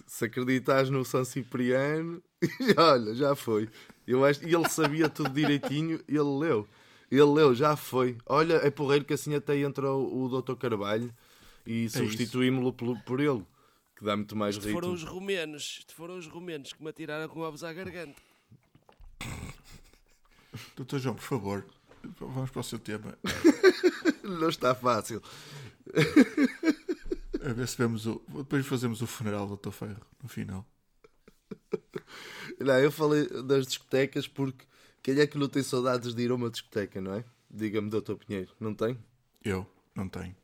Se 0.05 0.25
acreditas 0.25 0.89
no 0.89 1.03
São 1.05 1.23
Cipriano, 1.25 2.21
olha, 2.77 3.15
já 3.15 3.35
foi. 3.35 3.69
Eu 4.05 4.25
acho, 4.25 4.45
e 4.47 4.53
ele 4.53 4.67
sabia 4.69 5.09
tudo 5.09 5.29
direitinho, 5.29 5.99
ele 6.07 6.19
leu. 6.39 6.67
Ele 7.11 7.23
leu, 7.23 7.55
já 7.55 7.75
foi. 7.75 8.17
Olha, 8.25 8.55
é 8.55 8.69
porreiro 8.69 9.05
que 9.05 9.13
assim 9.13 9.33
até 9.33 9.57
entra 9.57 9.91
o, 9.91 10.25
o 10.25 10.41
Dr. 10.41 10.55
Carvalho 10.55 11.13
e 11.65 11.89
substituímos-lo 11.89 12.73
por, 12.73 12.99
por 13.03 13.19
ele, 13.19 13.45
que 13.95 14.03
dá 14.03 14.15
muito 14.15 14.35
mais 14.35 14.55
Isto 14.55 14.71
foram 14.71 14.91
ritmo. 14.91 15.07
os 15.07 15.13
romenos. 15.13 15.77
Isto 15.79 15.93
foram 15.95 16.17
os 16.17 16.27
romenos 16.27 16.73
que 16.73 16.83
me 16.83 16.89
atiraram 16.89 17.27
com 17.27 17.39
ovos 17.41 17.63
à 17.63 17.71
garganta. 17.73 18.19
Doutor 20.75 20.99
João, 20.99 21.15
por 21.15 21.23
favor, 21.23 21.65
vamos 22.19 22.49
para 22.49 22.59
o 22.59 22.63
seu 22.63 22.79
tema. 22.79 23.17
Não 24.23 24.49
está 24.49 24.73
fácil. 24.75 25.21
A 27.41 27.53
ver 27.53 27.67
se 27.67 27.77
vemos 27.77 28.05
o. 28.05 28.21
Depois 28.29 28.65
fazemos 28.65 29.01
o 29.01 29.07
funeral 29.07 29.43
do 29.43 29.49
Doutor 29.49 29.71
Ferro 29.71 30.01
no 30.21 30.29
final. 30.29 30.65
Não, 32.59 32.77
eu 32.79 32.91
falei 32.91 33.27
das 33.43 33.65
discotecas 33.65 34.27
porque 34.27 34.65
quem 35.01 35.17
é 35.19 35.25
que 35.25 35.37
não 35.37 35.47
tem 35.47 35.63
saudades 35.63 36.13
de 36.13 36.21
ir 36.23 36.31
a 36.31 36.35
uma 36.35 36.49
discoteca, 36.49 36.99
não 36.99 37.13
é? 37.13 37.23
Diga-me, 37.49 37.89
Dr. 37.89 38.15
Pinheiro, 38.15 38.51
não 38.59 38.73
tem? 38.73 38.97
Eu 39.43 39.65
não 39.95 40.07
tenho. 40.09 40.35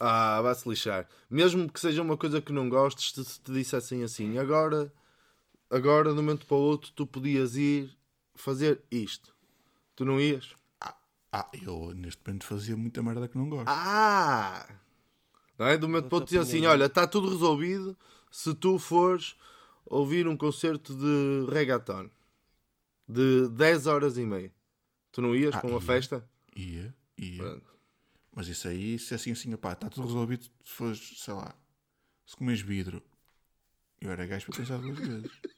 Ah, 0.00 0.42
vai-se 0.42 0.68
lixar. 0.68 1.08
Mesmo 1.30 1.70
que 1.70 1.78
seja 1.78 2.02
uma 2.02 2.16
coisa 2.16 2.40
que 2.40 2.52
não 2.52 2.68
gostes, 2.68 3.12
se 3.14 3.24
te, 3.24 3.40
te 3.40 3.52
dissessem 3.52 4.02
assim, 4.02 4.38
agora, 4.38 4.92
agora, 5.70 6.12
de 6.12 6.18
um 6.18 6.22
momento 6.22 6.46
para 6.46 6.56
o 6.56 6.60
outro, 6.60 6.90
tu 6.94 7.06
podias 7.06 7.56
ir 7.56 7.96
fazer 8.34 8.82
isto. 8.90 9.34
Tu 9.94 10.04
não 10.04 10.20
ias? 10.20 10.54
Ah, 11.36 11.50
eu 11.52 11.92
neste 11.94 12.22
momento 12.24 12.44
fazia 12.46 12.76
muita 12.76 13.02
merda 13.02 13.26
que 13.26 13.36
não 13.36 13.48
gosto. 13.48 13.66
Ah! 13.66 14.68
Não 15.58 15.66
é? 15.66 15.76
De 15.76 15.84
um 15.84 15.88
momento 15.88 16.08
para 16.08 16.24
dizer 16.24 16.38
assim, 16.38 16.64
olha, 16.64 16.84
está 16.84 17.08
tudo 17.08 17.28
resolvido 17.28 17.98
se 18.30 18.54
tu 18.54 18.78
fores 18.78 19.34
ouvir 19.84 20.28
um 20.28 20.36
concerto 20.36 20.94
de 20.94 21.50
reggaeton 21.52 22.08
de 23.08 23.48
10 23.48 23.88
horas 23.88 24.16
e 24.16 24.24
meia. 24.24 24.52
Tu 25.10 25.20
não 25.20 25.34
ias 25.34 25.54
Ah, 25.56 25.60
para 25.60 25.70
uma 25.70 25.80
ia. 25.80 25.84
festa? 25.84 26.28
Ia, 26.54 26.94
ia. 27.18 27.42
Pronto. 27.42 27.74
Mas 28.32 28.46
isso 28.46 28.68
aí, 28.68 28.96
se 28.96 29.12
é 29.12 29.16
assim 29.16 29.32
assim, 29.32 29.56
pá, 29.56 29.72
está 29.72 29.88
tudo 29.90 30.06
resolvido, 30.06 30.44
se 30.44 30.50
fores, 30.64 31.14
sei 31.18 31.34
lá, 31.34 31.52
se 32.24 32.36
comes 32.36 32.60
vidro, 32.60 33.02
eu 34.00 34.10
era 34.10 34.24
gajo 34.24 34.46
para 34.46 34.56
pensar 34.56 34.78
duas 34.78 34.98
vezes. 34.98 35.30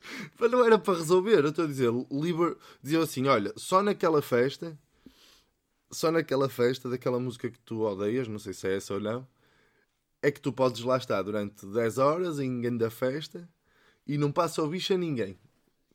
Mas 0.38 0.50
não 0.50 0.64
era 0.64 0.78
para 0.78 0.98
resolver, 0.98 1.44
eu 1.44 1.50
estou 1.50 1.64
a 1.64 1.68
dizer, 1.68 1.90
liber... 2.10 2.56
diziam 2.82 3.02
assim, 3.02 3.26
olha, 3.26 3.52
só 3.56 3.82
naquela 3.82 4.22
festa, 4.22 4.78
só 5.90 6.10
naquela 6.10 6.48
festa 6.48 6.88
daquela 6.88 7.18
música 7.20 7.50
que 7.50 7.58
tu 7.60 7.80
odeias, 7.82 8.28
não 8.28 8.38
sei 8.38 8.52
se 8.54 8.66
é 8.66 8.76
essa 8.76 8.94
ou 8.94 9.00
não, 9.00 9.26
é 10.22 10.30
que 10.30 10.40
tu 10.40 10.52
podes 10.52 10.82
lá 10.82 10.96
estar 10.96 11.22
durante 11.22 11.66
10 11.66 11.98
horas 11.98 12.38
em 12.38 12.60
grande 12.60 12.88
festa 12.90 13.48
e 14.06 14.18
não 14.18 14.30
passa 14.32 14.62
o 14.62 14.68
bicho 14.68 14.92
a 14.94 14.98
ninguém. 14.98 15.32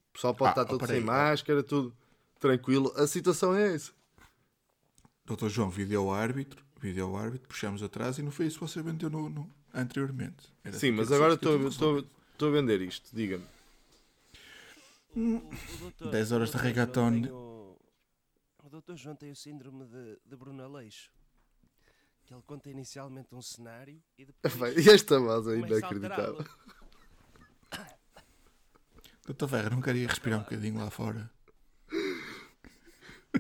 O 0.10 0.14
pessoal 0.14 0.34
pode 0.34 0.50
Ah, 0.50 0.52
estar 0.52 0.66
todo 0.66 0.80
peraí, 0.80 0.96
sem 0.98 1.04
ah. 1.04 1.12
máscara, 1.12 1.64
tudo 1.64 1.96
tranquilo. 2.40 2.92
A 2.96 3.06
situação 3.08 3.54
é 3.56 3.76
essa. 3.76 3.92
Doutor 5.26 5.50
João, 5.50 5.70
vídeo 5.70 6.12
árbitro, 6.12 6.64
vídeo 6.80 7.16
árbitro, 7.16 7.48
puxamos 7.48 7.82
atrás 7.82 8.18
e 8.18 8.22
não 8.22 8.32
foi 8.32 8.46
isso 8.46 8.60
que 8.60 8.68
você 8.68 8.82
vendeu 8.82 9.10
no, 9.10 9.30
no- 9.30 9.52
anteriormente. 9.74 10.54
Era 10.64 10.78
Sim, 10.78 10.92
mas 10.92 11.12
agora 11.12 11.34
estou 11.34 12.48
a 12.48 12.52
vender 12.52 12.82
isto, 12.82 13.10
diga-me. 13.14 13.44
O, 15.16 15.38
o 15.38 15.78
doutor, 15.80 16.12
10 16.12 16.32
horas 16.32 16.52
de 16.52 16.58
reggaeton. 16.58 17.22
O, 17.32 17.80
o 18.64 18.70
doutor 18.70 18.98
João 18.98 19.16
tem 19.16 19.32
o 19.32 19.36
síndrome 19.36 19.86
de, 19.86 20.20
de 20.26 20.36
Bruno 20.36 20.64
Aleixo. 20.64 21.10
Que 22.26 22.34
ele 22.34 22.42
conta 22.46 22.70
inicialmente 22.70 23.34
um 23.36 23.42
cenário 23.42 24.02
e 24.18 24.26
depois 24.26 24.54
Vai, 24.56 24.74
E 24.78 24.90
esta 24.90 25.20
voz 25.20 25.48
é 25.48 25.58
inacreditável. 25.58 26.44
Doutor 29.26 29.48
Ferro, 29.50 29.70
não 29.72 29.82
queria 29.82 30.08
respirar 30.08 30.40
um 30.40 30.44
bocadinho 30.44 30.78
lá 30.80 30.90
fora. 30.92 31.30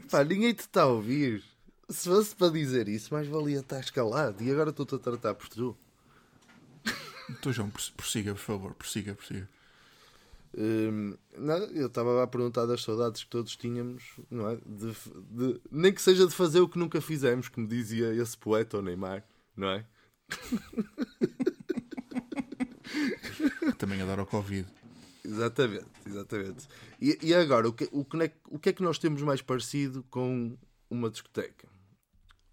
Pá, 0.10 0.24
ninguém 0.24 0.54
te 0.54 0.60
está 0.62 0.82
a 0.84 0.88
ouvir. 0.88 1.44
Se 1.90 2.10
fosse 2.10 2.36
para 2.36 2.52
dizer 2.52 2.88
isso, 2.88 3.14
mais 3.14 3.28
valia 3.28 3.60
estar 3.60 3.80
escalado. 3.80 4.44
E 4.44 4.52
agora 4.52 4.72
estou-te 4.72 4.96
a 4.96 5.00
tratar 5.00 5.36
por 5.36 5.48
tu. 5.48 5.78
Doutor 7.30 7.54
João, 7.54 7.70
pros- 7.70 7.92
prossiga, 7.92 8.34
por 8.34 8.40
favor, 8.42 8.74
prossiga, 8.74 9.14
prossiga. 9.14 9.48
Hum, 10.58 11.18
não, 11.38 11.58
eu 11.58 11.88
estava 11.88 12.24
a 12.24 12.28
perguntar 12.28 12.66
das 12.66 12.82
saudades 12.82 13.24
que 13.24 13.30
todos 13.30 13.56
tínhamos, 13.58 14.04
não 14.32 14.50
é? 14.50 14.56
De, 14.66 14.94
de- 15.30 15.62
nem 15.70 15.94
que 15.94 16.02
seja 16.02 16.26
de 16.26 16.34
fazer 16.34 16.62
o 16.62 16.70
que 16.70 16.80
nunca 16.80 17.02
fizemos, 17.02 17.50
como 17.50 17.68
dizia 17.68 18.14
esse 18.14 18.38
poeta, 18.38 18.78
o 18.78 18.82
Neymar, 18.82 19.26
não 19.56 19.68
é? 19.70 19.86
Também 23.78 24.02
a 24.02 24.06
dar 24.06 24.20
ao 24.20 24.26
Covid. 24.26 24.68
Exatamente, 25.24 25.86
exatamente. 26.06 26.68
E, 27.02 27.18
e 27.22 27.34
agora, 27.34 27.68
o 27.68 27.74
que, 27.74 27.90
o, 27.92 28.06
que, 28.06 28.18
é 28.22 28.28
que- 28.30 28.38
o 28.50 28.60
que 28.60 28.70
é 28.70 28.74
que 28.74 28.84
nós 28.84 28.98
temos 29.00 29.22
mais 29.22 29.42
parecido 29.42 30.04
com 30.10 30.58
uma 30.90 31.10
discoteca? 31.10 31.68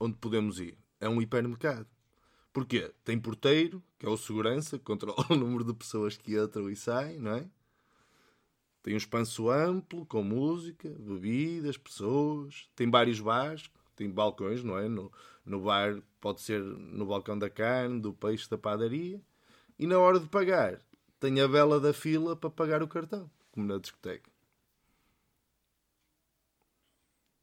Onde 0.00 0.16
podemos 0.16 0.58
ir? 0.58 0.76
É 1.00 1.08
um 1.08 1.20
hipermercado. 1.20 1.86
Porquê? 2.52 2.92
Tem 3.04 3.18
porteiro, 3.18 3.82
que 3.98 4.06
é 4.06 4.08
o 4.08 4.16
segurança, 4.16 4.78
que 4.78 4.84
controla 4.84 5.24
o 5.30 5.36
número 5.36 5.64
de 5.64 5.74
pessoas 5.74 6.16
que 6.16 6.36
entram 6.38 6.68
e 6.70 6.76
saem, 6.76 7.18
não 7.18 7.32
é? 7.36 7.46
Tem 8.82 8.94
um 8.94 8.98
espaço 8.98 9.48
amplo, 9.48 10.04
com 10.06 10.22
música, 10.22 10.88
bebidas, 10.98 11.76
pessoas. 11.76 12.68
Tem 12.74 12.90
vários 12.90 13.20
bares. 13.20 13.70
Tem 13.94 14.10
balcões, 14.10 14.64
não 14.64 14.76
é? 14.76 14.88
No, 14.88 15.12
no 15.44 15.60
bar 15.60 16.02
pode 16.20 16.40
ser 16.40 16.60
no 16.60 17.06
balcão 17.06 17.38
da 17.38 17.48
carne, 17.48 18.00
do 18.00 18.12
peixe, 18.12 18.48
da 18.48 18.58
padaria. 18.58 19.20
E 19.78 19.86
na 19.86 19.98
hora 19.98 20.18
de 20.18 20.28
pagar, 20.28 20.80
tem 21.20 21.40
a 21.40 21.46
vela 21.46 21.78
da 21.78 21.92
fila 21.92 22.34
para 22.34 22.50
pagar 22.50 22.82
o 22.82 22.88
cartão, 22.88 23.30
como 23.52 23.66
na 23.66 23.78
discoteca. 23.78 24.30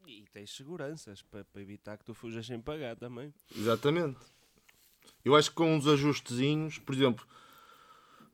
E 0.06 0.26
tens 0.34 0.54
seguranças 0.56 1.22
para, 1.22 1.46
para 1.46 1.62
evitar 1.62 1.98
que 1.98 2.04
tu 2.04 2.14
fujas 2.14 2.46
sem 2.46 2.60
pagar 2.60 2.96
também. 2.96 3.34
Exatamente. 3.56 4.20
Eu 5.24 5.36
acho 5.36 5.50
que 5.50 5.56
com 5.56 5.76
uns 5.76 5.88
ajustezinhos, 5.88 6.80
por 6.80 6.96
exemplo, 6.96 7.26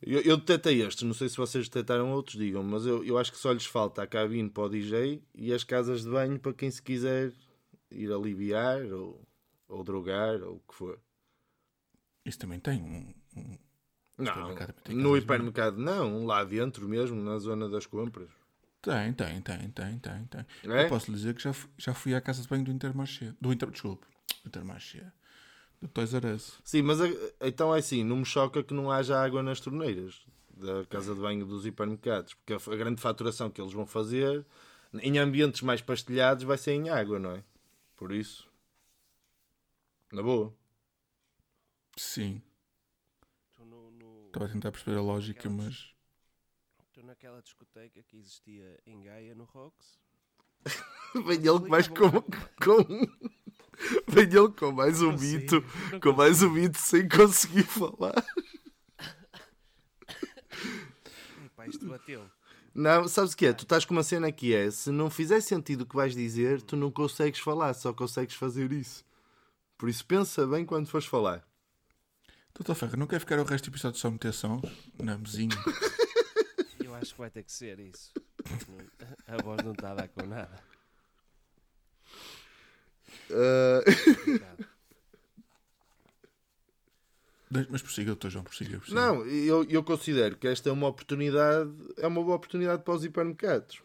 eu, 0.01 0.21
eu 0.21 0.37
detetei 0.37 0.81
estes, 0.81 1.03
não 1.03 1.13
sei 1.13 1.29
se 1.29 1.37
vocês 1.37 1.67
detectaram 1.67 2.11
outros, 2.11 2.37
digam, 2.37 2.63
mas 2.63 2.85
eu, 2.85 3.03
eu 3.03 3.17
acho 3.17 3.31
que 3.31 3.37
só 3.37 3.51
lhes 3.51 3.65
falta 3.65 4.03
a 4.03 4.07
cabine 4.07 4.49
para 4.49 4.63
o 4.63 4.69
DJ 4.69 5.23
e 5.33 5.53
as 5.53 5.63
casas 5.63 6.03
de 6.03 6.09
banho 6.09 6.39
para 6.39 6.53
quem 6.53 6.69
se 6.71 6.81
quiser 6.81 7.31
ir 7.91 8.11
aliviar 8.11 8.83
ou, 8.91 9.21
ou 9.67 9.83
drogar 9.83 10.41
ou 10.41 10.55
o 10.57 10.59
que 10.67 10.75
for. 10.75 10.99
Isso 12.25 12.39
também 12.39 12.59
tem 12.59 12.81
um. 12.81 13.13
um- 13.39 13.57
Não, 14.17 14.55
tem 14.83 14.95
no 14.95 15.15
hipermercado 15.17 15.77
não, 15.77 16.25
lá 16.25 16.43
dentro 16.43 16.87
mesmo, 16.87 17.21
na 17.21 17.37
zona 17.37 17.69
das 17.69 17.85
compras. 17.85 18.29
Tem, 18.81 19.11
tem, 19.13 19.41
tem, 19.41 19.69
tem, 19.71 19.99
tem, 19.99 20.25
tem. 20.25 20.45
É? 20.71 20.85
Eu 20.85 20.89
posso 20.89 21.09
lhe 21.11 21.17
dizer 21.17 21.33
que 21.35 21.41
já, 21.41 21.51
fu- 21.53 21.67
já 21.77 21.93
fui 21.93 22.13
à 22.13 22.21
casa 22.21 22.41
de 22.41 22.47
banho 22.47 22.63
do 22.63 22.71
Intermarché. 22.71 23.33
Do 23.41 23.51
Inter, 23.51 23.69
desculpe, 23.71 24.05
Intermarché. 24.45 25.11
Do 25.81 25.87
Toys 25.89 26.13
R 26.13 26.33
Us. 26.33 26.59
Sim, 26.63 26.81
mas 26.81 26.99
a- 27.01 27.07
então 27.41 27.73
é 27.75 27.79
assim, 27.79 28.03
não 28.03 28.17
me 28.17 28.25
choca 28.25 28.63
que 28.63 28.73
não 28.73 28.91
haja 28.91 29.21
água 29.21 29.43
nas 29.43 29.59
torneiras 29.59 30.25
da 30.57 30.85
casa 30.85 31.13
de 31.13 31.19
banho 31.21 31.45
dos 31.45 31.65
hipermercados, 31.65 32.33
porque 32.33 32.53
a, 32.53 32.73
a 32.73 32.75
grande 32.77 33.01
faturação 33.01 33.49
que 33.49 33.61
eles 33.61 33.73
vão 33.73 33.85
fazer 33.85 34.45
em 35.01 35.17
ambientes 35.19 35.61
mais 35.61 35.81
pastelhados 35.81 36.43
vai 36.43 36.57
ser 36.57 36.71
em 36.73 36.89
água, 36.89 37.19
não 37.19 37.31
é? 37.31 37.43
Por 37.97 38.11
isso, 38.13 38.49
na 40.11 40.23
boa. 40.23 40.53
Sim. 41.97 42.41
Tu, 43.55 43.65
no, 43.65 43.91
no- 43.91 44.27
Estava 44.27 44.45
a 44.45 44.49
tentar 44.49 44.71
perceber 44.71 44.97
a 44.97 45.01
lógica, 45.01 45.49
mas. 45.49 45.93
tu 46.93 47.03
naquela 47.03 47.41
discoteca 47.41 48.01
que 48.03 48.17
existia 48.17 48.79
em 48.85 49.01
Gaia, 49.01 49.35
no 49.35 49.43
Rocks, 49.43 49.99
Vem 51.25 51.37
ele 51.37 51.69
mais 51.69 51.87
com, 51.87 52.09
com 52.63 53.07
com 54.57 54.71
mais 54.71 55.01
um 55.01 55.11
mito, 55.11 55.63
com 56.01 56.13
mais 56.13 56.41
um 56.41 56.49
mito 56.49 56.77
sem 56.77 57.07
conseguir 57.07 57.63
falar. 57.63 58.23
Epá, 61.45 61.67
isto 61.67 61.87
bateu. 61.87 62.25
Não, 62.73 63.07
sabes 63.07 63.33
o 63.33 63.37
que 63.37 63.45
é? 63.45 63.53
Tu 63.53 63.63
estás 63.63 63.85
com 63.85 63.93
uma 63.93 64.03
cena 64.03 64.31
que 64.31 64.53
é: 64.53 64.69
se 64.69 64.91
não 64.91 65.09
fizer 65.09 65.41
sentido 65.41 65.81
o 65.81 65.85
que 65.85 65.95
vais 65.95 66.13
dizer, 66.13 66.61
tu 66.61 66.75
não 66.75 66.91
consegues 66.91 67.39
falar, 67.39 67.73
só 67.73 67.93
consegues 67.93 68.35
fazer 68.35 68.71
isso. 68.71 69.05
Por 69.77 69.89
isso, 69.89 70.05
pensa 70.05 70.45
bem 70.45 70.65
quando 70.65 70.87
fores 70.87 71.07
falar. 71.07 71.45
Doutor 72.53 72.75
Ferro, 72.75 72.97
não 72.97 73.07
quer 73.07 73.19
ficar 73.19 73.39
o 73.39 73.43
resto 73.43 73.69
do 73.69 73.73
episódio 73.73 73.99
só 73.99 74.09
meter 74.09 74.33
sons? 74.33 74.61
Não, 74.97 75.19
mesinho. 75.19 75.57
Eu 76.79 76.95
acho 76.95 77.13
que 77.13 77.19
vai 77.19 77.29
ter 77.29 77.43
que 77.43 77.51
ser 77.51 77.79
isso. 77.79 78.11
A 79.27 79.41
voz 79.41 79.61
não 79.63 79.73
está 79.73 79.91
a 79.91 79.95
dar 79.95 80.07
com 80.07 80.25
nada. 80.25 80.63
Deixa- 87.49 87.69
Mas 87.71 87.81
prossiga, 87.81 88.07
doutor 88.07 88.29
João, 88.31 88.43
prossiga. 88.43 88.81
não, 88.89 89.25
eu, 89.25 89.63
eu 89.69 89.83
considero 89.83 90.35
que 90.35 90.47
esta 90.47 90.69
é 90.69 90.71
uma 90.71 90.87
oportunidade, 90.87 91.71
é 91.97 92.07
uma 92.07 92.23
boa 92.23 92.35
oportunidade 92.35 92.83
para 92.83 92.93
os 92.93 93.05
hipermercados. 93.05 93.81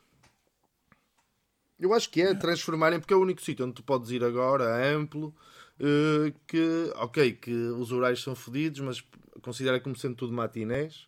Eu 1.78 1.94
acho 1.94 2.10
que 2.10 2.20
é 2.20 2.34
transformarem, 2.34 2.98
porque 3.00 3.14
é 3.14 3.16
o 3.16 3.20
único 3.22 3.40
sítio 3.40 3.64
onde 3.64 3.74
tu 3.74 3.82
podes 3.82 4.10
ir 4.10 4.22
agora, 4.24 4.64
amplo, 4.96 5.34
eh, 5.78 6.32
que, 6.46 6.92
ok, 6.96 7.32
que 7.32 7.52
os 7.52 7.90
horários 7.92 8.22
são 8.22 8.34
fodidos, 8.34 8.80
mas 8.80 9.02
considera 9.40 9.80
como 9.80 9.96
sendo 9.96 10.14
tudo 10.16 10.32
matinés. 10.32 11.06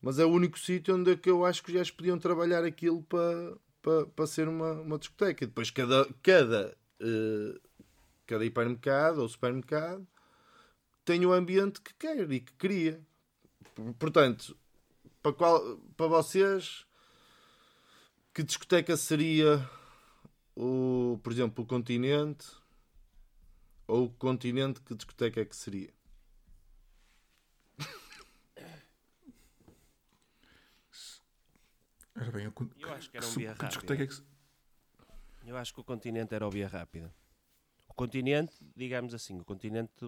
Mas 0.00 0.18
é 0.18 0.24
o 0.24 0.30
único 0.30 0.58
sítio 0.58 0.94
onde 0.96 1.12
é 1.12 1.16
que 1.16 1.30
eu 1.30 1.44
acho 1.44 1.62
que 1.62 1.72
já 1.72 1.82
podiam 1.94 2.18
trabalhar 2.18 2.64
aquilo 2.64 3.02
para, 3.02 3.54
para, 3.82 4.06
para 4.06 4.26
ser 4.26 4.48
uma, 4.48 4.72
uma 4.72 4.98
discoteca. 4.98 5.44
E 5.44 5.46
depois 5.46 5.70
cada, 5.70 6.08
cada, 6.22 6.74
eh, 7.02 7.60
cada 8.26 8.44
hipermercado 8.44 9.20
ou 9.20 9.28
supermercado 9.28 10.06
tem 11.04 11.26
o 11.26 11.32
ambiente 11.32 11.80
que 11.80 11.92
quer 11.94 12.30
e 12.30 12.40
que 12.40 12.52
queria. 12.52 13.04
Portanto, 13.98 14.56
para, 15.22 15.32
qual, 15.32 15.78
para 15.96 16.06
vocês, 16.06 16.86
que 18.32 18.42
discoteca 18.42 18.96
seria, 18.96 19.68
o, 20.56 21.18
por 21.22 21.32
exemplo, 21.32 21.64
o 21.64 21.66
continente? 21.66 22.46
Ou 23.86 24.04
o 24.06 24.10
continente, 24.10 24.80
que 24.80 24.94
discoteca 24.94 25.40
é 25.40 25.44
que 25.44 25.56
seria? 25.56 25.92
Ora 32.14 32.30
bem, 32.30 32.44
eu, 32.44 32.52
Eu 32.78 32.92
acho 32.92 33.10
que 33.10 33.16
era 33.16 33.26
um 33.26 33.30
via 33.30 33.54
que 33.54 33.66
discoteca 33.66 34.04
é 34.04 34.06
que 34.06 34.31
Eu 35.46 35.56
acho 35.56 35.74
que 35.74 35.80
o 35.80 35.84
continente 35.84 36.34
era 36.34 36.46
o 36.46 36.50
via 36.50 36.68
rápida. 36.68 37.12
O 37.88 37.94
continente, 37.94 38.54
digamos 38.76 39.12
assim, 39.12 39.38
o 39.38 39.44
continente, 39.44 40.04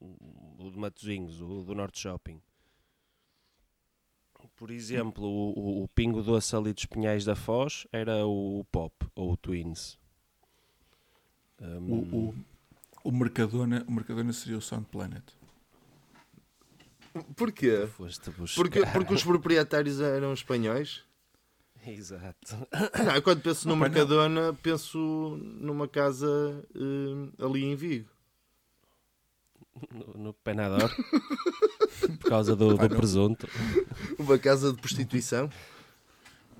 o 0.00 0.70
de 0.70 0.78
Matosinhos, 0.78 1.40
o 1.40 1.62
do 1.62 1.74
Norte 1.74 1.98
Shopping. 1.98 2.40
Por 4.56 4.70
exemplo, 4.70 5.24
o, 5.24 5.52
o, 5.58 5.82
o 5.84 5.88
Pingo 5.88 6.22
Doce 6.22 6.56
ali 6.56 6.72
dos 6.72 6.86
Pinhais 6.86 7.24
da 7.24 7.36
Foz 7.36 7.86
era 7.92 8.24
o 8.26 8.64
Pop, 8.72 8.94
ou 9.14 9.32
o 9.32 9.36
Twins. 9.36 9.98
Um, 11.60 11.92
o, 11.92 12.28
o, 12.28 12.34
o, 13.04 13.12
Mercadona, 13.12 13.84
o 13.86 13.92
Mercadona 13.92 14.32
seria 14.32 14.56
o 14.56 14.62
Sound 14.62 14.86
Planet. 14.86 15.24
Porquê? 17.34 17.86
Foste 17.86 18.30
buscar. 18.30 18.62
Porque, 18.62 18.86
porque 18.86 19.14
os 19.14 19.22
proprietários 19.22 20.00
eram 20.00 20.32
espanhóis? 20.32 21.05
Exato. 21.92 22.56
Não, 23.04 23.14
eu 23.14 23.22
quando 23.22 23.42
penso 23.42 23.68
no 23.68 23.74
Opa, 23.74 23.84
não. 23.88 23.90
Mercadona, 23.94 24.54
penso 24.62 25.38
numa 25.60 25.86
casa 25.86 26.64
eh, 26.74 27.44
ali 27.44 27.64
em 27.64 27.76
Vigo. 27.76 28.08
No, 29.92 30.24
no 30.24 30.32
Penador. 30.32 30.90
Por 32.20 32.30
causa 32.30 32.54
do, 32.56 32.76
do 32.76 32.88
presunto. 32.88 33.48
Uma 34.18 34.38
casa 34.38 34.72
de 34.72 34.80
prostituição. 34.80 35.50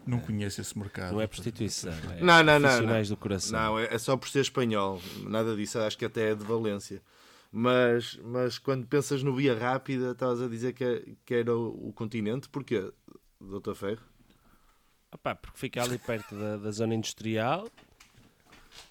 Não 0.06 0.20
conheço 0.20 0.60
esse 0.60 0.78
mercado. 0.78 1.12
Não 1.14 1.20
é 1.20 1.26
prostituição. 1.26 1.92
É 1.92 2.20
Não, 2.22 2.42
não, 2.42 2.58
não, 2.58 2.60
profissionais 2.60 3.08
do 3.08 3.16
coração. 3.16 3.58
Não, 3.58 3.78
é, 3.78 3.94
é 3.94 3.98
só 3.98 4.16
por 4.16 4.28
ser 4.28 4.40
espanhol. 4.40 5.00
Nada 5.24 5.56
disso. 5.56 5.78
Acho 5.78 5.98
que 5.98 6.04
até 6.04 6.30
é 6.30 6.34
de 6.34 6.44
Valência. 6.44 7.02
Mas, 7.50 8.18
mas 8.22 8.58
quando 8.58 8.86
pensas 8.86 9.22
no 9.22 9.34
Via 9.34 9.58
Rápida, 9.58 10.12
estavas 10.12 10.40
a 10.42 10.48
dizer 10.48 10.74
que, 10.74 10.84
é- 10.84 11.04
que 11.24 11.34
era 11.34 11.56
o, 11.56 11.88
o 11.88 11.92
continente. 11.92 12.48
Porquê, 12.48 12.92
Doutor 13.40 13.74
Ferro? 13.74 14.02
Opá, 15.12 15.34
porque 15.34 15.59
fica 15.59 15.82
ali 15.82 15.98
perto 15.98 16.34
da, 16.38 16.57
da 16.57 16.70
zona 16.70 16.94
industrial. 16.94 17.68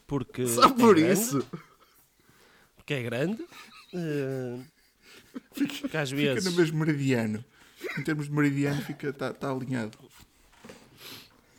Porque 0.08 0.48
Só 0.48 0.66
é 0.66 0.70
por 0.74 0.96
grande, 0.96 1.14
isso. 1.14 1.48
Porque 2.76 2.94
é 2.94 3.04
grande. 3.04 3.46
eh, 3.94 4.60
porque 5.54 5.98
às 5.98 6.10
Fica 6.12 6.22
vezes. 6.34 6.46
no 6.46 6.52
mesmo 6.60 6.80
meridiano. 6.80 7.44
Em 7.98 8.04
termos 8.04 8.26
de 8.28 8.32
meridiano, 8.34 8.82
está 8.82 9.34
tá, 9.34 9.52
alinhado. 9.52 9.98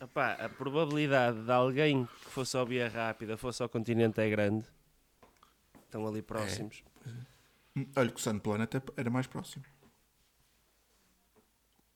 opá, 0.01 0.33
a 0.33 0.49
probabilidade 0.49 1.41
de 1.43 1.51
alguém 1.51 2.05
que 2.05 2.29
fosse 2.31 2.57
ao 2.57 2.65
Via 2.65 2.89
Rápida 2.89 3.37
fosse 3.37 3.61
ao 3.63 3.69
continente 3.69 4.19
é 4.19 4.29
grande. 4.29 4.65
Estão 5.85 6.05
ali 6.07 6.21
próximos. 6.21 6.83
Hum, 7.75 7.85
Olha 7.95 8.09
que 8.09 8.17
o 8.19 8.19
Sound 8.19 8.41
Planet 8.41 8.75
é- 8.75 8.81
era 8.97 9.09
mais 9.09 9.27
próximo. 9.27 9.63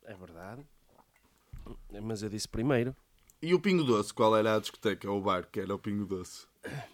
É, 0.03 0.13
verdade. 0.13 0.63
Mas 2.01 2.21
eu 2.23 2.29
disse 2.29 2.47
primeiro. 2.47 2.95
E 3.41 3.53
o 3.53 3.59
Pingo 3.59 3.83
Doce? 3.83 4.13
Qual 4.13 4.35
era 4.37 4.55
a 4.55 4.59
discoteca 4.59 5.09
ou 5.09 5.19
o 5.19 5.21
bar 5.21 5.47
que 5.51 5.59
era 5.59 5.73
o 5.73 5.79
Pingo 5.79 6.05
Doce? 6.05 6.45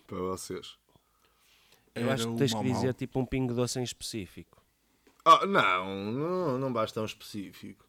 Para 0.08 0.18
vocês. 0.18 0.78
Eu 1.94 2.04
Era 2.04 2.14
acho 2.14 2.32
que 2.32 2.38
tens 2.38 2.54
que 2.54 2.64
dizer 2.64 2.94
tipo 2.94 3.20
um 3.20 3.26
pingo 3.26 3.54
doce 3.54 3.80
em 3.80 3.84
específico. 3.84 4.62
Oh, 5.26 5.46
não, 5.46 6.12
não, 6.12 6.58
não 6.58 6.72
basta 6.72 7.02
um 7.02 7.06
específico. 7.06 7.86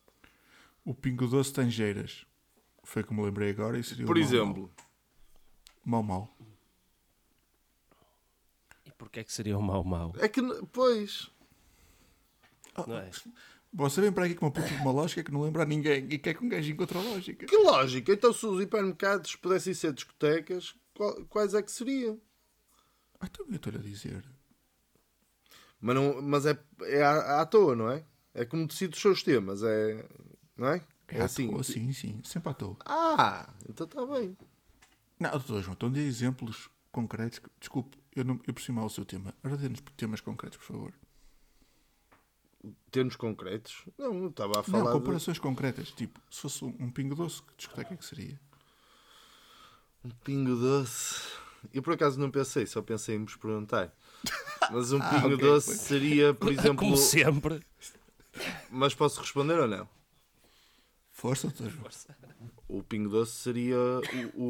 O 0.85 0.95
Pingo 0.95 1.27
Doce 1.29 1.53
Tangeiras. 1.53 2.27
Foi 2.83 3.05
como 3.05 3.23
lembrei 3.23 3.51
agora 3.51 3.79
e 3.79 3.85
seria 3.85 4.07
Por 4.07 4.17
exemplo, 4.17 4.73
Mau. 5.85 6.03
Mau 6.03 6.03
Mau. 6.03 6.37
E 8.87 8.91
porquê 8.93 9.21
é 9.21 9.25
que 9.25 9.33
seria 9.33 9.59
o 9.59 9.63
mau 9.63 9.85
mau? 9.85 10.15
é 10.19 10.27
que, 10.27 10.41
pois, 10.73 11.31
Não 12.87 12.97
é? 12.99 13.11
Você 13.73 14.01
vem 14.01 14.11
para 14.11 14.25
aqui 14.25 14.35
com 14.35 14.47
uma 14.47 14.53
puta 14.53 14.67
de 14.67 14.75
uma 14.77 14.91
lógica 14.91 15.23
que 15.23 15.31
não 15.31 15.43
lembra 15.43 15.63
a 15.63 15.67
ninguém 15.67 16.07
e 16.11 16.19
quer 16.19 16.35
que 16.35 16.45
um 16.45 16.49
gajo 16.49 16.71
encontre 16.71 16.97
a 16.97 17.03
lógica. 17.03 17.47
que 17.47 17.57
lógica. 17.57 18.13
Então, 18.13 18.33
se 18.33 18.47
os 18.47 18.63
hipermercados 18.63 19.37
pudessem 19.37 19.75
ser 19.75 19.93
discotecas, 19.93 20.75
quais 21.29 21.55
é 21.55 21.63
que 21.63 21.71
seriam? 21.71 22.21
Ah, 23.21 23.27
então 23.27 23.47
eu 23.49 23.57
estou-lhe 23.57 23.79
a 23.79 23.83
dizer. 23.83 24.25
Mas, 25.81 25.95
não, 25.95 26.23
mas 26.23 26.47
é, 26.47 26.59
é 26.83 27.03
à, 27.03 27.41
à 27.43 27.47
toa, 27.47 27.77
não 27.77 27.91
é? 27.91 28.05
É 28.35 28.45
como 28.45 28.67
decide 28.67 28.95
os 28.95 29.01
seus 29.03 29.23
temas, 29.23 29.63
é. 29.63 30.05
Não 30.57 30.69
é? 30.69 30.83
É 31.09 31.23
assim. 31.23 31.51
Toa, 31.51 31.63
sim, 31.63 31.93
sim. 31.93 32.21
Sempre 32.25 32.51
à 32.51 32.55
toa. 32.55 32.77
Ah, 32.85 33.49
então 33.69 33.87
está 33.87 34.05
bem. 34.07 34.37
Não, 35.21 35.31
doutor 35.31 35.63
João, 35.63 35.75
estão 35.75 35.91
de 35.91 36.01
exemplos 36.01 36.71
concretos. 36.91 37.41
Desculpe, 37.61 37.99
eu, 38.15 38.25
não, 38.25 38.41
eu 38.47 38.55
por 38.55 38.63
cima 38.63 38.85
o 38.85 38.91
seu 38.91 39.05
tema. 39.05 39.35
Ora, 39.45 39.57
dê-nos 39.57 39.81
temas 39.97 40.21
concretos, 40.21 40.59
por 40.59 40.65
favor. 40.67 40.93
Termos 42.91 43.15
concretos? 43.17 43.85
Não, 43.97 44.27
estava 44.29 44.55
a 44.55 44.57
Não, 44.57 44.63
falar. 44.65 44.93
de- 44.93 44.99
comparações 44.99 45.39
concretas. 45.39 45.91
Tipo, 45.93 46.21
se 46.31 46.41
fosse 46.41 46.65
um, 46.65 46.91
pingo 46.91 47.15
doce, 47.15 47.43
que 47.43 47.53
discoteca 47.57 47.95
é 47.95 47.97
que 47.97 48.05
seria? 48.05 48.41
Um 50.05 50.11
pingo 50.11 50.57
doce. 50.57 51.23
Eu 51.73 51.83
por 51.83 51.93
acaso 51.95 52.19
não 52.21 52.31
pensei, 52.31 52.67
só 52.67 52.83
pensei 52.83 53.17
em 53.17 53.25
vos 53.25 53.37
perguntar. 53.37 53.93
Mas 54.71 54.93
um 54.93 54.99
pingo 55.09 55.35
ok, 55.35 55.37
doce 55.39 55.67
foi. 55.67 55.75
seria, 55.77 56.35
por 56.35 56.51
exemplo. 56.53 56.79
Como 56.85 56.97
sempre. 56.99 57.65
Mas 58.71 58.95
posso 58.95 59.21
responder 59.21 59.59
ou 59.59 59.69
não? 59.69 59.89
Força, 61.11 61.49
doutor 61.49 61.71
João. 61.71 61.87
O 62.69 62.83
pingo 62.83 63.09
doce 63.09 63.33
seria 63.33 63.77
o, 64.37 64.43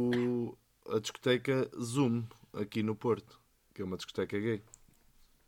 o- 0.86 0.94
a 0.94 0.98
discoteca 0.98 1.70
Zoom, 1.80 2.24
aqui 2.52 2.82
no 2.82 2.94
Porto, 2.96 3.38
que 3.74 3.80
é 3.82 3.84
uma 3.84 3.96
discoteca 3.96 4.38
gay. 4.38 4.62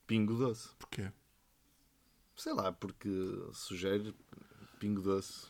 Pingo 0.07 0.35
doce. 0.35 0.69
Porquê? 0.79 1.11
Sei 2.41 2.55
lá, 2.55 2.73
porque 2.73 3.07
sugere 3.53 4.15
pingo 4.79 5.03
doce. 5.03 5.49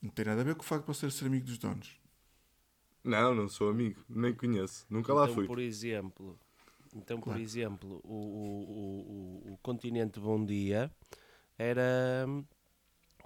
Não 0.00 0.08
tem 0.08 0.24
nada 0.24 0.40
a 0.40 0.44
ver 0.44 0.54
com 0.54 0.62
o 0.62 0.64
facto 0.64 0.82
de 0.86 0.94
você 0.96 1.10
ser 1.10 1.26
amigo 1.26 1.46
dos 1.46 1.58
donos. 1.58 1.98
Não, 3.02 3.34
não 3.34 3.48
sou 3.48 3.70
amigo, 3.70 4.04
nem 4.08 4.32
conheço, 4.32 4.86
nunca 4.88 5.12
lá 5.12 5.24
então, 5.24 5.34
fui. 5.34 5.46
por 5.46 5.58
exemplo, 5.58 6.38
então, 6.94 7.18
por 7.20 7.24
Claro. 7.24 7.40
exemplo, 7.40 8.00
o, 8.04 8.14
o, 8.14 9.48
o, 9.48 9.50
o, 9.50 9.52
o 9.54 9.58
continente 9.58 10.20
Bom 10.20 10.44
Dia 10.44 10.88
era 11.58 12.24
hum, 12.28 12.44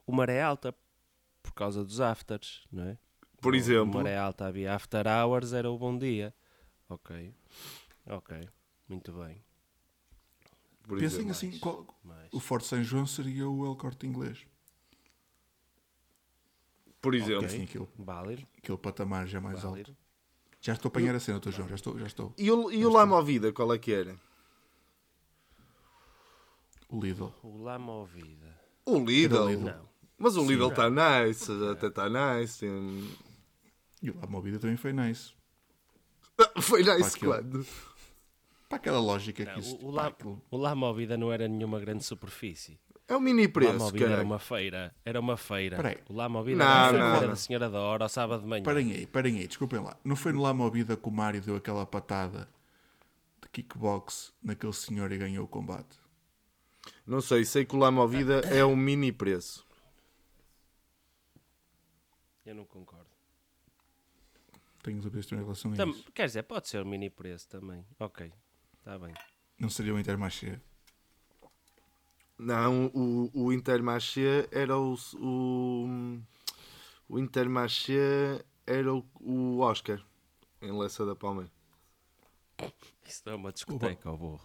o 0.06 0.12
Maré 0.12 0.40
Alta 0.42 0.74
por 1.42 1.52
causa 1.52 1.84
dos 1.84 2.00
afters, 2.00 2.66
não 2.72 2.84
é? 2.84 2.98
Por 3.42 3.54
exemplo. 3.54 3.86
No 3.88 3.98
Maré 3.98 4.16
Alta 4.16 4.46
havia 4.46 4.74
after 4.74 5.06
hours, 5.06 5.52
era 5.52 5.70
o 5.70 5.78
Bom 5.78 5.98
Dia. 5.98 6.34
Ok, 6.88 7.34
ok, 8.06 8.48
muito 8.88 9.12
bem. 9.12 9.42
Pensem 10.98 11.20
exemplo. 11.28 11.30
assim, 11.32 11.58
qual- 11.58 11.86
o 12.32 12.40
Forte 12.40 12.66
São 12.66 12.82
João 12.82 13.06
seria 13.06 13.48
o 13.48 13.66
El 13.66 13.76
Corte 13.76 14.06
Inglês. 14.06 14.38
Por 17.00 17.14
exemplo. 17.14 17.46
Assim, 17.46 17.62
aquele, 17.64 17.88
válido, 17.98 18.46
aquele 18.58 18.76
patamar 18.78 19.26
já 19.26 19.40
mais 19.40 19.56
alto. 19.64 19.68
válido. 19.70 19.96
Já 20.60 20.74
estou 20.74 20.88
a 20.88 20.90
apanhar 20.90 21.14
a 21.14 21.20
cena, 21.20 21.38
doutor 21.38 21.56
João. 21.56 21.68
Já 21.68 21.74
estou, 21.74 21.98
já 21.98 22.06
estou. 22.06 22.34
E 22.36 22.50
o, 22.50 22.70
e 22.70 22.84
o 22.84 22.90
La 22.92 23.06
Movida, 23.06 23.50
qual 23.52 23.72
é 23.72 23.78
que 23.78 23.92
era? 23.92 24.14
O 26.88 27.00
Lidl. 27.00 27.32
O 27.42 27.62
La 27.62 27.78
Movida. 27.78 28.60
O 28.84 28.98
Lidl. 28.98 29.48
Lidl. 29.48 29.64
Não. 29.64 29.88
Mas 30.18 30.36
o 30.36 30.44
Lidl 30.46 30.68
está 30.68 30.90
nice, 30.90 31.50
até 31.70 31.86
está 31.86 32.08
nice. 32.10 32.66
E 34.02 34.10
o 34.10 34.20
La 34.20 34.26
Movida 34.26 34.58
também 34.58 34.76
foi 34.76 34.92
nice. 34.92 35.32
Foi 36.62 36.82
nice 36.82 37.16
aquilo. 37.16 37.32
quando? 37.34 37.66
Para 38.70 38.76
aquela 38.76 39.00
lógica 39.00 39.44
Não, 39.44 39.52
que 39.54 39.58
isso. 39.60 39.76
o, 39.84 39.90
o, 39.90 39.94
pá, 39.94 40.14
o 40.48 40.56
La 40.56 40.76
Movida 40.76 41.16
não 41.16 41.32
era 41.32 41.48
nenhuma 41.48 41.80
grande 41.80 42.04
superfície. 42.04 42.78
É 43.08 43.16
o 43.16 43.20
mini 43.20 43.42
O 43.42 43.46
La 43.46 43.52
preço, 43.52 43.96
era 44.04 44.22
uma 44.22 44.38
feira. 44.38 44.94
Era 45.04 45.18
uma 45.20 45.36
feira. 45.36 45.76
Peraí. 45.76 45.98
O 46.08 46.12
La 46.14 46.28
Movida 46.28 46.64
Não, 46.64 46.64
era 46.88 46.92
não, 46.98 47.06
a 47.06 47.10
feira 47.10 47.26
não. 47.26 47.32
da 47.32 47.36
Senhora 47.36 47.68
da 47.68 47.80
Hora 47.80 48.04
ao 48.04 48.08
sábado 48.08 48.42
de 48.42 48.46
manhã. 48.48 48.62
Parem 48.62 48.92
aí, 48.92 49.06
parem 49.08 49.38
aí, 49.40 49.48
desculpem 49.48 49.80
lá. 49.80 49.96
Não 50.04 50.14
foi 50.14 50.32
no 50.32 50.40
La 50.40 50.54
Movida 50.54 50.96
que 50.96 51.08
o 51.08 51.10
Mário 51.10 51.40
deu 51.42 51.56
aquela 51.56 51.84
patada 51.84 52.48
de 53.42 53.48
kickbox 53.48 54.32
naquele 54.40 54.72
senhor 54.72 55.10
e 55.10 55.18
ganhou 55.18 55.44
o 55.44 55.48
combate? 55.48 55.98
Não 57.04 57.20
sei, 57.20 57.44
sei 57.44 57.64
que 57.64 57.74
o 57.74 57.78
La 57.80 57.90
Movida 57.90 58.40
é 58.56 58.64
um 58.64 58.76
mini 58.76 59.10
preço. 59.10 59.66
Eu 62.46 62.54
não 62.54 62.64
concordo. 62.64 63.10
Tenho 64.84 65.00
dúvidas 65.00 65.30
em 65.32 65.36
relação 65.36 65.72
a 65.72 65.76
Tam- 65.76 65.90
isso. 65.90 66.04
quer 66.12 66.26
dizer, 66.26 66.44
pode 66.44 66.68
ser 66.68 66.80
o 66.80 66.86
mini 66.86 67.10
preço 67.10 67.48
também. 67.48 67.84
Ok, 67.98 68.32
está 68.94 68.98
bem. 68.98 69.14
Não 69.58 69.68
seria 69.68 69.94
o 69.94 69.98
Intermarché. 69.98 70.58
Não, 72.38 72.86
o, 72.94 73.30
o 73.34 73.52
Intermarché 73.52 74.48
era 74.50 74.76
o. 74.78 74.94
O, 75.14 76.18
o 77.08 77.18
Intermarché 77.18 78.42
era 78.66 78.92
o, 78.94 79.04
o 79.20 79.58
Oscar, 79.60 80.02
em 80.62 80.72
Leça 80.78 81.04
da 81.04 81.14
Palmeira. 81.14 81.50
Isso 83.06 83.22
não 83.26 83.32
é 83.34 83.36
uma 83.36 83.52
discoteca, 83.52 84.10
ó 84.10 84.16
burro. 84.16 84.40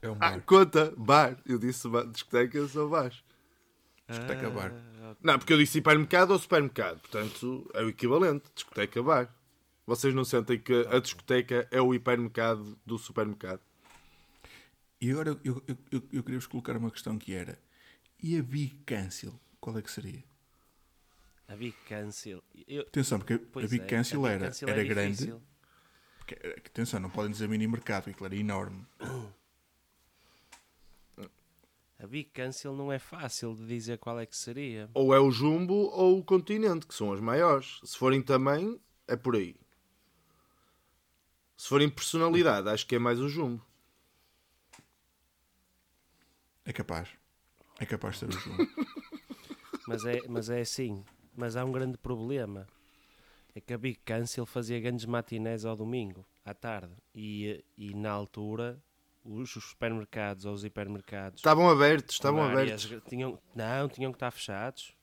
É 0.00 0.08
um 0.08 0.14
Ah, 0.14 0.30
bar. 0.30 0.40
conta, 0.42 0.94
bar. 0.96 1.36
Eu 1.44 1.58
disse 1.58 1.88
ba- 1.88 2.04
discoteca, 2.04 2.66
sou 2.68 2.88
bar. 2.88 3.12
Discoteca 4.08 4.48
bar. 4.48 4.72
Ah, 5.02 5.16
Não, 5.20 5.38
porque 5.38 5.52
eu 5.52 5.58
disse 5.58 5.78
hipermercado 5.78 6.32
ou 6.32 6.38
supermercado. 6.38 7.00
Portanto, 7.00 7.68
é 7.74 7.82
o 7.82 7.88
equivalente. 7.88 8.44
Discoteca 8.54 9.02
bar. 9.02 9.34
Vocês 9.86 10.14
não 10.14 10.24
sentem 10.24 10.58
que 10.58 10.86
a 10.90 10.98
discoteca 11.00 11.66
é 11.70 11.80
o 11.82 11.92
hipermercado 11.92 12.78
do 12.86 12.96
supermercado? 12.96 13.60
E 15.00 15.10
agora 15.10 15.30
eu, 15.44 15.62
eu, 15.66 15.78
eu, 15.92 16.02
eu 16.12 16.22
queria 16.22 16.38
vos 16.38 16.46
colocar 16.46 16.76
uma 16.76 16.90
questão 16.90 17.18
que 17.18 17.32
era: 17.34 17.58
e 18.22 18.38
a 18.38 18.42
Big 18.42 18.76
Cancel? 18.84 19.38
Qual 19.60 19.76
é 19.78 19.82
que 19.82 19.90
seria? 19.90 20.22
A 21.46 21.56
Big 21.56 21.74
Cancel. 21.88 22.42
Eu, 22.66 22.82
Atenção, 22.82 23.18
porque 23.18 23.34
a 23.34 23.66
Big 23.68 23.80
é, 23.80 23.86
Cancel 23.86 24.26
era, 24.26 24.46
Cancel 24.48 24.68
era 24.68 24.80
é 24.80 24.84
grande. 24.84 25.12
difícil. 25.12 25.42
porque- 26.18 26.34
atenção, 26.66 27.00
não 27.00 27.10
podem 27.10 27.30
dizer 27.30 27.48
mini 27.48 27.66
mercado, 27.66 28.10
aquilo 28.10 28.26
era 28.26 28.36
enorme. 28.36 28.84
A 32.00 32.06
Big 32.06 32.30
Cancel 32.30 32.74
não 32.76 32.92
é 32.92 32.98
fácil 32.98 33.56
de 33.56 33.66
dizer 33.66 33.98
qual 33.98 34.20
é 34.20 34.26
que 34.26 34.36
seria. 34.36 34.88
Ou 34.94 35.12
é 35.12 35.18
o 35.18 35.30
Jumbo 35.32 35.74
ou 35.74 36.18
o 36.18 36.24
Continente, 36.24 36.86
que 36.86 36.94
são 36.94 37.12
as 37.12 37.20
maiores. 37.20 37.80
Se 37.82 37.96
forem 37.98 38.22
tamanho, 38.22 38.80
é 39.08 39.16
por 39.16 39.34
aí. 39.34 39.56
Se 41.56 41.68
forem 41.68 41.88
personalidade, 41.88 42.68
acho 42.68 42.86
que 42.86 42.94
é 42.94 42.98
mais 43.00 43.18
o 43.18 43.28
Jumbo. 43.28 43.60
É 46.68 46.72
capaz. 46.72 47.08
É 47.80 47.86
capaz 47.86 48.14
de 48.14 48.18
ser 48.20 48.28
o 48.28 48.32
João. 48.32 48.58
Mas 49.88 50.04
é, 50.04 50.20
mas 50.28 50.50
é 50.50 50.60
assim. 50.60 51.02
Mas 51.34 51.56
há 51.56 51.64
um 51.64 51.72
grande 51.72 51.96
problema. 51.96 52.66
É 53.54 53.60
que 53.60 53.72
a 53.72 53.78
Big 53.78 53.98
Cancel 54.04 54.44
fazia 54.44 54.78
grandes 54.78 55.06
matinés 55.06 55.64
ao 55.64 55.74
domingo, 55.74 56.26
à 56.44 56.52
tarde. 56.52 56.92
E, 57.14 57.64
e 57.74 57.94
na 57.94 58.10
altura, 58.10 58.78
os 59.24 59.48
supermercados 59.50 60.44
ou 60.44 60.52
os 60.52 60.62
hipermercados. 60.62 61.38
Estavam 61.38 61.70
abertos, 61.70 62.16
estavam 62.16 62.42
abertos. 62.42 62.92
Tinham, 63.08 63.38
não, 63.54 63.88
tinham 63.88 64.12
que 64.12 64.16
estar 64.16 64.30
fechados. 64.30 64.94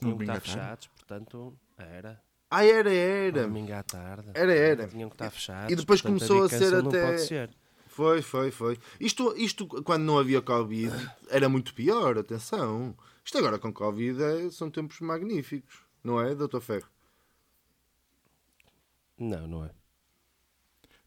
Tinham 0.00 0.16
que 0.16 0.24
estar 0.24 0.40
fechados, 0.40 0.88
portanto, 0.88 1.56
era. 1.76 2.20
Ah, 2.50 2.64
era, 2.64 2.92
era. 2.92 3.42
domingo 3.42 3.72
à 3.74 3.82
tarde. 3.84 4.32
Era, 4.34 4.52
era. 4.52 4.88
Tinham 4.88 5.08
que 5.08 5.14
estar 5.14 5.30
fechados. 5.30 5.70
E 5.70 5.76
depois 5.76 6.02
portanto, 6.02 6.18
começou 6.28 6.48
Big 6.48 6.54
a 6.54 6.58
ser 6.58 6.74
até- 6.74 7.06
pode 7.06 7.20
ser. 7.20 7.50
Foi, 7.98 8.22
foi, 8.22 8.52
foi. 8.52 8.78
Isto, 9.00 9.34
isto 9.36 9.66
quando 9.82 10.04
não 10.04 10.20
havia 10.20 10.40
Covid 10.40 10.92
era 11.28 11.48
muito 11.48 11.74
pior, 11.74 12.16
atenção. 12.16 12.96
Isto 13.24 13.38
agora 13.38 13.58
com 13.58 13.72
Covid 13.72 14.22
é- 14.22 14.50
são 14.52 14.70
tempos 14.70 15.00
magníficos, 15.00 15.80
não 16.04 16.20
é, 16.20 16.32
Dr. 16.32 16.60
Ferro? 16.60 16.88
Não, 19.18 19.48
não 19.48 19.64
é. 19.64 19.70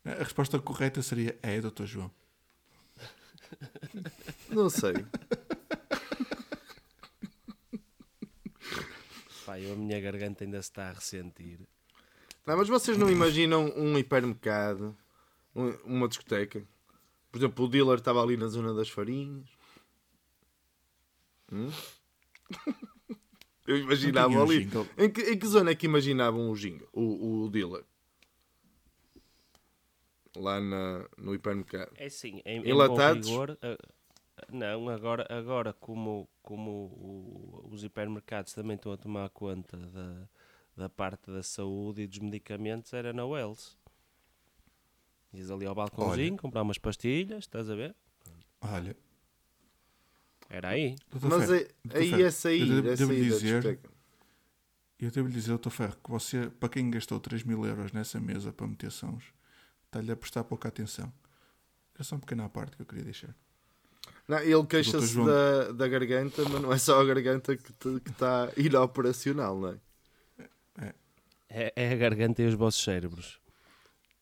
A 0.04 0.16
resposta 0.22 0.60
correta 0.60 1.02
seria 1.02 1.40
é, 1.42 1.62
Dr. 1.62 1.86
João. 1.86 2.12
Não 4.50 4.70
sei. 4.70 4.94
Eu, 9.62 9.74
a 9.74 9.76
minha 9.78 10.00
garganta 10.02 10.44
ainda 10.44 10.62
se 10.62 10.70
está 10.70 10.90
a 10.90 10.94
ressentir. 10.94 11.58
Não, 12.46 12.58
mas 12.58 12.68
vocês 12.68 12.98
não 12.98 13.10
imaginam 13.10 13.72
um 13.78 13.98
hipermercado, 13.98 14.98
um- 15.56 15.72
uma 15.86 16.08
discoteca? 16.10 16.66
Por 17.32 17.38
exemplo, 17.38 17.66
o 17.66 17.68
dealer 17.68 17.98
estava 17.98 18.22
ali 18.22 18.36
na 18.36 18.48
zona 18.48 18.74
das 18.74 18.90
farinhas. 18.90 19.48
Hum? 21.52 21.70
Eu 23.66 23.78
imaginava 23.78 24.34
um 24.34 24.42
ali. 24.44 24.68
Em 24.98 25.10
que, 25.10 25.22
em 25.22 25.38
que 25.40 25.48
zona 25.48 25.72
é 25.72 25.76
que 25.76 25.86
imaginavam 25.86 26.50
o 26.50 26.56
jingle, 26.56 26.88
o, 26.92 27.44
o 27.46 27.50
dealer? 27.50 27.84
Lá 30.36 30.60
na, 30.60 31.08
no 31.18 31.34
hipermercado. 31.36 31.92
É 31.96 32.10
sim, 32.10 32.42
em, 32.46 32.58
em 32.58 32.62
bom 32.62 32.70
Enlatados? 32.70 33.28
rigor, 33.28 33.58
não, 34.50 34.90
agora, 34.90 35.26
agora 35.30 35.74
como, 35.74 36.28
como 36.42 36.72
o- 36.72 37.70
os 37.72 37.84
hipermercados 37.84 38.54
também 38.54 38.76
estão 38.76 38.92
a 38.92 38.98
tomar 38.98 39.30
conta 39.30 39.78
da, 39.78 40.28
da 40.76 40.90
parte 40.90 41.30
da 41.32 41.44
saúde 41.44 42.04
e 42.04 42.08
dos 42.08 42.20
medicamentos, 42.20 42.92
era 42.94 43.12
na 43.14 43.26
Wells. 43.26 43.78
Ias 45.34 45.50
ali 45.50 45.66
ao 45.66 45.74
balcãozinho, 45.76 46.36
comprar 46.38 46.62
umas 46.62 46.78
pastilhas, 46.78 47.40
estás 47.46 47.70
a 47.70 47.76
ver? 47.76 47.96
Olha, 48.62 48.96
Era 50.50 50.70
aí. 50.70 50.98
Mas 51.22 51.46
Ferro, 51.46 51.54
é, 51.56 51.98
aí 51.98 52.10
Ferro, 52.10 52.22
é 52.24 52.32
sair, 52.32 52.62
eu 52.62 52.68
devo- 52.82 52.90
é 52.90 52.96
devo 52.96 53.14
sair 53.14 53.30
da 53.30 53.36
dizer, 53.38 53.62
discoteca. 53.62 53.90
Eu 55.00 55.10
devo 55.12 55.28
lhe 55.30 55.34
dizer, 55.34 55.58
Dr. 55.58 55.70
Ferro, 55.70 55.98
que 56.04 56.10
você, 56.12 56.50
para 56.60 56.68
quem 56.70 56.92
gastou 56.92 57.20
3 57.20 57.44
mil 57.44 57.66
euros 57.66 57.92
nessa 57.94 58.20
mesa 58.20 58.52
para 58.52 58.68
meter 58.68 58.92
sons, 58.92 59.24
está-lhe 59.86 60.12
a 60.12 60.16
prestar 60.16 60.44
pouca 60.44 60.68
atenção. 60.68 61.12
É 61.98 62.04
só 62.04 62.16
uma 62.16 62.22
pequena 62.22 62.48
parte 62.50 62.76
que 62.76 62.82
eu 62.82 62.86
queria 62.86 63.06
deixar. 63.06 63.34
Não, 64.28 64.40
ele 64.40 64.66
queixa-se. 64.68 65.08
João. 65.08 65.26
da, 65.28 65.72
da 65.72 65.88
garganta, 65.88 66.44
mas 66.50 66.62
não 66.62 66.72
é 66.74 66.78
só 66.78 67.00
a 67.00 67.06
garganta 67.06 67.56
que 67.56 67.72
está 68.10 68.52
inoperacional, 68.58 69.58
não 69.58 69.70
é? 69.70 70.94
É, 71.54 71.74
é 71.76 71.92
a 71.94 71.96
garganta 71.98 72.42
e 72.42 72.46
os 72.46 72.54
vossos 72.54 72.82
cérebros. 72.82 73.41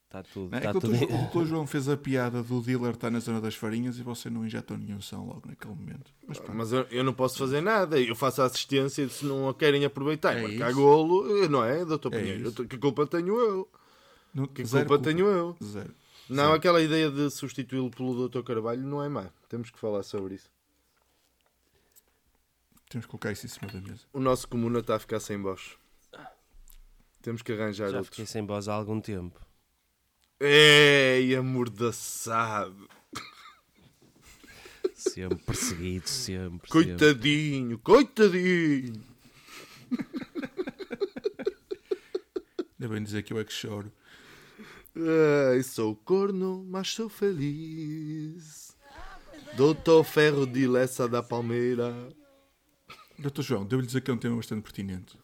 Está 0.10 0.24
tudo. 0.24 0.50
Não 0.52 0.58
é? 0.58 0.62
Tá 0.62 0.74
tudo 0.74 0.88
Dr. 0.90 1.04
o 1.04 1.28
Dr. 1.44 1.46
João 1.48 1.68
fez 1.68 1.88
a 1.88 1.96
piada 1.96 2.42
do 2.42 2.60
dealer 2.62 2.96
estar 2.96 3.12
na 3.12 3.20
zona 3.20 3.40
das 3.40 3.54
farinhas 3.54 4.00
e 4.00 4.02
você 4.04 4.28
não 4.28 4.44
injetou 4.44 4.76
nenhum 4.76 5.00
som 5.00 5.24
logo 5.28 5.44
naquele 5.48 5.76
momento. 5.76 6.12
Mas 6.28 6.42
Mas 6.52 6.72
eu, 6.72 6.82
eu 6.90 7.04
não 7.04 7.14
posso 7.14 7.38
fazer 7.38 7.62
nada. 7.62 8.00
Eu 8.02 8.16
faço 8.16 8.42
a 8.42 8.46
assistência 8.46 9.04
e 9.04 9.10
se 9.10 9.24
não 9.24 9.48
a 9.48 9.54
querem 9.54 9.86
aproveitar 9.86 10.34
e 10.36 10.40
É 10.40 10.48
marcar 10.48 10.72
isso. 10.72 10.80
golo, 10.82 11.48
não 11.48 11.64
é, 11.64 11.86
doutor 11.86 12.12
É 12.16 12.20
Pinheiro? 12.22 12.50
isso. 12.50 12.66
Que 12.66 12.76
culpa 12.80 13.06
tenho 13.06 13.40
eu? 13.40 13.70
não- 14.34 14.48
Que 14.48 14.66
zero 14.66 14.88
culpa 14.88 15.04
tenho 15.04 15.28
eu? 15.28 15.56
Zero. 15.64 15.94
Não, 16.28 16.44
Zero. 16.46 16.54
aquela 16.56 16.82
ideia 16.82 17.12
de 17.12 17.30
substituí-lo 17.30 17.92
pelo 17.92 18.28
Dr. 18.28 18.42
Carvalho 18.42 18.82
não 18.82 19.04
é 19.04 19.10
má. 19.10 19.26
Temos 19.48 19.70
que 19.70 19.78
falar 19.78 20.02
sobre 20.02 20.34
isso. 20.36 20.50
Temos 22.90 23.06
que 23.06 23.12
colocar 23.12 23.32
isso 23.32 23.46
em 23.46 23.50
cima 23.50 23.72
da 23.72 23.80
mesa. 23.80 24.02
O 24.12 24.20
nosso 24.20 24.48
comuna 24.48 24.80
está 24.80 24.96
a 24.96 25.00
ficar 25.00 25.20
sem 25.20 25.40
voz. 25.40 25.78
Temos 27.22 27.44
que 27.44 27.52
arranjar 27.52 27.90
Já 27.92 27.98
outro. 27.98 28.10
fiquei 28.12 28.26
sem 28.26 28.44
voz 28.46 28.68
há 28.68 28.74
algum 28.74 29.00
tempo. 29.00 29.40
Ei, 30.40 31.36
amordaçado. 31.36 32.90
Sempre 34.96 35.38
perseguido, 35.40 36.08
sempre. 36.08 36.50
sempre. 36.50 36.70
Coitadinho, 36.70 37.78
coitadinho. 37.80 39.04
Ainda 42.80 42.94
bem 42.94 43.04
dizer 43.04 43.24
que 43.24 43.34
eu 43.34 43.40
é 43.40 43.44
que 43.44 43.52
choro. 43.52 43.92
Ai, 45.52 45.62
sou 45.64 45.96
corno, 45.96 46.66
mas 46.70 46.90
sou 46.90 47.10
feliz. 47.10 48.78
Doutor 49.58 50.04
Ferro 50.06 50.46
de 50.46 50.68
Lessa 50.68 51.08
da 51.08 51.22
Palmeira. 51.22 51.94
Doutor 53.18 53.42
João, 53.42 53.66
devo-lhe 53.66 53.88
dizer 53.88 54.02
que 54.02 54.10
é 54.10 54.14
um 54.14 54.18
tema 54.18 54.38
bastante 54.38 54.62
pertinente. 54.62 55.18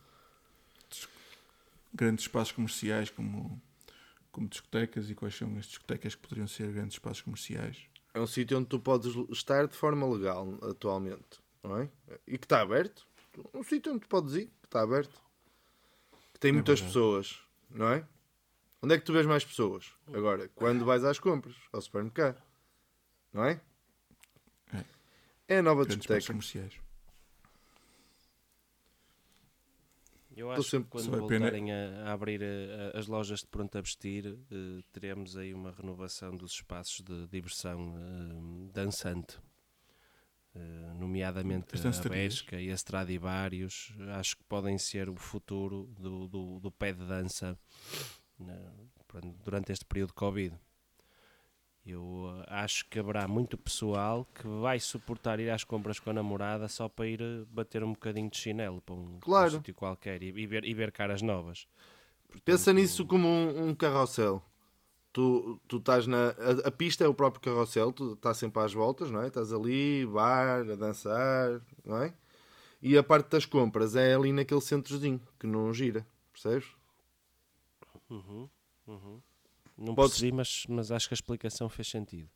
Grandes 1.94 2.26
espaços 2.26 2.52
comerciais 2.52 3.10
como, 3.10 3.62
como 4.36 4.50
discotecas 4.50 5.10
e 5.10 5.16
quais 5.16 5.34
são 5.34 5.56
as 5.58 5.66
discotecas 5.66 6.14
que 6.14 6.22
poderiam 6.22 6.46
ser 6.46 6.70
grandes 6.74 6.96
espaços 6.96 7.22
comerciais. 7.22 7.84
É 8.14 8.20
um 8.20 8.28
sítio 8.28 8.58
onde 8.58 8.68
tu 8.68 8.78
podes 8.82 9.16
estar 9.32 9.66
de 9.66 9.76
forma 9.76 10.06
legal 10.06 10.60
atualmente, 10.62 11.40
não 11.64 11.78
é? 11.78 11.90
E 12.28 12.38
que 12.38 12.46
está 12.46 12.60
aberto. 12.60 13.08
Um 13.54 13.64
sítio 13.64 13.94
onde 13.94 14.02
tu 14.02 14.10
podes 14.10 14.34
ir, 14.36 14.48
que 14.48 14.68
está 14.68 14.82
aberto. 14.82 15.22
Que 16.34 16.40
tem 16.42 16.52
muitas 16.52 16.82
verdade. 16.82 16.94
pessoas, 16.94 17.40
não 17.70 17.88
é? 17.88 18.06
Onde 18.82 18.96
é 18.96 18.98
que 18.98 19.06
tu 19.06 19.14
vês 19.14 19.26
mais 19.26 19.46
pessoas? 19.46 19.94
Agora, 20.14 20.50
quando 20.50 20.84
vais 20.84 21.06
às 21.06 21.18
compras, 21.18 21.56
ao 21.72 21.82
supermercado, 21.82 22.42
não 23.32 23.46
é? 23.46 23.62
É. 24.74 24.84
É 25.48 25.58
a 25.60 25.64
nova 25.64 25.84
Grandes 25.86 25.98
discoteca. 26.00 26.28
comerciais. 26.28 26.74
Eu 30.36 30.52
acho 30.52 30.64
sempre- 30.64 30.86
que 30.86 30.92
quando 30.92 31.04
voltarem 31.40 31.72
a, 31.72 32.10
a 32.10 32.12
abrir 32.14 32.42
eh, 32.42 32.92
as 32.94 33.08
lojas 33.08 33.40
de 33.40 33.48
pronto 33.48 33.78
a 33.78 33.82
vestir, 33.82 34.26
eh, 34.52 34.84
teremos 34.92 35.38
aí 35.38 35.54
uma 35.54 35.72
renovação 35.72 36.36
dos 36.36 36.52
espaços 36.54 37.02
de 37.02 37.28
diversão 37.28 37.96
eh, 37.98 38.72
dançante. 38.74 39.40
Eh, 40.54 40.94
nomeadamente 40.98 41.66
a. 41.76 42.10
Besca 42.10 42.62
e 42.62 42.70
a 42.70 42.74
Stradivarius, 42.74 43.94
acho 44.18 44.38
que 44.38 44.44
podem 44.46 44.78
ser 44.78 45.10
o 45.10 45.16
futuro 45.16 45.86
do, 46.00 46.28
do, 46.28 46.60
do 46.60 46.72
pé 46.72 46.94
de 46.94 47.06
dança 47.06 47.58
né, 48.40 48.58
durante 49.44 49.72
este 49.72 49.86
período 49.86 50.10
de 50.10 50.16
Covid. 50.16 50.56
Eu 51.86 52.34
eh, 52.42 52.46
acho 52.48 52.88
que 52.90 52.98
haverá 52.98 53.28
muito 53.28 53.58
pessoal 53.58 54.26
que 54.34 54.48
vai 54.48 54.80
suportar 54.80 55.40
ir 55.40 55.50
às 55.50 55.64
compras 55.64 56.00
com 56.00 56.10
a 56.10 56.14
namorada 56.14 56.68
só 56.68 56.90
para 56.90 57.08
ir 57.08 57.22
eh, 57.22 57.44
bater 57.50 57.84
um 57.84 57.94
bocadinho 57.94 58.30
de 58.30 58.38
chinelo 58.38 58.82
para 58.82 58.96
um, 58.96 59.06
para 59.06 59.16
um 59.16 59.20
Claro. 59.20 59.52
sítio 59.52 59.74
qualquer 59.76 60.24
e, 60.24 60.28
e 60.28 60.48
ver, 60.48 60.66
e 60.66 60.74
ver 60.74 60.92
caras 60.92 61.22
novas. 61.22 61.68
Pensa 62.44 62.66
Portanto, 62.72 62.76
nisso 62.76 63.06
como 63.06 63.28
um, 63.28 63.70
um 63.70 63.76
carrossel. 63.76 64.42
Tu, 65.14 65.62
tu 65.68 65.78
estás 65.78 66.08
na. 66.08 66.30
A, 66.32 66.68
a 66.68 66.72
pista 66.72 67.04
é 67.06 67.08
o 67.08 67.14
próprio 67.14 67.42
carrossel, 67.42 67.94
tu 67.94 68.14
estás 68.14 68.36
sempre 68.38 68.62
às 68.62 68.74
voltas, 68.74 69.10
não 69.10 69.22
é? 69.22 69.28
Estás 69.28 69.54
ali, 69.54 70.06
bar, 70.06 70.70
a 70.70 70.76
dançar, 70.76 71.62
não 71.86 72.02
é? 72.04 72.14
E 72.82 72.98
a 72.98 73.04
parte 73.04 73.30
das 73.30 73.46
compras 73.46 73.96
é 73.96 74.14
ali 74.14 74.34
naquele 74.34 74.60
centrozinho 74.60 75.22
que 75.40 75.48
não 75.48 75.74
gira, 75.74 76.06
percebes? 76.34 76.68
Uhum, 78.10 78.50
uhum. 78.88 79.22
Não 79.78 79.94
Podes- 79.96 80.14
percebi, 80.14 80.32
mas, 80.32 80.64
mas 80.70 80.92
acho 80.92 81.08
que 81.08 81.14
a 81.14 81.18
explicação 81.18 81.68
fez 81.70 81.88
sentido. 81.90 82.30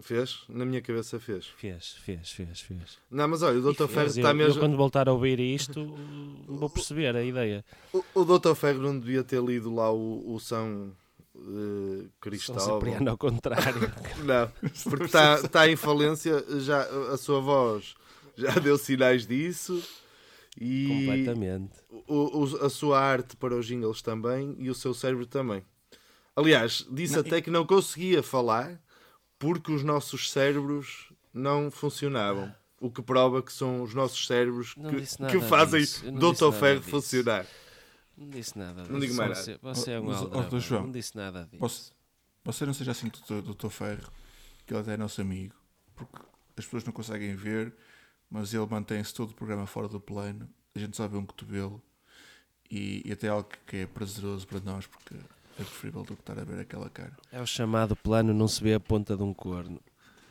Fez? 0.00 0.40
Na 0.48 0.64
minha 0.64 0.82
cabeça 0.82 1.20
fez. 1.20 1.46
Fez, 1.46 1.92
fez, 1.92 2.30
fez, 2.32 2.60
fez. 2.60 2.98
Não, 3.08 3.28
mas 3.28 3.40
olha, 3.42 3.58
o 3.60 3.62
Dr. 3.72 3.86
fez. 3.86 3.90
Ferro 3.90 4.00
Eu- 4.02 4.06
está 4.08 4.30
eu, 4.30 4.34
mesmo. 4.34 4.58
quando 4.60 4.76
voltar 4.76 5.08
a 5.08 5.12
ouvir 5.12 5.38
isto, 5.38 5.86
vou 6.48 6.68
perceber 6.68 7.14
a 7.14 7.22
ideia. 7.22 7.64
O, 7.92 8.04
o 8.14 8.24
Dr. 8.24 8.54
Ferro 8.56 8.82
não 8.82 8.98
devia 8.98 9.22
ter 9.22 9.40
lido 9.40 9.72
lá 9.72 9.92
o, 9.92 10.34
o 10.34 10.40
São 10.40 10.92
São 11.34 12.08
Cristóvão. 12.20 12.74
Cipriano 12.80 13.10
ao 13.10 13.16
contrário. 13.18 13.92
Não, 14.24 14.50
porque 14.90 15.04
está 15.04 15.36
está 15.36 15.68
em 15.68 15.76
falência, 15.76 16.44
já, 16.60 16.82
a 17.12 17.16
sua 17.16 17.40
voz 17.40 17.94
já 18.36 18.50
deu 18.60 18.76
sinais 18.76 19.24
disso. 19.26 19.80
E 20.60 20.86
Completamente. 21.06 21.72
o- 22.08 22.40
o- 22.44 22.64
a 22.66 22.68
sua 22.68 23.00
arte 23.00 23.36
para 23.36 23.54
os 23.56 23.64
jingles 23.66 24.02
também 24.02 24.54
e 24.58 24.68
o 24.68 24.74
seu 24.74 24.92
cérebro 24.92 25.26
também. 25.26 25.62
Aliás, 26.34 26.86
disse 26.90 27.14
Não, 27.14 27.20
até 27.20 27.40
que 27.40 27.50
não 27.50 27.66
conseguia 27.66 28.22
falar 28.22 28.80
porque 29.38 29.72
os 29.72 29.82
nossos 29.82 30.30
cérebros 30.30 31.12
não 31.32 31.70
funcionavam. 31.70 32.54
O 32.80 32.90
que 32.90 33.02
prova 33.02 33.42
que 33.42 33.52
são 33.52 33.82
os 33.82 33.94
nossos 33.94 34.26
cérebros 34.26 34.74
que, 34.74 34.80
nada 34.80 35.32
que 35.32 35.40
fazem 35.40 35.80
disso. 35.80 36.04
Nada 36.10 36.52
Ferro 36.52 36.80
disso. 36.80 36.90
funcionar. 36.90 37.46
Não 38.16 38.28
disse 38.28 38.58
nada 38.58 38.82
Não 38.84 38.98
digo 38.98 39.12
disso. 39.12 39.16
mais 39.16 39.38
Você, 39.38 39.58
você 39.62 39.90
é 39.92 40.00
um 40.00 40.04
Mas. 40.04 40.62
João, 40.64 40.82
Não 40.84 40.90
disse 40.90 41.16
nada 41.16 41.44
disso. 41.44 41.58
Posso- 41.58 41.92
Você 42.44 42.66
não 42.66 42.74
seja 42.74 42.90
assim 42.90 43.08
do 43.28 43.54
Dr. 43.54 43.68
Ferro, 43.68 44.10
que 44.66 44.72
ele 44.74 44.80
até 44.80 44.94
é 44.94 44.96
nosso 44.96 45.20
amigo, 45.20 45.54
porque 45.94 46.16
as 46.56 46.64
pessoas 46.64 46.84
não 46.84 46.92
conseguem 46.92 47.36
ver, 47.36 47.72
mas 48.28 48.52
ele 48.52 48.66
mantém-se 48.66 49.14
todo 49.14 49.30
o 49.30 49.34
programa 49.34 49.64
fora 49.66 49.86
do 49.86 50.00
plano. 50.00 50.48
A 50.74 50.78
gente 50.78 50.96
só 50.96 51.06
vê 51.06 51.16
um 51.16 51.24
cotovelo 51.24 51.80
e, 52.70 53.02
e 53.04 53.12
até 53.12 53.28
algo 53.28 53.48
que 53.66 53.76
é 53.76 53.86
prazeroso 53.86 54.46
para 54.46 54.58
nós, 54.60 54.86
porque 54.86 55.14
é 55.58 55.64
preferível 55.64 56.02
do 56.02 56.14
que 56.14 56.22
estar 56.22 56.38
a 56.38 56.44
ver 56.44 56.60
aquela 56.60 56.88
cara. 56.88 57.16
É 57.30 57.40
o 57.40 57.46
chamado 57.46 57.94
plano 57.96 58.32
não 58.32 58.48
se 58.48 58.62
vê 58.62 58.74
a 58.74 58.80
ponta 58.80 59.16
de 59.16 59.22
um 59.22 59.34
corno. 59.34 59.80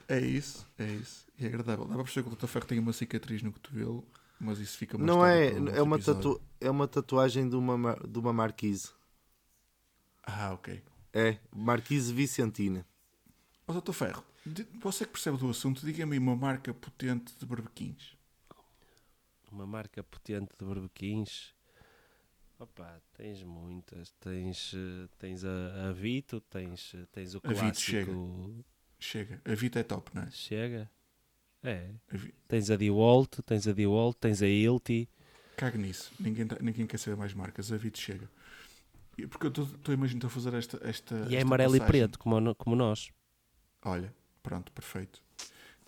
É 0.08 0.20
isso, 0.20 0.68
é 0.78 0.86
isso. 0.86 1.26
E 1.38 1.46
é 1.46 1.48
agradável. 1.48 1.86
Dá 1.86 1.96
para 1.96 2.04
perceber 2.04 2.30
que 2.30 2.34
o 2.34 2.38
Dr. 2.38 2.48
Ferro 2.48 2.66
tem 2.66 2.80
uma 2.80 2.94
cicatriz 2.94 3.42
no 3.42 3.52
cotovelo, 3.52 4.06
mas 4.40 4.60
isso 4.60 4.78
fica 4.78 4.98
mais 4.98 5.08
Não 5.08 5.26
é, 5.26 5.48
é, 5.48 5.82
uma 5.82 5.98
tatu, 5.98 6.42
é 6.60 6.70
uma 6.70 6.88
tatuagem 6.88 7.48
de 7.48 7.56
uma, 7.56 7.96
de 7.96 8.20
uma 8.20 8.34
marquise. 8.34 8.90
Ah, 10.24 10.54
ok. 10.54 10.84
É, 11.14 11.38
Marquise 11.56 12.14
Vicentina. 12.14 12.86
Ó 13.68 13.74
Dr. 13.74 13.94
Ferro, 13.94 14.24
você 14.82 15.06
que 15.06 15.12
percebe 15.12 15.38
do 15.38 15.50
assunto, 15.50 15.86
diga-me 15.86 16.18
uma 16.18 16.36
marca 16.36 16.74
potente 16.74 17.34
de 17.38 17.46
barbequins. 17.46 18.18
Uma 19.52 19.66
marca 19.66 20.04
potente 20.04 20.52
de 20.58 20.66
barbequins. 20.66 21.54
Opa, 22.62 23.02
tens 23.14 23.42
muitas. 23.44 24.12
Tens, 24.20 24.74
eh, 24.76 25.08
tens 25.18 25.44
a, 25.44 25.90
a 25.90 25.92
Vito, 25.92 26.40
tens, 26.42 26.94
eh, 26.94 27.06
tens 27.12 27.34
o 27.34 27.40
A 27.44 27.50
Vito 27.50 27.60
clássico. 27.60 27.82
chega. 27.92 28.12
Chega. 29.00 29.42
A 29.46 29.56
Vita 29.56 29.80
é 29.80 29.84
top, 29.84 30.12
não 30.14 30.22
é? 30.24 30.30
Chega. 30.32 30.90
É. 31.64 31.90
A 32.14 32.18
Vi- 32.18 32.34
Tens 32.48 32.70
a 32.70 32.76
DeWalt, 32.76 33.40
tens 33.46 33.68
a 33.68 33.72
DeWalt, 33.74 34.16
tens 34.20 34.42
a 34.44 34.48
Ilti. 34.48 35.10
Cague 35.58 35.78
nisso. 35.80 36.12
Ninguém, 36.20 36.46
tá- 36.48 36.58
ninguém 36.62 36.86
quer 36.86 36.98
saber 37.00 37.16
mais 37.18 37.34
marcas. 37.34 37.72
A 37.72 37.78
Vito 37.78 37.98
chega. 38.00 38.30
E 39.18 39.26
Porque 39.28 39.48
eu 39.48 39.50
estou 39.50 39.68
a 39.90 39.94
imaginar 39.94 40.26
a 40.28 40.30
fazer 40.30 40.54
esta. 40.54 40.80
esta 40.88 41.16
E 41.30 41.36
é 41.36 41.38
esta 41.40 41.42
amarelo 41.48 41.76
e 41.76 41.80
passagem. 41.80 42.02
preto, 42.02 42.20
como, 42.20 42.56
como 42.56 42.76
nós. 42.76 43.10
Olha, 43.84 44.14
pronto, 44.44 44.72
perfeito. 44.72 45.22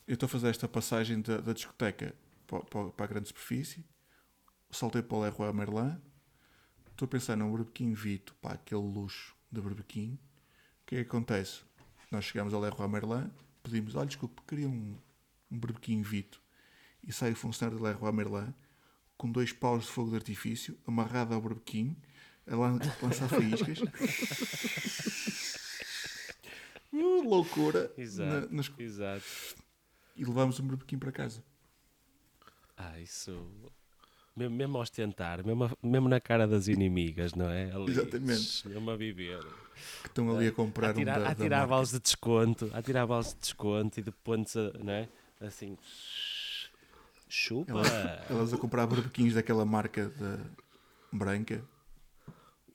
Eu 0.07 0.15
estou 0.15 0.26
a 0.26 0.30
fazer 0.30 0.49
esta 0.49 0.67
passagem 0.67 1.21
da, 1.21 1.38
da 1.38 1.53
discoteca 1.53 2.15
para, 2.47 2.61
para, 2.61 2.89
para 2.89 3.05
a 3.05 3.07
grande 3.07 3.28
superfície. 3.28 3.86
Saltei 4.71 5.01
para 5.03 5.17
o 5.17 5.21
Leroy 5.21 5.53
Merlin. 5.53 5.97
Estou 6.94 7.06
a 7.06 7.10
pensar 7.10 7.36
num 7.36 7.52
barbequim 7.52 7.94
Vito, 7.94 8.34
pá, 8.41 8.54
aquele 8.54 8.82
luxo 8.82 9.36
de 9.52 9.60
barbequim. 9.62 10.14
O 10.82 10.86
que 10.86 10.96
é 10.96 11.04
que 11.04 11.10
acontece? 11.10 11.62
Nós 12.12 12.26
chegamos 12.26 12.54
ao 12.54 12.62
Leroy 12.62 12.88
Merlin, 12.88 13.30
pedimos, 13.64 13.96
olha, 13.96 14.06
desculpe, 14.08 14.41
queria 14.48 14.68
um, 14.70 14.96
um 15.52 15.60
Vito. 16.04 16.41
E 17.04 17.12
sai 17.12 17.32
o 17.32 17.36
funcionário 17.36 17.78
do 17.80 17.84
Leroy 17.84 18.12
Merlin 18.12 18.54
com 19.18 19.32
dois 19.32 19.52
paus 19.52 19.86
de 19.86 19.91
fogo 19.91 20.10
de 20.12 20.16
artifício 20.18 20.78
amarrado 20.88 21.34
ao 21.34 21.41
barbequim, 21.41 21.96
a 22.48 22.56
lan- 22.56 22.80
lançar 23.02 23.28
faíscas. 23.28 23.80
Uh, 26.96 27.28
loucura. 27.28 27.91
Exato. 27.98 28.48
Na- 28.52 28.58
nas- 28.58 28.72
Exato. 28.78 29.26
e 30.16 30.24
levámos 30.24 30.60
um 30.60 30.68
barbequim 30.68 31.00
para 31.00 31.12
casa. 31.12 31.44
Ah, 32.78 33.00
isso. 33.00 33.50
Mesmo, 34.36 34.55
mesmo 34.55 34.77
a 34.79 34.81
ostentar, 34.81 35.45
mesmo, 35.45 35.65
a- 35.65 35.77
mesmo 35.81 36.09
na 36.09 36.19
cara 36.19 36.47
das 36.47 36.67
inimigas, 36.67 37.34
não 37.36 37.49
é? 37.49 37.71
Ali, 37.71 37.91
Exatamente. 37.91 38.67
Mesmo 38.67 38.89
a 38.91 38.95
viver. 38.95 39.39
Que 40.01 40.07
estão 40.07 40.36
ali 40.36 40.47
a 40.47 40.51
comprar 40.51 40.89
a 40.89 40.93
tirar, 40.93 41.19
um 41.19 41.23
da, 41.23 41.29
a 41.29 41.36
tirar 41.36 41.67
balas 41.67 41.91
de 41.91 41.99
desconto, 41.99 42.69
a 42.73 42.81
tirar 42.81 43.05
balas 43.05 43.34
de 43.34 43.39
desconto 43.39 43.99
e 43.99 44.03
depois, 44.03 44.53
não 44.84 44.91
é? 44.93 45.07
Assim. 45.39 45.77
Chupa! 47.29 47.71
Elas, 47.71 48.29
elas 48.31 48.53
a 48.53 48.57
comprar 48.57 48.88
barbequins 48.88 49.34
daquela 49.34 49.65
marca 49.65 50.09
da 50.09 50.39
branca 51.11 51.63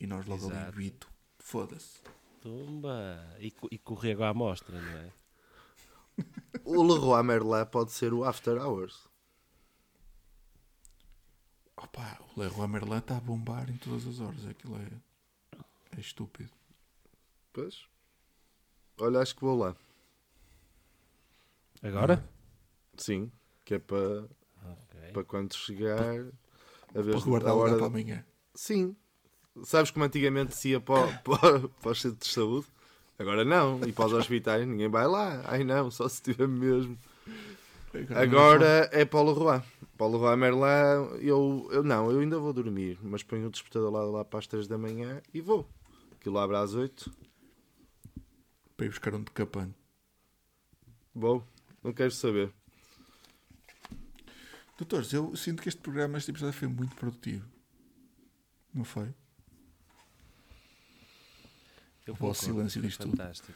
e 0.01 0.07
nós 0.07 0.27
logo 0.27 0.47
ali, 0.47 0.57
Exato. 0.57 0.73
Vito. 0.77 1.09
Foda-se. 1.39 2.01
Tumba! 2.41 3.21
E, 3.41 3.53
e 3.73 3.79
corrego 3.79 4.23
à 4.23 4.29
amostra, 4.29 4.81
não 4.81 4.99
é? 4.99 5.09
O 6.65 6.83
Leroy 6.83 7.23
Merlin 7.23 7.65
pode 7.71 7.93
ser 7.93 8.13
o 8.13 8.25
After 8.25 8.57
Hours. 8.61 9.08
Opa, 11.83 12.19
o 12.37 12.41
Leroy 12.41 12.67
Merlin 12.69 12.99
está 12.99 13.17
a 13.17 13.21
bombar 13.21 13.71
em 13.71 13.77
todas 13.77 14.07
as 14.07 14.21
horas. 14.21 14.47
Aquilo 14.47 14.77
é, 14.77 15.59
é 15.97 16.01
estúpido. 16.01 16.51
Pois. 17.53 17.85
Olha, 19.01 19.21
acho 19.21 19.35
que 19.35 19.43
vou 19.43 19.57
lá. 19.57 19.77
Agora? 21.83 22.29
Sim, 22.97 23.31
que 23.65 23.75
é 23.75 23.79
para, 23.79 24.23
Ok. 24.65 25.13
para 25.13 25.25
quando 25.25 25.55
chegar 25.55 26.01
a 26.95 27.01
vez 27.01 27.17
Para 27.17 27.25
guardar 27.31 27.51
a 27.53 27.55
o 27.55 27.59
hora. 27.59 27.77
para 27.77 27.87
amanhã. 27.87 28.25
Sim. 28.55 28.97
Sabes 29.65 29.91
como 29.91 30.05
antigamente 30.05 30.55
se 30.57 30.71
ia 30.71 30.81
para, 30.81 31.07
para, 31.23 31.69
para 31.69 31.91
os 31.93 32.01
centros 32.01 32.29
de 32.29 32.35
saúde? 32.35 32.67
Agora 33.19 33.45
não. 33.45 33.81
E 33.87 33.93
para 33.93 34.07
os 34.07 34.13
hospitais 34.13 34.67
ninguém 34.67 34.89
vai 34.89 35.07
lá. 35.07 35.43
Ai 35.47 35.63
não, 35.63 35.91
só 35.91 36.09
se 36.09 36.21
tiver 36.23 36.49
mesmo. 36.49 36.99
Agora 38.15 38.89
é 38.93 39.05
Paulo 39.05 39.33
Roy. 39.33 39.63
Paulo 39.97 40.19
Roy 40.19 40.37
Merlin, 40.37 41.19
eu, 41.21 41.69
eu 41.73 41.83
não, 41.83 42.11
eu 42.11 42.21
ainda 42.21 42.39
vou 42.39 42.53
dormir, 42.53 42.99
mas 43.03 43.23
ponho 43.23 43.49
o 43.49 43.51
despertador 43.51 43.91
lá, 43.91 44.05
lá 44.05 44.25
para 44.25 44.39
as 44.39 44.47
3 44.47 44.69
da 44.69 44.79
manhã 44.79 45.21
e 45.33 45.41
vou. 45.41 45.69
Aquilo 46.13 46.39
abre 46.39 46.57
às 46.57 46.75
8. 46.75 47.11
Para 48.77 48.87
ir 48.87 48.91
buscar 48.91 49.15
um 49.15 49.23
decapante. 49.23 49.75
Vou. 51.15 51.45
Não 51.83 51.93
quero 51.93 52.13
saber. 52.13 52.53
Doutores, 54.77 55.13
eu 55.13 55.35
sinto 55.35 55.63
que 55.63 55.69
este 55.69 55.81
programa, 55.81 56.19
este 56.19 56.31
episódio 56.31 56.57
foi 56.57 56.69
muito 56.69 56.95
produtivo. 56.95 57.45
Não 58.73 58.85
foi? 58.85 59.13
Eu 62.07 62.15
O 62.15 62.17
vosso 62.17 62.45
silêncio 62.45 62.81
diz 62.81 62.97
tudo. 62.97 63.11
fantástico. 63.11 63.53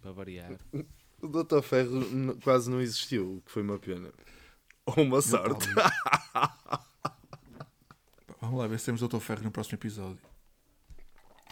Para 0.00 0.12
variar. 0.12 0.58
O 1.20 1.28
Dr. 1.28 1.62
Ferro 1.62 2.36
quase 2.42 2.70
não 2.70 2.80
existiu, 2.80 3.36
o 3.36 3.42
que 3.42 3.50
foi 3.50 3.62
uma 3.62 3.78
pena. 3.78 4.12
Ou 4.84 5.02
uma 5.02 5.20
sorte. 5.22 5.66
Vamos 8.40 8.58
lá 8.60 8.66
ver 8.66 8.78
se 8.78 8.86
temos 8.86 9.00
Doutor 9.00 9.20
Ferro 9.20 9.42
no 9.42 9.50
próximo 9.50 9.76
episódio. 9.76 10.20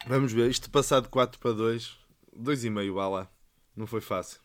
Vamos 0.07 0.33
ver, 0.33 0.51
isto 0.51 0.71
passado 0.71 1.05
de 1.05 1.09
4 1.09 1.41
para 1.41 1.53
2, 1.53 1.99
2,5 2.39 2.93
vá 2.95 3.09
lá. 3.09 3.29
Não 3.75 3.87
foi 3.87 4.01
fácil. 4.01 4.41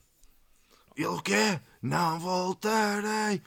Ele 0.96 1.22
quer, 1.22 1.62
não 1.82 2.20
voltarei 2.20 3.42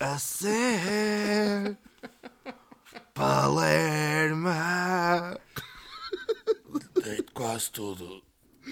a 0.00 0.18
ser 0.18 1.78
Palerma. 3.14 4.58
Dei 7.02 7.22
quase 7.32 7.70
tudo. 7.70 8.22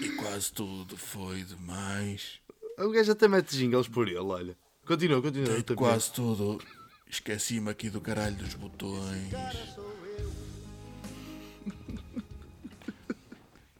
E 0.01 0.09
quase 0.17 0.51
tudo 0.51 0.97
foi 0.97 1.43
demais. 1.43 2.39
O 2.77 2.89
gajo 2.89 3.11
até 3.11 3.27
mete 3.27 3.55
jingles 3.55 3.87
por 3.87 4.07
ele, 4.07 4.17
olha. 4.17 4.57
Continua, 4.85 5.21
continua. 5.21 5.61
Dei 5.61 5.75
quase 5.75 6.11
tudo. 6.11 6.61
Esqueci-me 7.07 7.69
aqui 7.69 7.89
do 7.89 8.01
caralho 8.01 8.35
dos 8.35 8.53
botões. 8.55 9.31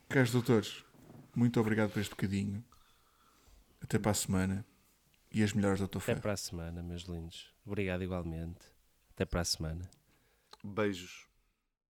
Caros 0.10 0.32
doutores, 0.32 0.84
muito 1.34 1.60
obrigado 1.60 1.92
por 1.92 2.00
este 2.00 2.12
bocadinho. 2.12 2.64
Até 3.82 3.98
para 3.98 4.12
a 4.12 4.14
semana. 4.16 4.66
E 5.34 5.42
as 5.42 5.54
melhores, 5.54 5.80
Doutor 5.80 6.00
Até 6.00 6.06
Ferro. 6.08 6.22
para 6.22 6.34
a 6.34 6.38
semana, 6.38 6.84
meus 6.84 7.04
lindos. 7.04 7.54
Obrigado 7.66 8.04
igualmente. 8.04 8.60
Até 9.14 9.24
para 9.24 9.40
a 9.42 9.46
semana. 9.46 9.90
Beijos. 10.62 11.26